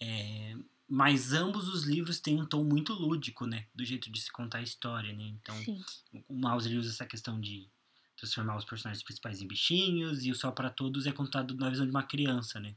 É, 0.00 0.56
mas 0.88 1.32
ambos 1.32 1.68
os 1.68 1.84
livros 1.84 2.18
têm 2.18 2.40
um 2.40 2.46
tom 2.46 2.64
muito 2.64 2.94
lúdico, 2.94 3.46
né, 3.46 3.66
do 3.74 3.84
jeito 3.84 4.10
de 4.10 4.20
se 4.20 4.32
contar 4.32 4.58
a 4.58 4.62
história, 4.62 5.12
né, 5.12 5.24
então 5.24 5.54
Sim. 5.56 5.84
o 6.28 6.34
Maus 6.34 6.64
ele 6.64 6.76
usa 6.76 6.90
essa 6.90 7.04
questão 7.04 7.38
de 7.38 7.68
transformar 8.16 8.56
os 8.56 8.64
personagens 8.64 9.04
principais 9.04 9.40
em 9.42 9.46
bichinhos 9.48 10.24
e 10.24 10.30
o 10.30 10.34
Sol 10.34 10.52
para 10.52 10.70
Todos 10.70 11.06
é 11.06 11.12
contado 11.12 11.54
na 11.56 11.70
visão 11.70 11.84
de 11.86 11.90
uma 11.90 12.02
criança, 12.02 12.60
né? 12.60 12.74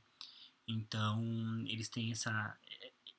Então 0.67 1.63
eles 1.67 1.89
têm 1.89 2.11
essa 2.11 2.57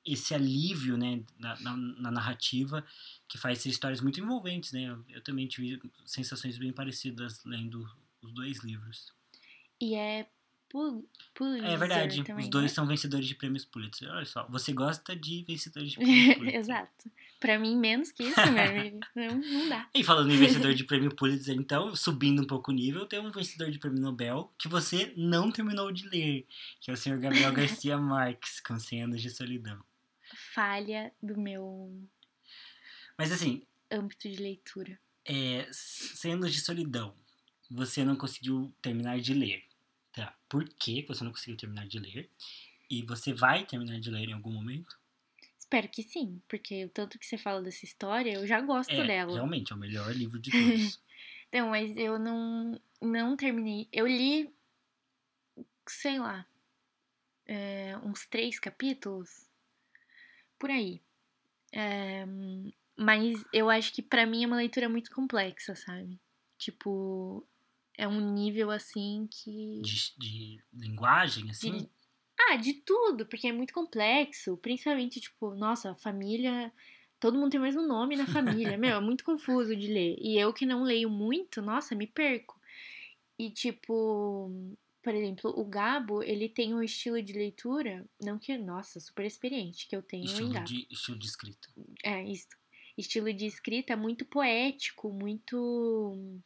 esse 0.05 0.33
alívio, 0.33 0.97
né, 0.97 1.23
na, 1.37 1.59
na- 1.59 1.77
na 1.77 2.11
narrativa 2.11 2.83
que 3.27 3.37
faz 3.37 3.59
ser 3.59 3.69
histórias 3.69 4.01
muito 4.01 4.19
envolventes, 4.19 4.71
né? 4.71 4.97
Eu, 5.09 5.21
também 5.21 5.47
tive 5.47 5.79
sensações 6.05 6.57
bem 6.57 6.73
parecidas 6.73 7.43
lendo 7.45 7.87
os 8.21 8.33
dois 8.33 8.63
livros. 8.63 9.13
E 9.79 9.95
é 9.95 10.29
Pulitzer 10.71 11.69
É 11.69 11.77
verdade, 11.77 12.23
também, 12.23 12.43
os 12.45 12.49
dois 12.49 12.63
né? 12.63 12.69
são 12.69 12.85
vencedores 12.87 13.27
de 13.27 13.35
prêmios 13.35 13.65
Pulitzer. 13.65 14.09
Olha 14.09 14.25
só, 14.25 14.47
você 14.47 14.71
gosta 14.73 15.15
de 15.15 15.43
vencedores 15.43 15.91
de 15.91 15.97
prêmios 15.99 16.35
Pulitzer. 16.37 16.59
Exato. 16.59 17.11
Pra 17.39 17.57
mim, 17.57 17.75
menos 17.75 18.11
que 18.11 18.23
isso, 18.23 18.39
meu, 18.51 18.99
não, 19.15 19.35
não 19.39 19.69
dá. 19.69 19.89
E 19.95 20.03
falando 20.03 20.31
em 20.31 20.37
vencedor 20.37 20.73
de 20.73 20.83
prêmio 20.85 21.15
Pulitzer, 21.15 21.55
então, 21.55 21.95
subindo 21.95 22.41
um 22.43 22.47
pouco 22.47 22.71
o 22.71 22.73
nível, 22.73 23.05
tem 23.07 23.19
um 23.19 23.31
vencedor 23.31 23.71
de 23.71 23.79
prêmio 23.79 23.99
Nobel 24.01 24.53
que 24.57 24.67
você 24.67 25.11
não 25.17 25.51
terminou 25.51 25.91
de 25.91 26.07
ler, 26.07 26.45
que 26.79 26.91
é 26.91 26.93
o 26.93 26.97
senhor 26.97 27.19
Gabriel 27.19 27.51
Garcia 27.51 27.97
Marques, 27.97 28.59
com 28.59 28.77
100 28.79 29.03
anos 29.03 29.21
de 29.21 29.29
solidão. 29.31 29.83
Falha 30.53 31.11
do 31.21 31.37
meu 31.37 31.91
Mas 33.17 33.31
assim, 33.31 33.63
âmbito 33.91 34.29
de 34.29 34.37
leitura. 34.37 34.99
é, 35.25 35.67
100 35.71 36.33
anos 36.33 36.53
de 36.53 36.61
solidão, 36.61 37.13
você 37.69 38.03
não 38.05 38.15
conseguiu 38.15 38.73
terminar 38.81 39.19
de 39.19 39.33
ler. 39.33 39.63
Tá? 40.13 40.37
Por 40.49 40.63
que 40.69 41.03
você 41.05 41.23
não 41.23 41.31
conseguiu 41.31 41.57
terminar 41.57 41.87
de 41.87 41.99
ler? 41.99 42.31
E 42.89 43.03
você 43.03 43.33
vai 43.33 43.65
terminar 43.65 43.99
de 43.99 44.11
ler 44.11 44.29
em 44.29 44.33
algum 44.33 44.51
momento? 44.53 44.99
Espero 45.57 45.87
que 45.87 46.03
sim, 46.03 46.41
porque 46.49 46.83
o 46.83 46.89
tanto 46.89 47.17
que 47.17 47.25
você 47.25 47.37
fala 47.37 47.61
dessa 47.61 47.85
história, 47.85 48.33
eu 48.33 48.45
já 48.45 48.59
gosto 48.59 49.01
É, 49.01 49.05
dela. 49.05 49.31
realmente, 49.31 49.71
é 49.73 49.75
o 49.75 49.79
melhor 49.79 50.15
livro 50.15 50.39
de 50.39 50.51
todos. 50.53 51.01
Não, 51.53 51.69
mas 51.69 51.95
eu 51.97 52.17
não, 52.19 52.79
não 53.01 53.35
terminei. 53.35 53.87
Eu 53.91 54.07
li, 54.07 54.53
sei 55.87 56.19
lá, 56.19 56.47
é, 57.63 57.97
uns 57.97 58.25
três 58.27 58.59
capítulos, 58.59 59.49
por 60.59 60.69
aí. 60.69 61.01
É, 61.73 62.25
mas 62.97 63.45
eu 63.53 63.69
acho 63.69 63.93
que 63.93 64.01
pra 64.01 64.25
mim 64.25 64.43
é 64.43 64.47
uma 64.47 64.57
leitura 64.57 64.89
muito 64.89 65.11
complexa, 65.11 65.75
sabe? 65.75 66.19
Tipo, 66.57 67.47
é 67.97 68.07
um 68.07 68.33
nível 68.33 68.71
assim 68.71 69.27
que. 69.29 69.81
de, 69.81 70.13
de 70.17 70.63
linguagem, 70.73 71.49
assim? 71.49 71.77
De- 71.77 71.89
Ah, 72.49 72.55
de 72.55 72.73
tudo, 72.73 73.25
porque 73.25 73.47
é 73.47 73.51
muito 73.51 73.73
complexo. 73.73 74.57
Principalmente, 74.57 75.19
tipo, 75.21 75.53
nossa, 75.55 75.93
família. 75.95 76.71
Todo 77.19 77.37
mundo 77.37 77.51
tem 77.51 77.59
o 77.59 77.63
mesmo 77.63 77.83
nome 77.85 78.15
na 78.15 78.25
família. 78.25 78.77
Meu, 78.77 78.97
é 78.97 78.99
muito 78.99 79.23
confuso 79.23 79.75
de 79.75 79.87
ler. 79.87 80.15
E 80.19 80.39
eu 80.39 80.51
que 80.51 80.65
não 80.65 80.83
leio 80.83 81.09
muito, 81.09 81.61
nossa, 81.61 81.93
me 81.93 82.07
perco. 82.07 82.59
E, 83.37 83.51
tipo, 83.51 84.51
por 85.03 85.13
exemplo, 85.13 85.53
o 85.55 85.63
Gabo, 85.65 86.23
ele 86.23 86.49
tem 86.49 86.73
um 86.73 86.81
estilo 86.81 87.21
de 87.21 87.33
leitura, 87.33 88.07
não 88.19 88.37
que, 88.39 88.57
nossa, 88.57 88.99
super 88.99 89.25
experiente 89.25 89.87
que 89.87 89.95
eu 89.95 90.01
tenho 90.01 90.23
em 90.23 90.25
Estilo 90.25 90.49
Gabo. 90.49 90.65
de, 90.65 90.87
estilo 90.89 91.17
de 91.19 91.25
escrita. 91.27 91.67
É, 92.03 92.23
isso. 92.23 92.47
Estilo 92.97 93.31
de 93.33 93.45
escrita 93.45 93.95
muito 93.95 94.25
poético, 94.25 95.11
muito. 95.11 96.39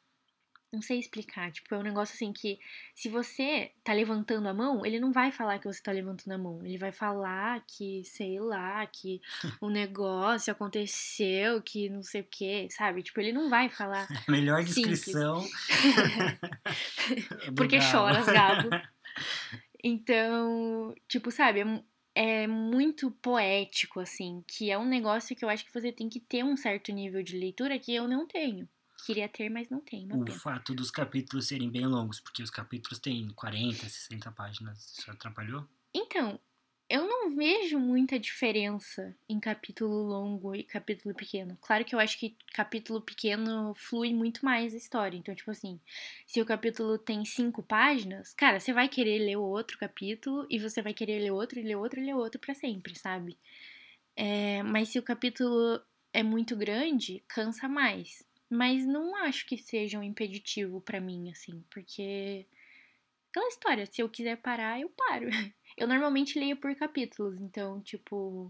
Não 0.76 0.82
sei 0.82 1.00
explicar. 1.00 1.52
Tipo, 1.54 1.74
é 1.74 1.78
um 1.78 1.84
negócio 1.84 2.14
assim 2.14 2.34
que 2.34 2.60
se 2.94 3.08
você 3.08 3.72
tá 3.82 3.94
levantando 3.94 4.50
a 4.50 4.54
mão, 4.54 4.86
ele 4.86 5.00
não 5.00 5.14
vai 5.14 5.32
falar 5.32 5.58
que 5.58 5.66
você 5.66 5.82
tá 5.82 5.94
levantando 5.94 6.34
a 6.34 6.38
mão. 6.38 6.66
Ele 6.66 6.78
vai 6.78 6.92
falar 6.92 7.64
que, 7.66 8.04
sei 8.04 8.38
lá, 8.42 8.86
que 8.88 9.22
o 9.62 9.70
negócio 9.72 10.52
aconteceu, 10.52 11.62
que 11.62 11.90
não 11.90 12.04
sei 12.04 12.22
o 12.22 12.28
que, 12.30 12.68
sabe? 12.70 13.04
Tipo, 13.04 13.22
ele 13.22 13.32
não 13.32 13.50
vai 13.50 13.70
falar. 13.70 14.06
A 14.28 14.32
melhor 14.32 14.64
descrição. 14.64 15.48
é 17.48 17.52
Porque 17.56 17.78
Gabo. 17.78 17.92
choras, 17.92 18.26
Gabo. 18.26 18.70
Então, 19.82 20.94
tipo, 21.08 21.32
sabe, 21.32 21.62
é, 21.62 22.44
é 22.44 22.48
muito 22.48 23.12
poético, 23.12 24.02
assim, 24.02 24.44
que 24.46 24.70
é 24.70 24.78
um 24.78 24.86
negócio 24.86 25.36
que 25.36 25.46
eu 25.46 25.50
acho 25.50 25.64
que 25.64 25.74
você 25.74 25.92
tem 25.92 26.10
que 26.10 26.20
ter 26.20 26.44
um 26.44 26.58
certo 26.58 26.92
nível 26.92 27.24
de 27.24 27.38
leitura 27.38 27.80
que 27.80 27.96
eu 27.96 28.10
não 28.10 28.28
tenho. 28.28 28.68
Queria 29.06 29.30
ter, 29.30 29.50
mas 29.50 29.70
não 29.70 29.80
uma 29.80 29.84
O 30.12 30.26
pena. 30.26 30.42
fato 30.42 30.74
dos 30.74 30.90
capítulos 30.90 31.48
serem 31.48 31.70
bem 31.70 31.86
longos, 31.86 32.20
porque 32.20 32.42
os 32.42 32.50
capítulos 32.50 32.98
têm 32.98 33.30
40, 33.34 33.88
60 33.88 34.32
páginas. 34.32 34.98
Isso 34.98 35.12
atrapalhou? 35.12 35.70
Então, 35.94 36.40
eu 36.90 37.08
não 37.08 37.36
vejo 37.36 37.80
muita 37.80 38.20
diferença 38.20 39.16
em 39.28 39.40
capítulo 39.40 40.04
longo 40.04 40.54
e 40.56 40.64
capítulo 40.64 41.16
pequeno. 41.16 41.58
Claro 41.62 41.84
que 41.84 41.96
eu 41.96 42.00
acho 42.00 42.20
que 42.20 42.38
capítulo 42.54 43.02
pequeno 43.02 43.74
flui 43.76 44.14
muito 44.14 44.46
mais 44.46 44.74
a 44.74 44.78
história. 44.78 45.18
Então, 45.18 45.34
tipo 45.34 45.50
assim, 45.50 45.80
se 46.28 46.42
o 46.42 46.46
capítulo 46.46 46.98
tem 47.00 47.26
cinco 47.26 47.64
páginas, 47.64 48.34
cara, 48.34 48.60
você 48.60 48.74
vai 48.74 48.88
querer 48.88 49.20
ler 49.20 49.38
o 49.38 49.44
outro 49.44 49.78
capítulo 49.80 50.46
e 50.50 50.60
você 50.60 50.82
vai 50.82 50.94
querer 50.94 51.20
ler 51.20 51.32
outro, 51.32 51.60
e 51.60 51.64
ler 51.64 51.76
outro, 51.76 52.00
e 52.00 52.06
ler 52.06 52.16
outro 52.16 52.40
pra 52.40 52.54
sempre, 52.54 52.96
sabe? 52.96 53.40
É, 54.16 54.64
mas 54.64 54.90
se 54.90 55.00
o 55.00 55.04
capítulo 55.04 55.82
é 56.14 56.24
muito 56.24 56.56
grande, 56.56 57.24
cansa 57.28 57.68
mais. 57.68 58.24
Mas 58.56 58.86
não 58.86 59.16
acho 59.18 59.46
que 59.46 59.58
seja 59.58 60.00
um 60.00 60.04
impeditivo 60.04 60.80
pra 60.82 61.02
mim, 61.02 61.30
assim, 61.30 61.64
porque. 61.70 62.48
Aquela 63.32 63.50
história, 63.50 63.86
se 63.86 64.02
eu 64.02 64.10
quiser 64.10 64.38
parar, 64.38 64.80
eu 64.80 64.90
paro. 64.90 65.28
Eu 65.78 65.88
normalmente 65.90 66.40
leio 66.40 66.56
por 66.56 66.74
capítulos, 66.76 67.38
então, 67.42 67.82
tipo. 67.82 68.50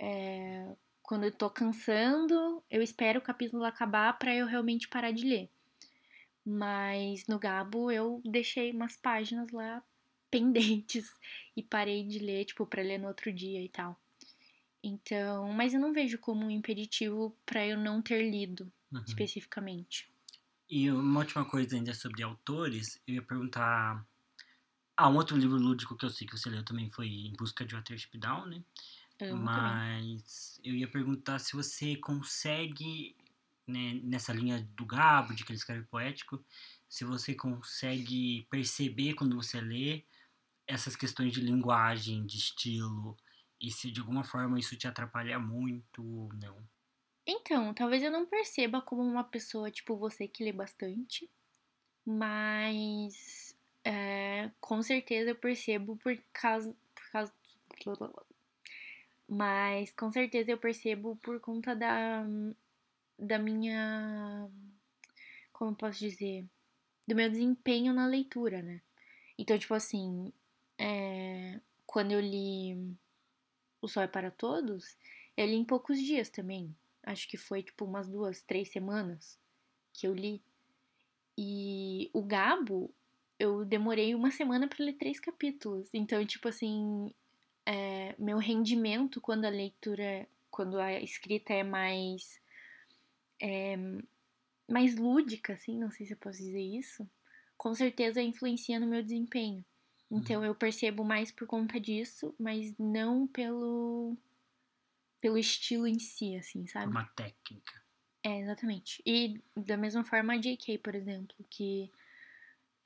é, 0.00 0.76
quando 1.02 1.24
eu 1.24 1.32
tô 1.32 1.50
cansando, 1.50 2.62
eu 2.70 2.82
espero 2.82 3.18
o 3.18 3.22
capítulo 3.22 3.64
acabar 3.64 4.18
pra 4.18 4.34
eu 4.34 4.46
realmente 4.46 4.88
parar 4.88 5.10
de 5.12 5.24
ler. 5.26 5.50
Mas 6.44 7.26
no 7.26 7.38
Gabo 7.38 7.90
eu 7.90 8.20
deixei 8.24 8.72
umas 8.72 8.96
páginas 8.96 9.50
lá 9.52 9.82
pendentes 10.30 11.10
e 11.56 11.62
parei 11.62 12.06
de 12.06 12.18
ler, 12.18 12.44
tipo, 12.46 12.66
pra 12.66 12.82
ler 12.82 12.98
no 12.98 13.08
outro 13.08 13.32
dia 13.32 13.62
e 13.62 13.68
tal. 13.70 13.98
Então, 14.82 15.52
mas 15.52 15.74
eu 15.74 15.80
não 15.80 15.92
vejo 15.92 16.18
como 16.18 16.46
um 16.46 16.50
impeditivo 16.50 17.36
pra 17.46 17.66
eu 17.66 17.78
não 17.78 18.02
ter 18.02 18.30
lido 18.30 18.70
Uhum. 18.92 19.28
especificamente. 19.28 20.12
E 20.68 20.90
uma 20.90 21.20
última 21.20 21.44
coisa 21.48 21.76
ainda 21.76 21.94
sobre 21.94 22.22
autores, 22.22 23.00
eu 23.06 23.14
ia 23.14 23.22
perguntar 23.22 24.06
Ah, 24.96 25.08
um 25.08 25.16
outro 25.16 25.36
livro 25.36 25.56
lúdico 25.58 25.96
que 25.96 26.04
eu 26.04 26.10
sei 26.10 26.26
que 26.26 26.36
você 26.36 26.50
leu 26.50 26.64
também 26.64 26.90
foi 26.90 27.08
Em 27.08 27.32
Busca 27.34 27.64
de 27.64 27.74
Watership 27.74 28.18
Down, 28.18 28.46
né? 28.46 28.64
Também. 29.18 29.84
Mas 29.90 30.60
eu 30.64 30.74
ia 30.74 30.90
perguntar 30.90 31.38
se 31.40 31.54
você 31.54 31.96
consegue, 31.96 33.16
né, 33.68 33.94
nessa 34.04 34.32
linha 34.32 34.62
do 34.76 34.86
Gabo, 34.86 35.34
de 35.34 35.44
que 35.44 35.52
ele 35.52 35.58
escreve 35.58 35.86
poético, 35.86 36.44
se 36.88 37.04
você 37.04 37.34
consegue 37.34 38.46
perceber 38.50 39.14
quando 39.14 39.36
você 39.36 39.60
lê 39.60 40.06
essas 40.66 40.96
questões 40.96 41.32
de 41.32 41.40
linguagem, 41.42 42.26
de 42.26 42.38
estilo, 42.38 43.16
e 43.60 43.70
se 43.72 43.90
de 43.92 44.00
alguma 44.00 44.24
forma 44.24 44.58
isso 44.60 44.76
te 44.76 44.88
atrapalha 44.88 45.38
muito 45.38 46.04
ou 46.04 46.32
não. 46.34 46.68
Então, 47.30 47.74
talvez 47.74 48.02
eu 48.02 48.10
não 48.10 48.24
perceba 48.24 48.80
como 48.80 49.02
uma 49.02 49.22
pessoa 49.22 49.70
tipo 49.70 49.94
você 49.96 50.26
que 50.26 50.42
lê 50.42 50.50
bastante, 50.50 51.28
mas 52.04 53.54
é, 53.84 54.50
com 54.60 54.82
certeza 54.82 55.30
eu 55.30 55.36
percebo 55.36 55.96
por 55.98 56.16
causa, 56.32 56.74
por 56.94 57.12
causa. 57.12 57.34
Mas 59.28 59.92
com 59.92 60.10
certeza 60.10 60.52
eu 60.52 60.58
percebo 60.58 61.16
por 61.16 61.38
conta 61.38 61.76
da, 61.76 62.24
da 63.18 63.38
minha. 63.38 64.48
Como 65.52 65.76
posso 65.76 65.98
dizer? 65.98 66.46
Do 67.06 67.14
meu 67.14 67.28
desempenho 67.30 67.92
na 67.92 68.06
leitura, 68.06 68.62
né? 68.62 68.80
Então, 69.38 69.58
tipo 69.58 69.74
assim, 69.74 70.32
é, 70.78 71.60
quando 71.86 72.12
eu 72.12 72.20
li 72.20 72.96
O 73.82 73.88
Sol 73.88 74.04
é 74.04 74.08
para 74.08 74.30
Todos, 74.30 74.96
eu 75.36 75.46
li 75.46 75.56
em 75.56 75.64
poucos 75.64 75.98
dias 75.98 76.30
também. 76.30 76.74
Acho 77.08 77.26
que 77.26 77.38
foi 77.38 77.62
tipo 77.62 77.86
umas 77.86 78.06
duas, 78.06 78.42
três 78.42 78.70
semanas 78.70 79.38
que 79.94 80.06
eu 80.06 80.14
li. 80.14 80.42
E 81.38 82.10
o 82.12 82.22
Gabo, 82.22 82.94
eu 83.38 83.64
demorei 83.64 84.14
uma 84.14 84.30
semana 84.30 84.68
para 84.68 84.84
ler 84.84 84.92
três 84.92 85.18
capítulos. 85.18 85.88
Então, 85.94 86.22
tipo 86.26 86.48
assim, 86.48 87.10
é, 87.64 88.14
meu 88.18 88.36
rendimento 88.36 89.22
quando 89.22 89.46
a 89.46 89.48
leitura, 89.48 90.28
quando 90.50 90.78
a 90.78 91.00
escrita 91.00 91.54
é 91.54 91.62
mais. 91.62 92.38
É, 93.40 93.74
mais 94.70 94.94
lúdica, 94.94 95.54
assim, 95.54 95.78
não 95.78 95.90
sei 95.90 96.04
se 96.04 96.12
eu 96.12 96.18
posso 96.18 96.36
dizer 96.36 96.60
isso, 96.60 97.08
com 97.56 97.74
certeza 97.74 98.20
influencia 98.20 98.78
no 98.78 98.86
meu 98.86 99.02
desempenho. 99.02 99.64
Então 100.10 100.44
eu 100.44 100.54
percebo 100.54 101.02
mais 101.04 101.32
por 101.32 101.46
conta 101.46 101.80
disso, 101.80 102.34
mas 102.38 102.76
não 102.76 103.26
pelo 103.26 104.14
pelo 105.20 105.38
estilo 105.38 105.86
em 105.86 105.98
si, 105.98 106.36
assim, 106.36 106.66
sabe? 106.66 106.90
Uma 106.90 107.04
técnica. 107.04 107.72
É, 108.22 108.40
exatamente. 108.40 109.02
E 109.06 109.40
da 109.56 109.76
mesma 109.76 110.04
forma 110.04 110.34
a 110.34 110.38
J.K., 110.38 110.78
por 110.78 110.94
exemplo, 110.94 111.36
que 111.48 111.90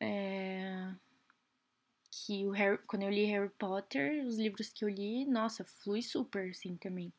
é, 0.00 0.94
que 2.10 2.46
o 2.46 2.50
Harry, 2.50 2.78
quando 2.86 3.02
eu 3.02 3.10
li 3.10 3.24
Harry 3.24 3.50
Potter, 3.58 4.24
os 4.26 4.36
livros 4.36 4.68
que 4.68 4.84
eu 4.84 4.88
li, 4.88 5.24
nossa, 5.24 5.64
flui 5.64 6.02
super, 6.02 6.50
assim, 6.50 6.76
também. 6.76 7.12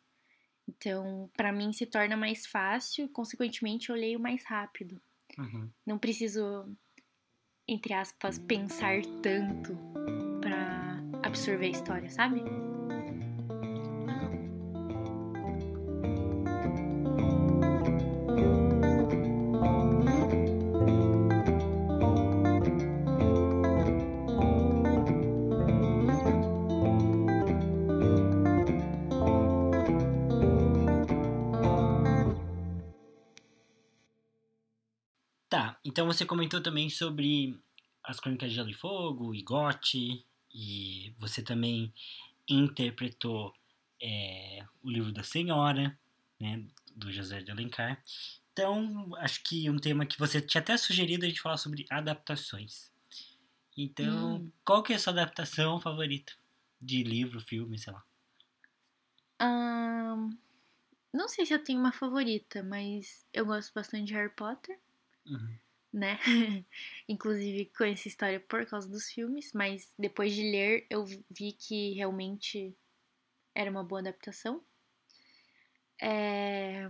Então, 0.67 1.29
pra 1.35 1.51
mim 1.51 1.73
se 1.73 1.85
torna 1.85 2.15
mais 2.15 2.45
fácil, 2.45 3.09
consequentemente 3.09 3.89
eu 3.89 3.95
leio 3.95 4.19
mais 4.19 4.45
rápido. 4.45 5.01
Uhum. 5.37 5.69
Não 5.85 5.97
preciso, 5.97 6.71
entre 7.67 7.93
aspas, 7.93 8.37
pensar 8.39 9.01
tanto 9.21 9.75
pra 10.39 10.99
absorver 11.23 11.65
a 11.65 11.69
história, 11.69 12.09
sabe? 12.09 12.41
Então 35.93 36.07
você 36.07 36.25
comentou 36.25 36.59
também 36.59 36.89
sobre 36.89 37.55
as 38.03 38.19
Crônicas 38.19 38.49
de 38.49 38.55
Gelo 38.55 38.71
e 38.71 38.73
Fogo 38.73 39.35
e 39.35 39.43
Gotti, 39.43 40.25
e 40.51 41.13
você 41.19 41.43
também 41.43 41.93
interpretou 42.49 43.53
é, 44.01 44.65
o 44.81 44.89
livro 44.89 45.11
da 45.13 45.21
Senhora, 45.23 45.95
né, 46.41 46.65
do 46.95 47.11
José 47.11 47.43
de 47.43 47.51
Alencar. 47.51 48.03
Então, 48.51 49.15
acho 49.17 49.43
que 49.43 49.69
um 49.69 49.77
tema 49.77 50.03
que 50.03 50.17
você 50.17 50.41
tinha 50.41 50.61
até 50.61 50.75
sugerido 50.77 51.25
a 51.25 51.29
gente 51.29 51.41
falar 51.41 51.57
sobre 51.57 51.85
adaptações. 51.91 52.91
Então, 53.77 54.43
Hum. 54.43 54.51
qual 54.65 54.83
que 54.83 54.93
é 54.93 54.95
a 54.97 54.99
sua 54.99 55.13
adaptação 55.13 55.79
favorita? 55.79 56.33
De 56.81 57.03
livro, 57.03 57.39
filme, 57.39 57.79
sei 57.79 57.93
lá. 57.93 58.03
Ahn, 59.39 60.39
não 61.13 61.27
sei 61.29 61.45
se 61.45 61.53
eu 61.53 61.63
tenho 61.63 61.79
uma 61.79 61.91
favorita, 61.93 62.63
mas 62.63 63.27
eu 63.33 63.45
gosto 63.45 63.73
bastante 63.73 64.07
de 64.07 64.13
Harry 64.15 64.33
Potter. 64.35 64.79
Uhum. 65.25 65.59
Né? 65.93 66.17
Inclusive 67.07 67.71
conheci 67.77 68.07
a 68.07 68.11
história 68.11 68.39
por 68.39 68.65
causa 68.65 68.89
dos 68.89 69.09
filmes, 69.09 69.53
mas 69.53 69.93
depois 69.97 70.33
de 70.33 70.41
ler 70.41 70.87
eu 70.89 71.05
vi 71.29 71.53
que 71.53 71.93
realmente 71.93 72.75
era 73.53 73.69
uma 73.69 73.83
boa 73.83 74.01
adaptação. 74.01 74.63
É, 76.01 76.87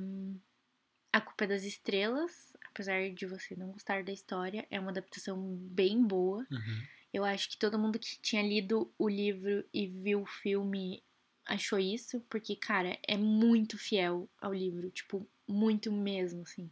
A 1.11 1.21
Culpa 1.21 1.43
é 1.43 1.47
das 1.47 1.63
Estrelas, 1.63 2.31
apesar 2.69 3.09
de 3.11 3.25
você 3.25 3.55
não 3.55 3.71
gostar 3.71 4.03
da 4.03 4.11
história, 4.11 4.65
é 4.71 4.79
uma 4.79 4.91
adaptação 4.91 5.37
bem 5.57 6.01
boa. 6.01 6.47
Uhum. 6.49 6.83
Eu 7.13 7.23
acho 7.23 7.49
que 7.49 7.57
todo 7.57 7.77
mundo 7.77 7.99
que 7.99 8.17
tinha 8.21 8.41
lido 8.41 8.91
o 8.97 9.07
livro 9.07 9.63
e 9.71 9.85
viu 9.85 10.21
o 10.21 10.25
filme 10.25 11.03
achou 11.45 11.77
isso, 11.77 12.21
porque, 12.29 12.55
cara, 12.55 12.97
é 13.07 13.17
muito 13.17 13.77
fiel 13.77 14.29
ao 14.41 14.53
livro, 14.53 14.89
tipo, 14.89 15.27
muito 15.47 15.91
mesmo, 15.91 16.41
assim. 16.41 16.71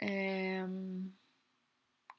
É... 0.00 0.66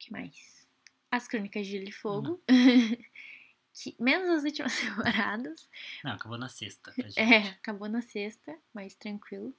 O 0.02 0.04
que 0.04 0.12
mais? 0.12 0.68
As 1.12 1.28
Crônicas 1.28 1.68
de 1.68 1.74
Gelo 1.74 1.90
e 1.90 1.92
Fogo. 1.92 2.42
que, 3.74 3.96
menos 4.00 4.30
as 4.30 4.44
últimas 4.44 4.74
temporadas. 4.82 5.70
Não, 6.04 6.14
acabou 6.14 6.38
na 6.40 6.50
sexta. 6.50 6.92
pra 6.92 7.08
gente. 7.08 7.20
É, 7.20 7.50
acabou 7.50 7.88
na 7.88 8.02
sexta, 8.02 8.58
mais 8.74 8.96
tranquilo. 8.96 9.54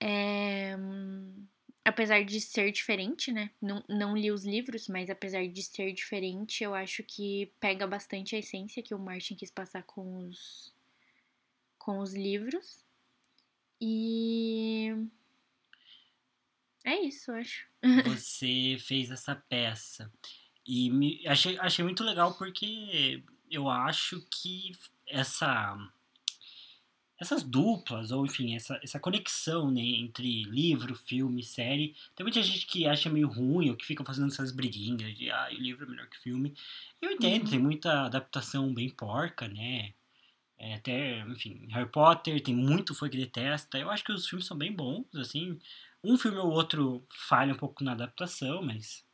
É, 0.00 0.74
hum, 0.78 1.46
Apesar 1.84 2.22
de 2.22 2.40
ser 2.40 2.70
diferente, 2.70 3.32
né? 3.32 3.50
Não, 3.60 3.82
não 3.88 4.16
li 4.16 4.30
os 4.30 4.44
livros, 4.44 4.88
mas 4.88 5.08
apesar 5.08 5.46
de 5.46 5.62
ser 5.62 5.92
diferente, 5.92 6.62
eu 6.62 6.74
acho 6.74 7.02
que 7.02 7.52
pega 7.58 7.86
bastante 7.86 8.36
a 8.36 8.38
essência 8.38 8.82
que 8.82 8.94
o 8.94 8.98
Martin 8.98 9.34
quis 9.34 9.50
passar 9.50 9.82
com 9.84 10.18
os, 10.26 10.74
com 11.78 11.98
os 12.00 12.14
livros. 12.14 12.84
E. 13.80 14.92
É 16.84 17.00
isso, 17.00 17.30
eu 17.30 17.36
acho. 17.36 17.67
Você 18.04 18.76
fez 18.80 19.10
essa 19.10 19.34
peça. 19.34 20.12
E 20.66 20.90
me, 20.90 21.26
achei, 21.26 21.58
achei 21.58 21.84
muito 21.84 22.04
legal 22.04 22.36
porque 22.36 23.22
eu 23.50 23.68
acho 23.68 24.20
que 24.30 24.72
essa 25.06 25.76
essas 27.20 27.42
duplas, 27.42 28.12
ou 28.12 28.24
enfim, 28.24 28.54
essa, 28.54 28.78
essa 28.80 29.00
conexão 29.00 29.72
né, 29.72 29.80
entre 29.80 30.44
livro, 30.44 30.94
filme, 30.94 31.42
série. 31.42 31.96
Tem 32.14 32.22
muita 32.24 32.40
gente 32.42 32.64
que 32.66 32.86
acha 32.86 33.10
meio 33.10 33.26
ruim 33.28 33.70
ou 33.70 33.76
que 33.76 33.84
fica 33.84 34.04
fazendo 34.04 34.28
essas 34.28 34.52
briguinhas 34.52 35.16
de 35.16 35.28
ah, 35.28 35.48
o 35.50 35.54
livro 35.54 35.84
é 35.84 35.88
melhor 35.88 36.08
que 36.08 36.18
filme. 36.18 36.54
Eu 37.02 37.10
entendo, 37.10 37.44
Uhum. 37.44 37.50
tem 37.50 37.58
muita 37.58 38.02
adaptação 38.06 38.72
bem 38.72 38.88
porca, 38.90 39.48
né? 39.48 39.94
É, 40.58 40.74
até, 40.74 41.20
enfim, 41.22 41.66
Harry 41.70 41.90
Potter, 41.90 42.40
tem 42.42 42.54
muito 42.54 42.94
fã 42.94 43.08
que 43.08 43.16
detesta. 43.16 43.78
Eu 43.78 43.90
acho 43.90 44.04
que 44.04 44.12
os 44.12 44.28
filmes 44.28 44.46
são 44.46 44.56
bem 44.56 44.72
bons, 44.72 45.06
assim. 45.16 45.58
Um 46.02 46.16
filme 46.16 46.38
ou 46.38 46.50
outro 46.50 47.06
falha 47.28 47.52
um 47.52 47.56
pouco 47.56 47.82
na 47.82 47.92
adaptação, 47.92 48.62
mas 48.62 49.04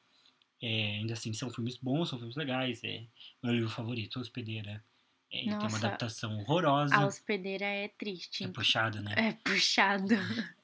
é, 0.63 0.97
ainda 0.99 1.15
assim 1.15 1.33
são 1.33 1.51
filmes 1.51 1.77
bons, 1.77 2.09
são 2.09 2.19
filmes 2.19 2.37
legais. 2.37 2.83
É 2.85 3.05
meu 3.43 3.55
livro 3.55 3.71
favorito, 3.71 4.21
Hospedeira. 4.21 4.85
É, 5.33 5.39
tem 5.41 5.53
uma 5.53 5.63
Nossa, 5.63 5.87
adaptação 5.87 6.39
horrorosa. 6.39 6.95
A 6.95 7.07
hospedeira 7.07 7.65
é 7.65 7.89
triste. 7.89 8.45
É 8.45 8.49
puxado, 8.49 9.03
né? 9.03 9.15
É 9.17 9.33
puxado. 9.33 10.15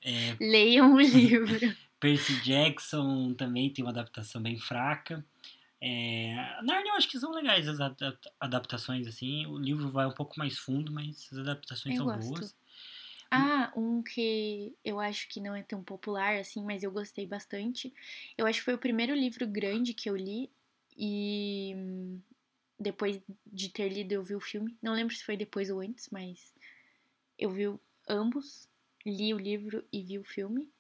É, 0.03 0.37
Leiam 0.41 0.95
o 0.95 1.01
livro. 1.01 1.59
Percy 1.99 2.41
Jackson 2.41 3.35
também 3.35 3.71
tem 3.73 3.85
uma 3.85 3.91
adaptação 3.91 4.41
bem 4.41 4.59
fraca. 4.59 5.25
É, 5.83 6.35
Narnia 6.63 6.93
eu 6.93 6.97
acho 6.97 7.09
que 7.09 7.19
são 7.19 7.33
legais 7.33 7.67
as 7.67 7.81
adap- 7.81 8.31
adaptações, 8.39 9.07
assim. 9.07 9.47
O 9.47 9.59
livro 9.59 9.91
vai 9.91 10.07
um 10.07 10.13
pouco 10.15 10.39
mais 10.39 10.59
fundo, 10.59 10.93
mas 10.93 11.29
as 11.33 11.39
adaptações 11.39 11.95
Eu 11.97 12.05
são 12.05 12.07
gosto. 12.07 12.31
boas. 12.31 12.57
Ah, 13.33 13.73
um 13.77 14.03
que 14.03 14.77
eu 14.85 14.99
acho 14.99 15.29
que 15.29 15.41
não 15.41 15.55
é 15.55 15.63
tão 15.63 15.85
popular 15.85 16.37
assim, 16.39 16.65
mas 16.65 16.83
eu 16.83 16.91
gostei 16.91 17.27
bastante. 17.27 17.95
Eu 18.37 18.47
acho 18.47 18.59
que 18.59 18.65
foi 18.65 18.75
o 18.75 18.79
primeiro 18.79 19.15
livro 19.15 19.47
grande 19.47 19.95
que 19.95 20.11
eu 20.11 20.17
li 20.17 20.53
e 20.97 21.73
hum, 21.77 22.23
depois 22.79 23.23
de 23.47 23.69
ter 23.71 23.89
lido 23.89 24.13
eu 24.13 24.25
vi 24.25 24.35
o 24.37 24.41
filme. 24.41 24.79
Não 24.83 24.95
lembro 24.95 25.15
se 25.15 25.25
foi 25.25 25.37
depois 25.37 25.71
ou 25.71 25.81
antes, 25.81 26.09
mas 26.11 26.55
eu 27.39 27.51
vi 27.51 27.69
o- 27.69 27.81
ambos, 28.09 28.69
li 29.07 29.35
o 29.35 29.39
livro 29.39 29.87
e 29.93 30.03
vi 30.05 30.19
o 30.19 30.25
filme. 30.25 30.73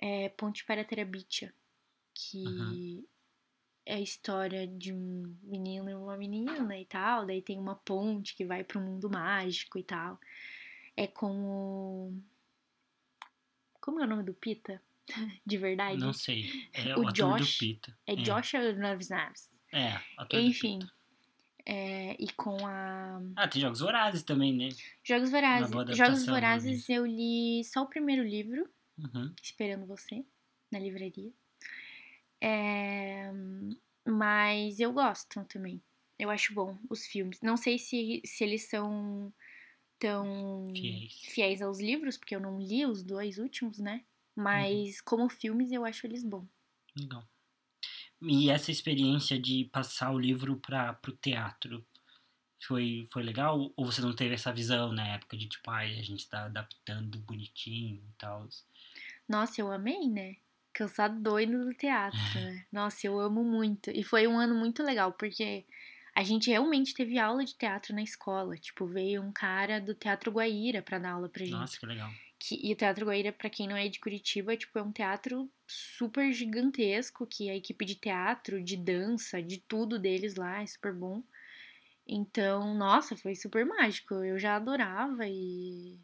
É 0.00 0.28
Ponte 0.30 0.64
para 0.66 0.84
Terabitia, 0.84 1.54
que 2.14 2.38
Uhum. 2.46 2.78
é 3.86 3.94
a 3.96 4.00
história 4.00 4.66
de 4.66 4.92
um 4.94 5.36
menino 5.42 5.90
e 5.90 5.94
uma 5.94 6.16
menina 6.16 6.78
e 6.78 6.86
tal. 6.86 7.26
Daí 7.26 7.42
tem 7.42 7.58
uma 7.58 7.76
ponte 7.76 8.34
que 8.36 8.44
vai 8.46 8.64
pro 8.64 8.80
mundo 8.80 9.10
mágico 9.10 9.78
e 9.78 9.84
tal. 9.84 10.18
É 10.96 11.06
com 11.06 11.32
o. 11.32 12.22
Como 13.80 14.00
é 14.00 14.04
o 14.04 14.06
nome 14.06 14.22
do 14.22 14.34
Pita? 14.34 14.80
De 15.44 15.58
verdade? 15.58 15.98
Não 15.98 16.12
sei. 16.12 16.50
É 16.72 16.96
O 16.96 17.00
o, 17.00 17.12
Josh 17.12 17.40
do 17.54 17.58
Pita. 17.58 17.98
É 18.06 18.16
Joshua 18.16 18.72
Naves 18.72 19.08
Naves. 19.08 19.50
É, 19.72 20.00
ator 20.16 20.40
Enfim. 20.40 20.78
É, 21.66 22.14
e 22.18 22.30
com 22.32 22.66
a. 22.66 23.20
Ah, 23.36 23.48
tem 23.48 23.60
Jogos 23.60 23.80
Vorazes 23.80 24.22
também, 24.22 24.52
né? 24.52 24.68
Jogos 25.02 25.30
Vorazes. 25.30 25.96
Jogos 25.96 26.26
Vorazes 26.26 26.88
eu 26.88 27.04
li 27.06 27.64
só 27.64 27.82
o 27.82 27.88
primeiro 27.88 28.22
livro, 28.22 28.68
Uhum. 28.98 29.34
Esperando 29.42 29.86
Você, 29.86 30.24
na 30.70 30.78
livraria. 30.78 31.32
É, 32.40 33.30
mas 34.06 34.78
eu 34.78 34.92
gosto 34.92 35.44
também. 35.46 35.82
Eu 36.18 36.30
acho 36.30 36.54
bom 36.54 36.78
os 36.88 37.06
filmes. 37.06 37.40
Não 37.40 37.56
sei 37.56 37.78
se, 37.78 38.22
se 38.24 38.44
eles 38.44 38.68
são 38.68 39.32
tão 39.98 40.66
Fiéis. 40.74 41.16
fiéis 41.26 41.62
aos 41.62 41.80
livros, 41.80 42.16
porque 42.16 42.34
eu 42.36 42.40
não 42.40 42.60
li 42.60 42.86
os 42.86 43.02
dois 43.02 43.38
últimos, 43.38 43.78
né? 43.78 44.04
Mas 44.36 45.00
como 45.00 45.28
filmes 45.28 45.72
eu 45.72 45.84
acho 45.84 46.06
eles 46.06 46.24
bons. 46.24 46.48
Legal. 46.96 47.28
E 48.22 48.50
essa 48.50 48.70
experiência 48.72 49.38
de 49.40 49.66
passar 49.72 50.12
o 50.12 50.18
livro 50.18 50.58
para 50.60 50.94
pro 50.94 51.16
teatro 51.16 51.86
foi, 52.66 53.08
foi 53.12 53.22
legal? 53.22 53.72
Ou 53.76 53.86
você 53.86 54.00
não 54.02 54.14
teve 54.16 54.34
essa 54.34 54.52
visão 54.52 54.92
na 54.92 55.08
época 55.08 55.36
de 55.36 55.48
tipo, 55.48 55.70
ai, 55.70 55.98
a 55.98 56.02
gente 56.02 56.28
tá 56.28 56.46
adaptando 56.46 57.20
bonitinho 57.20 58.04
e 58.08 58.14
tal? 58.18 58.48
Nossa, 59.28 59.60
eu 59.60 59.70
amei, 59.72 60.08
né? 60.08 60.36
Cansado 60.72 61.20
doido 61.20 61.64
do 61.64 61.74
teatro, 61.74 62.40
né? 62.40 62.66
Nossa, 62.72 63.06
eu 63.06 63.18
amo 63.20 63.44
muito. 63.44 63.90
E 63.90 64.02
foi 64.02 64.26
um 64.26 64.38
ano 64.38 64.54
muito 64.54 64.82
legal, 64.82 65.12
porque 65.12 65.64
a 66.14 66.22
gente 66.22 66.48
realmente 66.50 66.94
teve 66.94 67.18
aula 67.18 67.44
de 67.44 67.54
teatro 67.56 67.94
na 67.94 68.02
escola. 68.02 68.56
Tipo, 68.56 68.86
veio 68.86 69.22
um 69.22 69.32
cara 69.32 69.80
do 69.80 69.94
Teatro 69.94 70.30
Guaíra 70.30 70.80
pra 70.82 70.98
dar 70.98 71.12
aula 71.12 71.28
pra 71.28 71.44
gente. 71.44 71.52
Nossa, 71.54 71.78
que 71.78 71.86
legal. 71.86 72.10
Que- 72.38 72.60
e 72.62 72.72
o 72.72 72.76
Teatro 72.76 73.06
Guaíra, 73.06 73.32
pra 73.32 73.48
quem 73.48 73.66
não 73.66 73.76
é 73.76 73.88
de 73.88 73.98
Curitiba, 74.00 74.56
tipo, 74.56 74.78
é 74.78 74.82
um 74.82 74.92
teatro 74.92 75.50
super 75.66 76.32
gigantesco, 76.32 77.26
que 77.26 77.48
a 77.48 77.56
equipe 77.56 77.84
de 77.84 77.94
teatro, 77.94 78.62
de 78.62 78.76
dança, 78.76 79.42
de 79.42 79.58
tudo 79.58 79.98
deles 79.98 80.34
lá 80.34 80.62
é 80.62 80.66
super 80.66 80.92
bom. 80.92 81.22
Então, 82.06 82.74
nossa, 82.74 83.16
foi 83.16 83.34
super 83.34 83.64
mágico. 83.64 84.14
Eu 84.14 84.38
já 84.38 84.56
adorava 84.56 85.26
e. 85.26 85.98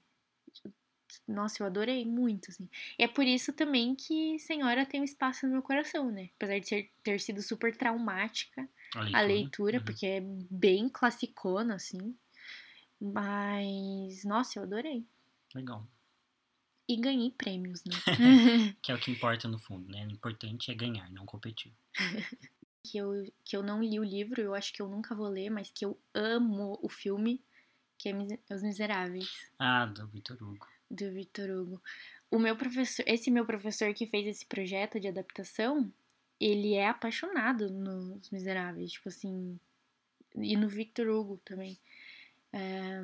Nossa, 1.27 1.63
eu 1.63 1.67
adorei 1.67 2.05
muito, 2.07 2.51
assim. 2.51 2.69
E 2.99 3.03
é 3.05 3.09
por 3.09 3.25
isso 3.27 3.53
também 3.53 3.95
que 3.95 4.39
Senhora 4.39 4.87
tem 4.87 5.01
um 5.01 5.05
espaço 5.05 5.45
no 5.47 5.53
meu 5.53 5.63
coração, 5.63 6.11
né? 6.11 6.31
Apesar 6.37 6.59
de 6.61 6.69
ser- 6.69 6.91
ter 7.03 7.21
sido 7.21 7.43
super 7.43 7.77
traumática 7.77 8.69
A 8.95 9.01
leitura. 9.01 9.19
a 9.19 9.27
leitura, 9.27 9.79
Uhum. 9.79 9.85
porque 9.85 10.07
é 10.07 10.21
bem 10.51 10.89
classicona, 10.89 11.75
assim. 11.77 12.17
Mas, 13.01 14.25
nossa, 14.25 14.59
eu 14.59 14.63
adorei. 14.65 15.05
Legal. 15.55 15.87
E 16.89 16.97
ganhei 16.97 17.31
prêmios, 17.31 17.83
né? 17.85 17.93
Que 18.83 18.93
é 18.93 18.95
o 18.95 18.99
que 18.99 19.11
importa 19.11 19.49
no 19.49 19.59
fundo, 19.59 19.89
né? 19.89 20.07
O 20.07 20.11
importante 20.11 20.71
é 20.71 20.75
ganhar, 20.75 21.11
não 21.11 21.25
competir. 21.25 21.73
que, 22.85 22.99
eu, 22.99 23.33
que 23.45 23.57
eu 23.57 23.63
não 23.63 23.83
li 23.83 23.99
o 24.01 24.05
livro, 24.05 24.41
eu 24.41 24.55
acho 24.55 24.73
que 24.73 24.83
eu 24.83 24.89
nunca 24.89 25.15
vou 25.15 25.29
ler, 25.29 25.51
mas 25.51 25.71
que 25.71 25.85
eu 25.85 25.99
amo 26.15 26.79
o 26.83 26.89
filme, 26.89 27.43
que 27.97 28.09
é 28.09 28.55
Os 28.55 28.63
Miseráveis, 28.63 29.29
Ah, 29.59 29.87
do 29.87 30.07
Vitor 30.09 30.37
Hugo. 30.43 30.67
do 30.91 31.11
Victor 31.13 31.49
Hugo. 31.51 31.83
O 32.31 32.39
meu 32.39 32.57
professor, 32.57 33.05
esse 33.07 33.31
meu 33.31 33.45
professor 33.47 33.93
que 33.95 34.07
fez 34.07 34.27
esse 34.27 34.47
projeto 34.47 34.99
de 35.01 35.09
adaptação, 35.09 35.93
ele 36.41 36.75
é 36.75 36.89
apaixonado 36.89 37.71
nos 37.71 38.31
Miseráveis, 38.31 38.93
tipo 38.93 39.09
assim, 39.09 39.59
e 40.35 40.57
no 40.57 40.69
Victor 40.69 41.09
Hugo 41.09 41.41
também. 41.45 41.79
É, 42.53 43.01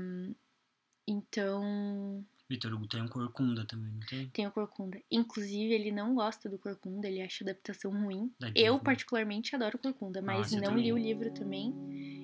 então, 1.06 2.24
Vitor 2.48 2.72
Hugo 2.72 2.86
tem 2.86 3.02
um 3.02 3.08
corcunda 3.08 3.64
também, 3.64 3.90
não 3.90 4.00
tem? 4.00 4.28
tem 4.28 4.46
o 4.46 4.52
Corcunda. 4.52 5.00
Inclusive, 5.10 5.74
ele 5.74 5.90
não 5.90 6.14
gosta 6.14 6.48
do 6.48 6.58
Corcunda, 6.58 7.08
ele 7.08 7.20
acha 7.20 7.42
a 7.42 7.46
adaptação 7.46 7.90
ruim. 7.90 8.32
Eu, 8.54 8.78
particularmente, 8.78 9.54
adoro 9.54 9.78
Corcunda, 9.78 10.22
mas 10.22 10.52
Nossa, 10.52 10.60
não 10.60 10.78
li 10.78 10.92
o 10.92 10.98
livro 10.98 11.32
também. 11.32 11.74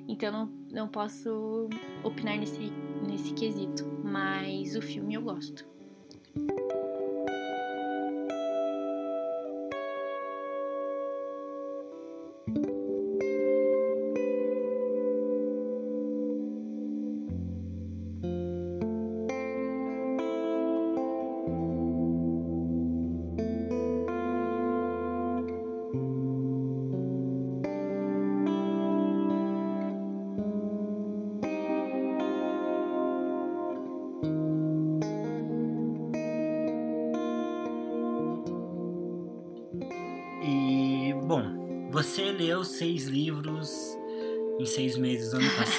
Então, 0.08 0.32
não, 0.32 0.46
não 0.70 0.88
posso 0.88 1.68
opinar 2.04 2.38
nesse, 2.38 2.70
nesse 3.08 3.34
quesito. 3.34 3.84
Mas 4.04 4.76
o 4.76 4.82
filme 4.82 5.14
eu 5.14 5.22
gosto. 5.22 5.66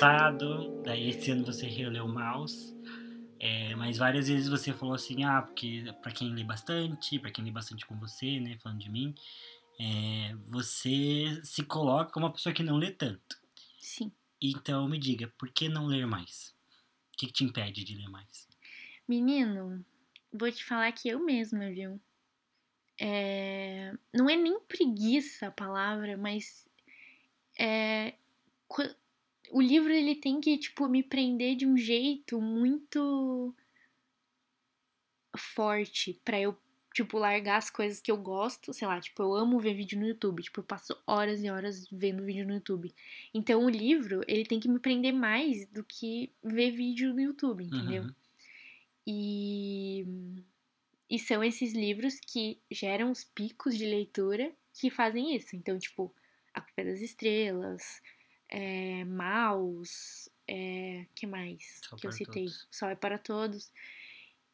Passado, 0.03 0.81
daí 0.83 1.09
esse 1.09 1.31
ano 1.31 1.45
você 1.45 1.65
releu 1.65 2.05
Maus. 2.07 2.75
É, 3.39 3.73
mas 3.75 3.97
várias 3.97 4.27
vezes 4.27 4.49
você 4.49 4.73
falou 4.73 4.95
assim, 4.95 5.23
ah, 5.23 5.41
porque 5.41 5.85
pra 6.01 6.11
quem 6.11 6.33
lê 6.33 6.43
bastante, 6.43 7.19
pra 7.19 7.31
quem 7.31 7.43
lê 7.45 7.51
bastante 7.51 7.85
com 7.85 7.97
você, 7.97 8.39
né, 8.39 8.57
falando 8.61 8.79
de 8.79 8.89
mim, 8.89 9.15
é, 9.79 10.35
você 10.49 11.39
se 11.43 11.63
coloca 11.63 12.11
como 12.11 12.25
uma 12.25 12.33
pessoa 12.33 12.53
que 12.53 12.63
não 12.63 12.77
lê 12.77 12.91
tanto. 12.91 13.37
Sim. 13.79 14.11
Então 14.41 14.87
me 14.89 14.97
diga, 14.97 15.33
por 15.37 15.49
que 15.49 15.69
não 15.69 15.85
ler 15.85 16.05
mais? 16.05 16.53
O 17.13 17.17
que, 17.17 17.27
que 17.27 17.33
te 17.33 17.43
impede 17.45 17.85
de 17.85 17.95
ler 17.95 18.09
mais? 18.09 18.47
Menino, 19.07 19.85
vou 20.33 20.51
te 20.51 20.65
falar 20.65 20.91
que 20.91 21.07
eu 21.07 21.23
mesma, 21.23 21.69
viu? 21.69 21.99
É, 22.99 23.93
Não 24.13 24.29
é 24.29 24.35
nem 24.35 24.59
preguiça 24.59 25.47
a 25.47 25.51
palavra, 25.51 26.17
mas 26.17 26.67
é... 27.57 28.15
o 29.53 29.61
livro 29.61 29.93
ele 29.93 30.15
tem 30.15 30.41
que 30.41 30.57
tipo 30.57 30.89
me 30.89 31.03
prender 31.03 31.55
de 31.55 31.67
um 31.67 31.77
jeito 31.77 32.41
muito 32.41 33.53
forte 35.37 36.19
pra 36.25 36.41
eu 36.41 36.57
tipo 36.91 37.17
largar 37.17 37.57
as 37.57 37.69
coisas 37.69 38.01
que 38.01 38.11
eu 38.11 38.17
gosto, 38.17 38.73
sei 38.73 38.87
lá, 38.87 38.99
tipo 38.99 39.21
eu 39.21 39.35
amo 39.35 39.59
ver 39.59 39.75
vídeo 39.75 39.99
no 39.99 40.07
YouTube, 40.07 40.41
tipo 40.41 40.59
eu 40.59 40.63
passo 40.63 40.97
horas 41.05 41.43
e 41.43 41.49
horas 41.49 41.87
vendo 41.91 42.23
vídeo 42.23 42.47
no 42.47 42.55
YouTube. 42.55 42.93
Então 43.31 43.63
o 43.63 43.69
livro 43.69 44.23
ele 44.27 44.43
tem 44.43 44.59
que 44.59 44.67
me 44.67 44.79
prender 44.79 45.13
mais 45.13 45.67
do 45.67 45.83
que 45.83 46.31
ver 46.43 46.71
vídeo 46.71 47.13
no 47.13 47.21
YouTube, 47.21 47.63
entendeu? 47.63 48.03
Uhum. 48.03 48.15
E, 49.05 50.05
e 51.09 51.19
são 51.19 51.43
esses 51.43 51.73
livros 51.73 52.19
que 52.19 52.59
geram 52.71 53.11
os 53.11 53.23
picos 53.23 53.77
de 53.77 53.85
leitura 53.85 54.51
que 54.73 54.89
fazem 54.89 55.35
isso. 55.35 55.55
Então, 55.55 55.77
tipo, 55.77 56.13
A 56.53 56.61
Culpa 56.61 56.81
é 56.81 56.85
das 56.85 57.01
Estrelas, 57.01 58.01
é, 58.53 59.03
Maus, 59.05 60.29
é, 60.47 61.07
que 61.15 61.25
mais 61.25 61.81
Sol 61.89 61.97
que 61.97 62.05
eu 62.05 62.11
citei? 62.11 62.45
Todos. 62.45 62.67
Sol 62.69 62.89
é 62.89 62.95
para 62.95 63.17
Todos. 63.17 63.71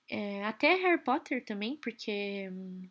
É, 0.10 0.46
até 0.46 0.74
Harry 0.76 1.04
Potter 1.04 1.44
também, 1.44 1.76
porque 1.76 2.50
hum, 2.50 2.88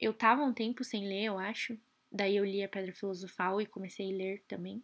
eu 0.00 0.14
tava 0.14 0.42
um 0.42 0.54
tempo 0.54 0.82
sem 0.82 1.06
ler, 1.06 1.24
eu 1.24 1.38
acho. 1.38 1.78
Daí 2.10 2.36
eu 2.36 2.44
li 2.44 2.64
A 2.64 2.68
Pedra 2.68 2.92
Filosofal 2.92 3.60
e 3.60 3.66
comecei 3.66 4.12
a 4.12 4.16
ler 4.16 4.42
também 4.48 4.82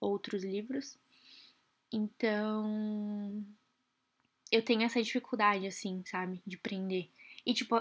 outros 0.00 0.44
livros. 0.44 0.96
Então, 1.92 3.44
eu 4.52 4.62
tenho 4.62 4.82
essa 4.82 5.02
dificuldade, 5.02 5.66
assim, 5.66 6.04
sabe? 6.06 6.40
De 6.46 6.56
prender. 6.56 7.10
E 7.44 7.52
tipo, 7.52 7.74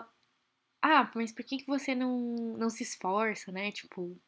ah, 0.82 1.12
mas 1.14 1.32
por 1.32 1.46
que, 1.46 1.60
que 1.60 1.68
você 1.68 1.94
não, 1.94 2.36
não 2.58 2.70
se 2.72 2.82
esforça, 2.82 3.52
né? 3.52 3.72
Tipo, 3.72 4.20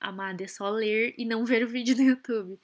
amada, 0.00 0.44
é 0.44 0.48
só 0.48 0.68
ler 0.70 1.14
e 1.18 1.24
não 1.24 1.44
ver 1.44 1.64
o 1.64 1.68
vídeo 1.68 1.94
do 1.96 2.02
YouTube. 2.02 2.58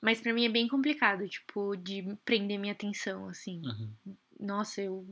Mas 0.00 0.20
pra 0.20 0.32
mim 0.32 0.44
é 0.44 0.48
bem 0.48 0.66
complicado, 0.66 1.28
tipo, 1.28 1.76
de 1.76 2.16
prender 2.24 2.58
minha 2.58 2.72
atenção, 2.72 3.28
assim. 3.28 3.62
Uhum. 3.64 4.16
Nossa, 4.40 4.82
eu 4.82 5.06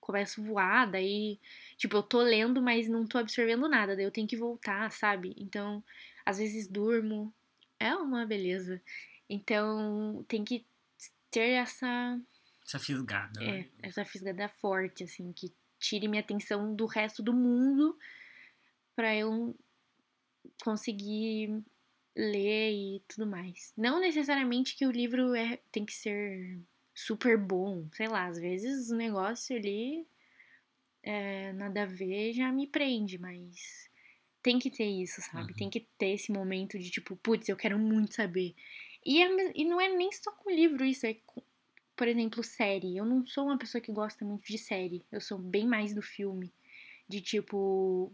começo 0.00 0.40
a 0.40 0.44
voar, 0.44 0.90
daí, 0.90 1.38
tipo, 1.76 1.96
eu 1.96 2.02
tô 2.02 2.20
lendo, 2.20 2.60
mas 2.60 2.88
não 2.88 3.06
tô 3.06 3.16
absorvendo 3.18 3.68
nada, 3.68 3.94
daí 3.96 4.04
eu 4.04 4.10
tenho 4.10 4.26
que 4.26 4.36
voltar, 4.36 4.90
sabe? 4.90 5.34
Então, 5.38 5.82
às 6.26 6.38
vezes 6.38 6.66
durmo. 6.68 7.32
É 7.78 7.94
uma 7.94 8.24
beleza. 8.26 8.80
Então, 9.28 10.24
tem 10.28 10.44
que 10.44 10.64
ter 11.30 11.50
essa 11.50 12.18
Essa 12.66 12.78
fisgada. 12.78 13.42
é, 13.42 13.46
né? 13.58 13.68
essa 13.82 14.04
fisgada 14.04 14.48
forte, 14.48 15.04
assim, 15.04 15.32
que 15.32 15.52
tire 15.78 16.08
minha 16.08 16.20
atenção 16.22 16.74
do 16.74 16.86
resto 16.86 17.22
do 17.22 17.32
mundo 17.32 17.96
pra 18.96 19.14
eu 19.14 19.54
conseguir 20.62 21.62
ler 22.16 22.72
e 22.72 23.02
tudo 23.08 23.26
mais. 23.26 23.72
Não 23.76 24.00
necessariamente 24.00 24.76
que 24.76 24.86
o 24.86 24.90
livro 24.90 25.34
é, 25.34 25.58
tem 25.70 25.84
que 25.84 25.92
ser 25.92 26.58
super 26.94 27.36
bom, 27.36 27.88
sei 27.92 28.06
lá, 28.08 28.26
às 28.26 28.38
vezes 28.38 28.90
o 28.90 28.96
negócio 28.96 29.56
ali 29.56 30.06
é, 31.02 31.52
nada 31.52 31.82
a 31.82 31.86
ver 31.86 32.32
já 32.32 32.50
me 32.52 32.66
prende, 32.66 33.18
mas 33.18 33.90
tem 34.42 34.58
que 34.58 34.70
ter 34.70 34.86
isso, 34.86 35.20
sabe? 35.22 35.52
Uhum. 35.52 35.56
Tem 35.56 35.70
que 35.70 35.80
ter 35.98 36.10
esse 36.14 36.30
momento 36.30 36.78
de 36.78 36.90
tipo, 36.90 37.16
putz, 37.16 37.48
eu 37.48 37.56
quero 37.56 37.78
muito 37.78 38.14
saber. 38.14 38.54
E, 39.04 39.22
é 39.22 39.52
e 39.54 39.64
não 39.64 39.80
é 39.80 39.88
nem 39.88 40.10
só 40.12 40.30
com 40.32 40.50
livro 40.50 40.84
isso, 40.84 41.06
é 41.06 41.14
com, 41.26 41.42
por 41.96 42.08
exemplo, 42.08 42.42
série. 42.42 42.96
Eu 42.96 43.04
não 43.04 43.26
sou 43.26 43.46
uma 43.46 43.58
pessoa 43.58 43.80
que 43.80 43.92
gosta 43.92 44.24
muito 44.24 44.46
de 44.46 44.58
série, 44.58 45.04
eu 45.10 45.20
sou 45.20 45.38
bem 45.38 45.66
mais 45.66 45.94
do 45.94 46.02
filme. 46.02 46.52
De 47.06 47.20
tipo, 47.20 48.12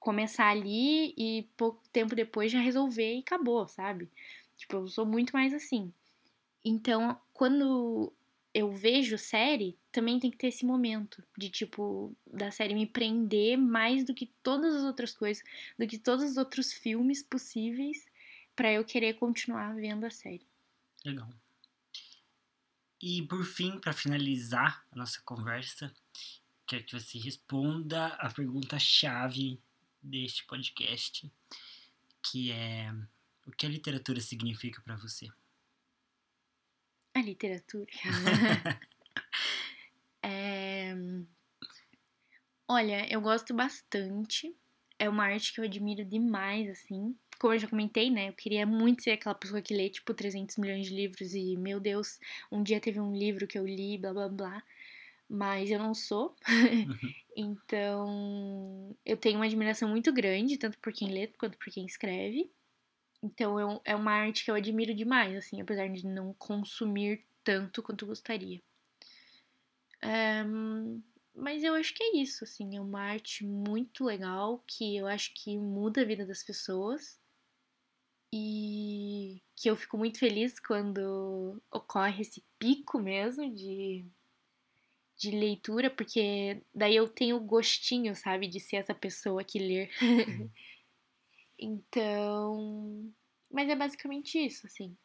começar 0.00 0.48
ali 0.48 1.14
e 1.16 1.46
pouco 1.56 1.82
tempo 1.92 2.16
depois 2.16 2.50
já 2.50 2.58
resolver 2.58 3.16
e 3.16 3.20
acabou, 3.20 3.68
sabe? 3.68 4.10
Tipo, 4.56 4.76
eu 4.76 4.88
sou 4.88 5.06
muito 5.06 5.32
mais 5.32 5.52
assim. 5.52 5.92
Então, 6.64 7.20
quando 7.32 8.12
eu 8.52 8.72
vejo 8.72 9.16
série, 9.16 9.78
também 9.92 10.18
tem 10.18 10.30
que 10.30 10.36
ter 10.36 10.48
esse 10.48 10.64
momento 10.64 11.22
de 11.36 11.48
tipo 11.48 12.12
da 12.26 12.50
série 12.50 12.74
me 12.74 12.86
prender 12.86 13.56
mais 13.56 14.04
do 14.04 14.14
que 14.14 14.26
todas 14.42 14.74
as 14.74 14.82
outras 14.82 15.14
coisas, 15.14 15.44
do 15.78 15.86
que 15.86 15.98
todos 15.98 16.24
os 16.24 16.36
outros 16.36 16.72
filmes 16.72 17.22
possíveis 17.22 18.06
pra 18.56 18.72
eu 18.72 18.84
querer 18.84 19.14
continuar 19.14 19.74
vendo 19.74 20.04
a 20.04 20.10
série. 20.10 20.46
Legal. 21.04 21.28
E 23.00 23.22
por 23.22 23.44
fim, 23.44 23.78
para 23.78 23.92
finalizar 23.92 24.84
a 24.90 24.96
nossa 24.96 25.20
conversa, 25.22 25.92
quero 26.66 26.84
que 26.84 26.98
você 26.98 27.18
responda 27.18 28.06
a 28.06 28.30
pergunta-chave 28.30 29.58
deste 30.02 30.44
podcast, 30.46 31.30
que 32.22 32.52
é 32.52 32.92
o 33.46 33.50
que 33.52 33.66
a 33.66 33.68
literatura 33.68 34.20
significa 34.20 34.80
para 34.82 34.96
você? 34.96 35.28
A 37.14 37.20
literatura. 37.20 37.90
É, 40.22 40.94
Olha, 42.72 43.04
eu 43.12 43.20
gosto 43.20 43.52
bastante. 43.52 44.54
É 44.96 45.08
uma 45.08 45.24
arte 45.24 45.52
que 45.52 45.60
eu 45.60 45.64
admiro 45.64 46.04
demais, 46.04 46.70
assim. 46.70 47.16
Como 47.40 47.52
eu 47.52 47.58
já 47.58 47.66
comentei, 47.66 48.08
né? 48.10 48.28
Eu 48.28 48.32
queria 48.32 48.64
muito 48.64 49.02
ser 49.02 49.10
aquela 49.10 49.34
pessoa 49.34 49.60
que 49.60 49.74
lê, 49.74 49.90
tipo, 49.90 50.14
300 50.14 50.56
milhões 50.56 50.86
de 50.86 50.94
livros 50.94 51.34
e, 51.34 51.56
meu 51.56 51.80
Deus, 51.80 52.20
um 52.48 52.62
dia 52.62 52.78
teve 52.80 53.00
um 53.00 53.12
livro 53.12 53.44
que 53.48 53.58
eu 53.58 53.66
li, 53.66 53.98
blá 53.98 54.12
blá 54.12 54.28
blá. 54.28 54.62
Mas 55.30 55.70
eu 55.70 55.78
não 55.78 55.94
sou. 55.94 56.36
então, 57.36 58.96
eu 59.06 59.16
tenho 59.16 59.38
uma 59.38 59.46
admiração 59.46 59.88
muito 59.88 60.12
grande, 60.12 60.58
tanto 60.58 60.78
por 60.80 60.92
quem 60.92 61.08
lê 61.12 61.28
quanto 61.28 61.56
por 61.58 61.72
quem 61.72 61.86
escreve. 61.86 62.52
Então, 63.22 63.60
eu- 63.60 63.82
é 63.84 63.96
uma 63.96 64.12
arte 64.12 64.44
que 64.44 64.50
eu 64.52 64.56
admiro 64.56 64.94
demais, 64.94 65.36
assim, 65.36 65.60
apesar 65.60 65.88
de 65.88 66.06
não 66.06 66.34
consumir 66.34 67.26
tanto 67.44 67.82
quanto 67.82 68.06
gostaria. 68.06 68.62
Ahn, 70.02 71.02
mas 71.34 71.62
eu 71.64 71.72
acho 71.74 71.94
que 71.94 72.02
é 72.02 72.16
isso, 72.18 72.44
assim, 72.44 72.76
é 72.76 72.80
uma 72.80 73.00
arte 73.00 73.46
muito 73.46 74.04
legal 74.04 74.62
que 74.66 74.94
eu 74.96 75.06
acho 75.06 75.32
que 75.34 75.56
muda 75.56 76.02
a 76.02 76.04
vida 76.04 76.26
das 76.26 76.42
pessoas 76.42 77.18
e 78.32 79.42
que 79.56 79.68
eu 79.68 79.76
fico 79.76 79.98
muito 79.98 80.18
feliz 80.18 80.58
quando 80.60 81.60
ocorre 81.70 82.22
esse 82.22 82.44
pico 82.58 82.98
mesmo 83.00 83.52
de, 83.54 84.06
de 85.20 85.30
leitura, 85.30 85.90
porque 85.90 86.62
daí 86.74 86.96
eu 86.96 87.06
tenho 87.06 87.36
o 87.36 87.44
gostinho, 87.44 88.16
sabe, 88.16 88.48
de 88.48 88.58
ser 88.58 88.76
essa 88.76 88.94
pessoa 88.94 89.44
que 89.44 89.58
lê. 89.58 89.90
então, 91.58 93.12
mas 93.50 93.68
é 93.68 93.76
basicamente 93.76 94.38
isso, 94.38 94.66
assim. 94.66 94.96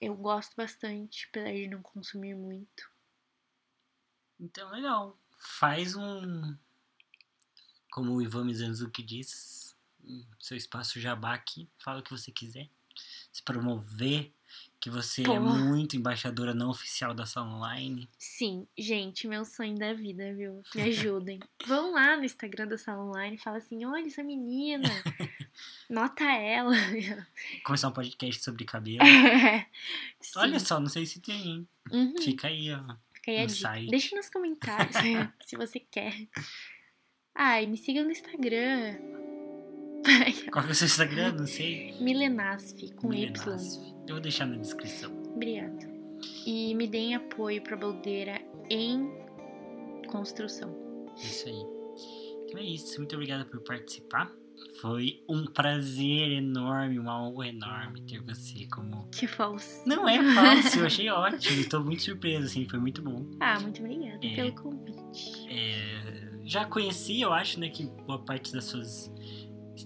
Eu 0.00 0.14
gosto 0.14 0.54
bastante, 0.54 1.26
apesar 1.28 1.52
de 1.52 1.66
não 1.66 1.82
consumir 1.82 2.36
muito. 2.36 2.88
Então, 4.38 4.70
legal. 4.70 5.18
Faz 5.58 5.96
um. 5.96 6.56
Como 7.90 8.12
o 8.12 8.22
Ivan 8.22 8.44
Mizanzuki 8.44 9.02
diz, 9.02 9.76
um 10.04 10.24
seu 10.38 10.56
espaço 10.56 11.00
jabá 11.00 11.34
aqui. 11.34 11.68
Fala 11.78 11.98
o 11.98 12.02
que 12.04 12.12
você 12.12 12.30
quiser. 12.30 12.70
Se 13.32 13.42
promover, 13.42 14.32
que 14.80 14.88
você 14.90 15.22
é 15.22 15.38
muito 15.40 15.96
embaixadora 15.96 16.54
não 16.54 16.70
oficial 16.70 17.12
da 17.12 17.26
sala 17.26 17.48
online. 17.48 18.08
Sim, 18.16 18.66
gente, 18.76 19.26
meu 19.26 19.44
sonho 19.44 19.76
da 19.76 19.92
vida, 19.92 20.32
viu? 20.34 20.62
Me 20.74 20.82
ajudem. 20.82 21.40
Vão 21.66 21.92
lá 21.92 22.16
no 22.16 22.24
Instagram 22.24 22.68
da 22.68 22.78
Sala 22.78 23.04
Online 23.04 23.36
e 23.36 23.38
fala 23.40 23.58
assim: 23.58 23.84
olha 23.84 24.06
essa 24.06 24.22
menina, 24.22 24.88
nota 25.90 26.24
ela. 26.24 26.74
Começar 27.64 27.88
um 27.88 27.92
podcast 27.92 28.42
sobre 28.42 28.64
cabelo. 28.64 29.04
Sim. 30.20 30.38
Olha 30.38 30.60
só, 30.60 30.78
não 30.78 30.88
sei 30.88 31.04
se 31.06 31.20
tem, 31.20 31.48
hein? 31.48 31.68
Uhum, 31.90 32.14
Fica 32.22 32.48
aí, 32.48 32.72
ó. 32.72 32.94
fica 33.12 33.30
aí 33.32 33.38
a 33.38 33.46
dica. 33.46 33.90
Deixa 33.90 34.14
nos 34.14 34.30
comentários 34.30 34.96
se 35.44 35.56
você 35.56 35.80
quer. 35.80 36.14
Ai, 37.34 37.66
me 37.66 37.76
siga 37.76 38.02
no 38.04 38.10
Instagram. 38.10 38.98
Qual 40.52 40.64
que 40.64 40.70
é 40.70 40.72
o 40.72 40.74
seu 40.74 40.86
Instagram? 40.86 41.32
Não 41.32 41.46
sei. 41.46 41.94
Milenasf, 42.00 42.74
com 42.96 43.08
Milenasf. 43.08 43.78
Y. 43.78 43.94
Eu 44.06 44.14
vou 44.14 44.20
deixar 44.20 44.46
na 44.46 44.56
descrição. 44.56 45.12
Obrigada. 45.34 45.88
E 46.46 46.74
me 46.74 46.86
deem 46.86 47.14
apoio 47.14 47.62
pra 47.62 47.76
Baldeira 47.76 48.40
em 48.70 49.08
construção. 50.08 50.74
Isso 51.16 51.48
aí. 51.48 51.62
Então 52.46 52.60
é 52.60 52.64
isso. 52.64 52.98
Muito 52.98 53.14
obrigada 53.14 53.44
por 53.44 53.60
participar. 53.60 54.32
Foi 54.80 55.22
um 55.28 55.44
prazer 55.46 56.32
enorme, 56.32 56.98
uma 56.98 57.22
honra 57.22 57.48
enorme 57.48 58.00
ter 58.02 58.20
você 58.20 58.66
como. 58.72 59.08
Que 59.10 59.26
falso. 59.26 59.82
Não 59.86 60.08
é 60.08 60.18
falso, 60.34 60.80
eu 60.80 60.86
achei 60.86 61.08
ótimo. 61.10 61.60
Estou 61.60 61.84
muito 61.84 62.02
surpreso, 62.02 62.46
assim, 62.46 62.68
foi 62.68 62.80
muito 62.80 63.00
bom. 63.00 63.24
Ah, 63.38 63.60
muito 63.60 63.80
obrigada 63.80 64.18
É. 64.26 64.34
pelo 64.34 64.52
convite. 64.54 65.46
É, 65.48 66.30
já 66.44 66.64
conheci, 66.64 67.20
eu 67.20 67.32
acho, 67.32 67.60
né, 67.60 67.68
que 67.68 67.84
boa 68.04 68.18
parte 68.24 68.52
das 68.52 68.64
suas 68.64 69.12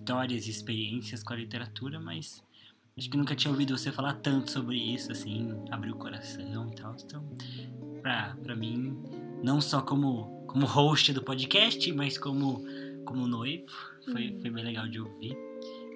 histórias 0.03 0.47
e 0.49 0.51
experiências 0.51 1.23
com 1.23 1.33
a 1.33 1.37
literatura, 1.37 2.01
mas 2.01 2.43
acho 2.99 3.09
que 3.09 3.17
nunca 3.17 3.37
tinha 3.37 3.53
ouvido 3.53 3.77
você 3.79 3.93
falar 3.93 4.15
tanto 4.15 4.51
sobre 4.51 4.77
isso, 4.77 5.13
assim, 5.13 5.49
abrir 5.71 5.93
o 5.93 5.97
coração 5.97 6.71
e 6.71 6.75
tal. 6.75 6.97
Então, 7.05 7.25
pra, 8.03 8.37
pra 8.43 8.57
mim, 8.57 9.01
não 9.45 9.61
só 9.61 9.81
como, 9.81 10.45
como 10.49 10.67
host 10.67 11.13
do 11.13 11.23
podcast, 11.23 11.93
mas 11.93 12.19
como, 12.19 12.65
como 13.05 13.27
noivo, 13.29 13.71
foi, 14.11 14.31
Hum. 14.33 14.41
foi 14.41 14.51
bem 14.51 14.65
legal 14.65 14.89
de 14.89 15.01
ouvir. 15.01 15.37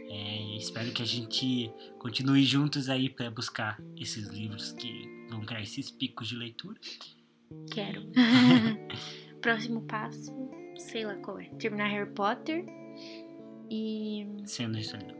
É, 0.09 0.57
espero 0.57 0.93
que 0.93 1.03
a 1.03 1.07
gente 1.07 1.69
continue 1.99 2.45
juntos 2.45 2.89
aí 2.89 3.11
para 3.11 3.29
buscar 3.29 3.83
esses 3.97 4.29
livros 4.29 4.71
que 4.73 5.27
vão 5.29 5.41
criar 5.41 5.63
esses 5.63 5.91
picos 5.91 6.29
de 6.29 6.37
leitura. 6.37 6.79
Quero. 7.73 8.03
Próximo 9.43 9.83
passo, 9.83 10.33
sei 10.77 11.05
lá 11.05 11.17
qual 11.17 11.41
é. 11.41 11.47
Terminar 11.59 11.89
Harry 11.89 12.09
Potter. 12.13 12.65
E. 13.71 14.27
Sendo 14.45 14.79
isso 14.79 14.97
ali. 14.97 15.15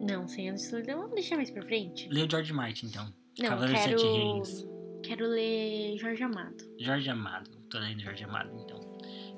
Não, 0.00 0.28
sem 0.28 0.48
anos 0.48 0.62
de 0.62 0.68
solidão, 0.68 1.00
vamos 1.00 1.14
deixar 1.14 1.36
mais 1.36 1.50
pra 1.50 1.62
frente. 1.62 2.08
Lê 2.10 2.22
o 2.22 2.30
George 2.30 2.52
Martin, 2.52 2.86
então. 2.86 3.12
Não, 3.38 3.48
Cavaleiro 3.50 3.80
quero. 3.80 3.98
Sete 3.98 4.10
Reinos. 4.10 4.66
Quero 5.02 5.26
ler 5.26 5.96
Jorge 5.96 6.22
Amado. 6.22 6.64
Jorge 6.78 7.10
Amado. 7.10 7.50
Tô 7.70 7.78
lendo 7.78 8.00
Jorge 8.00 8.24
Amado, 8.24 8.50
então. 8.64 8.80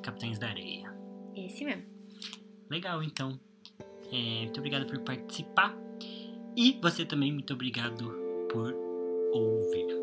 Capitães 0.02 0.38
da 0.38 0.48
Areia. 0.48 0.92
Esse 1.36 1.64
mesmo. 1.64 1.84
Legal, 2.70 3.02
então. 3.02 3.38
É, 4.12 4.42
muito 4.42 4.58
obrigado 4.58 4.86
por 4.86 4.98
participar. 5.00 5.76
E 6.56 6.78
você 6.82 7.04
também, 7.04 7.32
muito 7.32 7.52
obrigado 7.52 8.10
por 8.50 8.74
ouvir. 9.32 9.99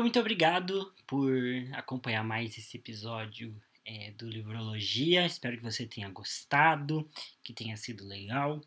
Então, 0.00 0.06
muito 0.06 0.20
obrigado 0.20 0.94
por 1.06 1.30
acompanhar 1.74 2.24
mais 2.24 2.56
esse 2.56 2.78
episódio 2.78 3.54
é, 3.84 4.10
do 4.12 4.30
Livrologia. 4.30 5.26
Espero 5.26 5.58
que 5.58 5.62
você 5.62 5.84
tenha 5.84 6.08
gostado, 6.08 7.06
que 7.42 7.52
tenha 7.52 7.76
sido 7.76 8.06
legal. 8.06 8.62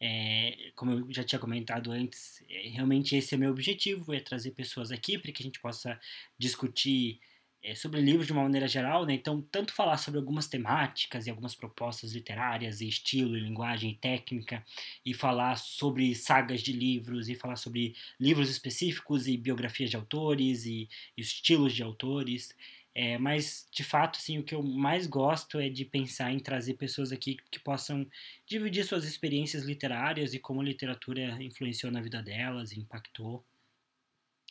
É, 0.00 0.70
como 0.76 0.92
eu 0.92 1.12
já 1.12 1.24
tinha 1.24 1.40
comentado 1.40 1.90
antes, 1.90 2.44
é, 2.48 2.68
realmente 2.68 3.16
esse 3.16 3.34
é 3.34 3.38
meu 3.38 3.50
objetivo, 3.50 4.14
é 4.14 4.20
trazer 4.20 4.52
pessoas 4.52 4.92
aqui 4.92 5.18
para 5.18 5.32
que 5.32 5.42
a 5.42 5.46
gente 5.46 5.58
possa 5.58 5.98
discutir 6.38 7.18
é, 7.62 7.74
sobre 7.74 8.00
livros 8.00 8.26
de 8.26 8.32
uma 8.32 8.42
maneira 8.42 8.68
geral, 8.68 9.04
né? 9.04 9.14
Então, 9.14 9.42
tanto 9.42 9.72
falar 9.72 9.96
sobre 9.96 10.18
algumas 10.20 10.46
temáticas 10.46 11.26
e 11.26 11.30
algumas 11.30 11.54
propostas 11.54 12.12
literárias, 12.12 12.80
e 12.80 12.88
estilo, 12.88 13.36
e 13.36 13.40
linguagem, 13.40 13.90
e 13.90 13.96
técnica, 13.96 14.64
e 15.04 15.12
falar 15.12 15.56
sobre 15.56 16.14
sagas 16.14 16.60
de 16.62 16.72
livros, 16.72 17.28
e 17.28 17.34
falar 17.34 17.56
sobre 17.56 17.94
livros 18.18 18.48
específicos 18.48 19.26
e 19.26 19.36
biografias 19.36 19.90
de 19.90 19.96
autores 19.96 20.66
e 20.66 20.88
estilos 21.16 21.74
de 21.74 21.82
autores. 21.82 22.54
É, 22.94 23.16
mas, 23.18 23.68
de 23.72 23.84
fato, 23.84 24.18
assim, 24.18 24.38
o 24.38 24.44
que 24.44 24.54
eu 24.54 24.62
mais 24.62 25.06
gosto 25.06 25.58
é 25.58 25.68
de 25.68 25.84
pensar 25.84 26.32
em 26.32 26.38
trazer 26.40 26.74
pessoas 26.74 27.12
aqui 27.12 27.36
que 27.50 27.60
possam 27.60 28.06
dividir 28.46 28.84
suas 28.84 29.04
experiências 29.04 29.64
literárias 29.64 30.34
e 30.34 30.38
como 30.38 30.60
a 30.60 30.64
literatura 30.64 31.40
influenciou 31.42 31.92
na 31.92 32.00
vida 32.00 32.22
delas, 32.22 32.72
impactou. 32.72 33.44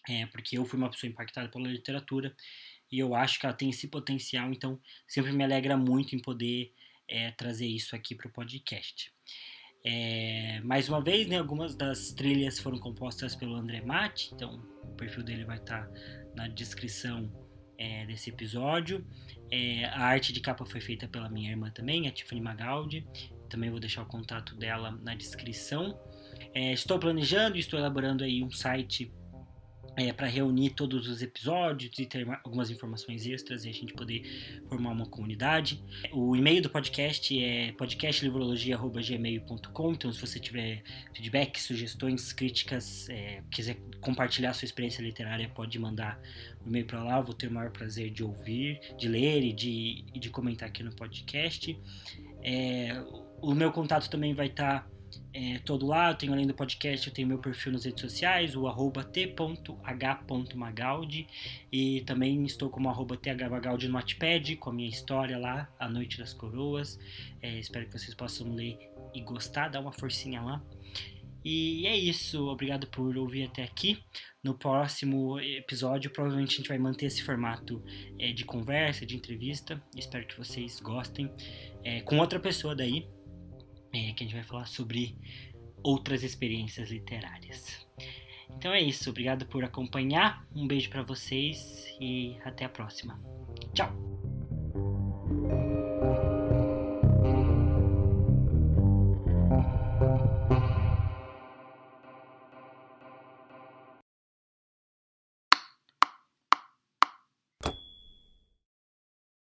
É, 0.10 0.26
porque 0.28 0.58
eu 0.58 0.66
fui 0.66 0.80
uma 0.80 0.90
pessoa 0.90 1.10
impactada 1.10 1.50
pela 1.50 1.68
literatura 1.68 2.34
e 2.92 3.00
eu 3.00 3.14
acho 3.14 3.40
que 3.40 3.46
ela 3.46 3.56
tem 3.56 3.70
esse 3.70 3.88
potencial, 3.88 4.52
então 4.52 4.80
sempre 5.08 5.32
me 5.32 5.44
alegra 5.44 5.76
muito 5.76 6.16
em 6.16 6.20
poder 6.20 6.72
é, 7.08 7.32
trazer 7.32 7.68
isso 7.68 7.96
aqui 7.96 8.16
para 8.16 8.28
o 8.28 8.32
podcast. 8.32 9.12
É, 9.84 10.60
mais 10.62 10.90
uma 10.90 11.02
vez, 11.02 11.28
né, 11.28 11.38
algumas 11.38 11.76
das 11.76 12.12
trilhas 12.12 12.60
foram 12.60 12.78
compostas 12.78 13.36
pelo 13.36 13.56
André 13.56 13.82
Matti, 13.82 14.34
então 14.34 14.62
o 14.84 14.96
perfil 14.96 15.24
dele 15.24 15.46
vai 15.46 15.58
estar 15.58 15.86
tá 15.86 15.94
na 16.36 16.48
descrição 16.48 17.32
é, 17.78 18.06
desse 18.06 18.30
episódio. 18.30 19.06
A 19.94 20.04
arte 20.04 20.34
de 20.34 20.42
capa 20.42 20.66
foi 20.66 20.82
feita 20.82 21.08
pela 21.08 21.30
minha 21.30 21.52
irmã 21.52 21.70
também, 21.72 22.08
a 22.08 22.12
Tiffany 22.12 22.42
Magaldi. 22.42 23.08
Também 23.50 23.70
vou 23.70 23.80
deixar 23.80 24.02
o 24.02 24.06
contato 24.06 24.56
dela 24.56 24.92
na 24.92 25.16
descrição. 25.16 25.98
Estou 26.54 27.00
planejando, 27.00 27.58
estou 27.58 27.80
elaborando 27.80 28.26
aí 28.26 28.44
um 28.44 28.52
site 28.52 29.10
é, 29.98 30.14
para 30.14 30.28
reunir 30.28 30.70
todos 30.70 31.08
os 31.08 31.24
episódios 31.24 31.98
e 31.98 32.06
ter 32.06 32.28
algumas 32.44 32.70
informações 32.70 33.26
extras 33.26 33.66
e 33.66 33.70
a 33.70 33.74
gente 33.74 33.94
poder 33.94 34.22
formar 34.70 34.92
uma 34.92 35.08
comunidade. 35.08 35.84
O 36.14 36.36
e-mail 36.36 36.62
do 36.62 36.70
podcast 36.70 37.44
é 37.44 37.72
podcastlivrologia.gmail.com, 37.72 39.92
então 39.92 40.14
se 40.14 40.22
você 40.22 40.40
tiver 40.40 40.84
feedback, 41.16 41.60
sugestões, 41.60 42.32
críticas, 42.32 43.10
é, 43.10 43.42
quiser 43.50 43.78
compartilhar 44.00 44.54
sua 44.54 44.66
experiência 44.66 45.02
literária, 45.02 45.50
pode 45.50 45.80
mandar 45.80 46.22
o 46.62 46.66
um 46.66 46.68
e-mail 46.68 46.86
para 46.86 47.04
lá, 47.04 47.20
vou 47.20 47.34
ter 47.34 47.48
o 47.48 47.52
maior 47.52 47.72
prazer 47.72 48.12
de 48.12 48.24
ouvir, 48.24 48.80
de 49.00 49.08
ler 49.08 49.44
e 49.44 49.52
de, 49.52 50.06
de 50.14 50.30
comentar 50.30 50.70
aqui 50.70 50.84
no 50.84 50.96
podcast. 50.96 51.76
É, 52.44 53.04
o 53.42 53.56
meu 53.56 53.72
contato 53.72 54.12
também 54.12 54.36
vai 54.36 54.46
estar... 54.46 54.82
Tá 54.82 54.97
é, 55.38 55.60
todo 55.60 55.86
lá. 55.86 56.10
Eu 56.10 56.16
tenho 56.16 56.34
além 56.34 56.48
do 56.48 56.54
podcast, 56.56 57.06
eu 57.08 57.14
tenho 57.14 57.28
meu 57.28 57.38
perfil 57.38 57.74
nas 57.74 57.86
redes 57.86 58.02
sociais, 58.02 58.56
o 58.56 58.68
arroba 58.68 59.04
t.h.magaldi 59.04 59.38
e 61.72 62.02
também 62.02 62.44
estou 62.44 62.72
como 62.72 62.90
arroba 62.90 63.16
thmagaldi 63.16 63.88
no 63.88 63.94
Wattpad, 63.94 64.56
com 64.56 64.72
a 64.72 64.74
minha 64.74 64.90
história 64.90 65.38
lá, 65.38 65.72
A 65.80 65.88
Noite 65.88 66.18
das 66.18 66.34
Coroas. 66.34 66.98
É, 67.40 67.60
espero 67.60 67.86
que 67.86 67.92
vocês 68.00 68.16
possam 68.16 68.52
ler 68.52 68.80
e 69.14 69.22
gostar, 69.22 69.68
dar 69.70 69.80
uma 69.80 69.92
forcinha 69.92 70.42
lá. 70.42 70.60
E 71.46 71.86
é 71.86 71.96
isso, 71.96 72.48
obrigado 72.48 72.88
por 72.88 73.16
ouvir 73.16 73.44
até 73.44 73.64
aqui. 73.64 74.04
No 74.44 74.56
próximo 74.56 75.40
episódio, 75.40 76.10
provavelmente 76.10 76.56
a 76.56 76.58
gente 76.58 76.68
vai 76.68 76.80
manter 76.80 77.06
esse 77.06 77.22
formato 77.22 77.84
é, 78.18 78.34
de 78.34 78.44
conversa, 78.44 79.06
de 79.06 79.16
entrevista. 79.16 79.80
Espero 79.96 80.26
que 80.26 80.36
vocês 80.36 80.80
gostem. 80.80 81.32
É, 81.84 82.02
com 82.02 82.18
outra 82.18 82.40
pessoa 82.40 82.76
daí, 82.76 83.08
é, 83.94 84.12
que 84.14 84.24
a 84.24 84.28
gente 84.28 84.36
vai 84.36 84.44
falar 84.44 84.66
sobre 84.66 85.18
outras 85.84 86.24
experiências 86.24 86.90
literárias. 86.90 87.88
Então 88.50 88.74
é 88.74 88.82
isso, 88.82 89.10
obrigado 89.10 89.46
por 89.46 89.64
acompanhar, 89.64 90.46
um 90.56 90.68
beijo 90.68 90.90
para 90.90 91.04
vocês 91.04 91.86
e 92.00 92.38
até 92.44 92.66
a 92.66 92.70
próxima. 92.70 93.20
Tchau! 93.74 94.17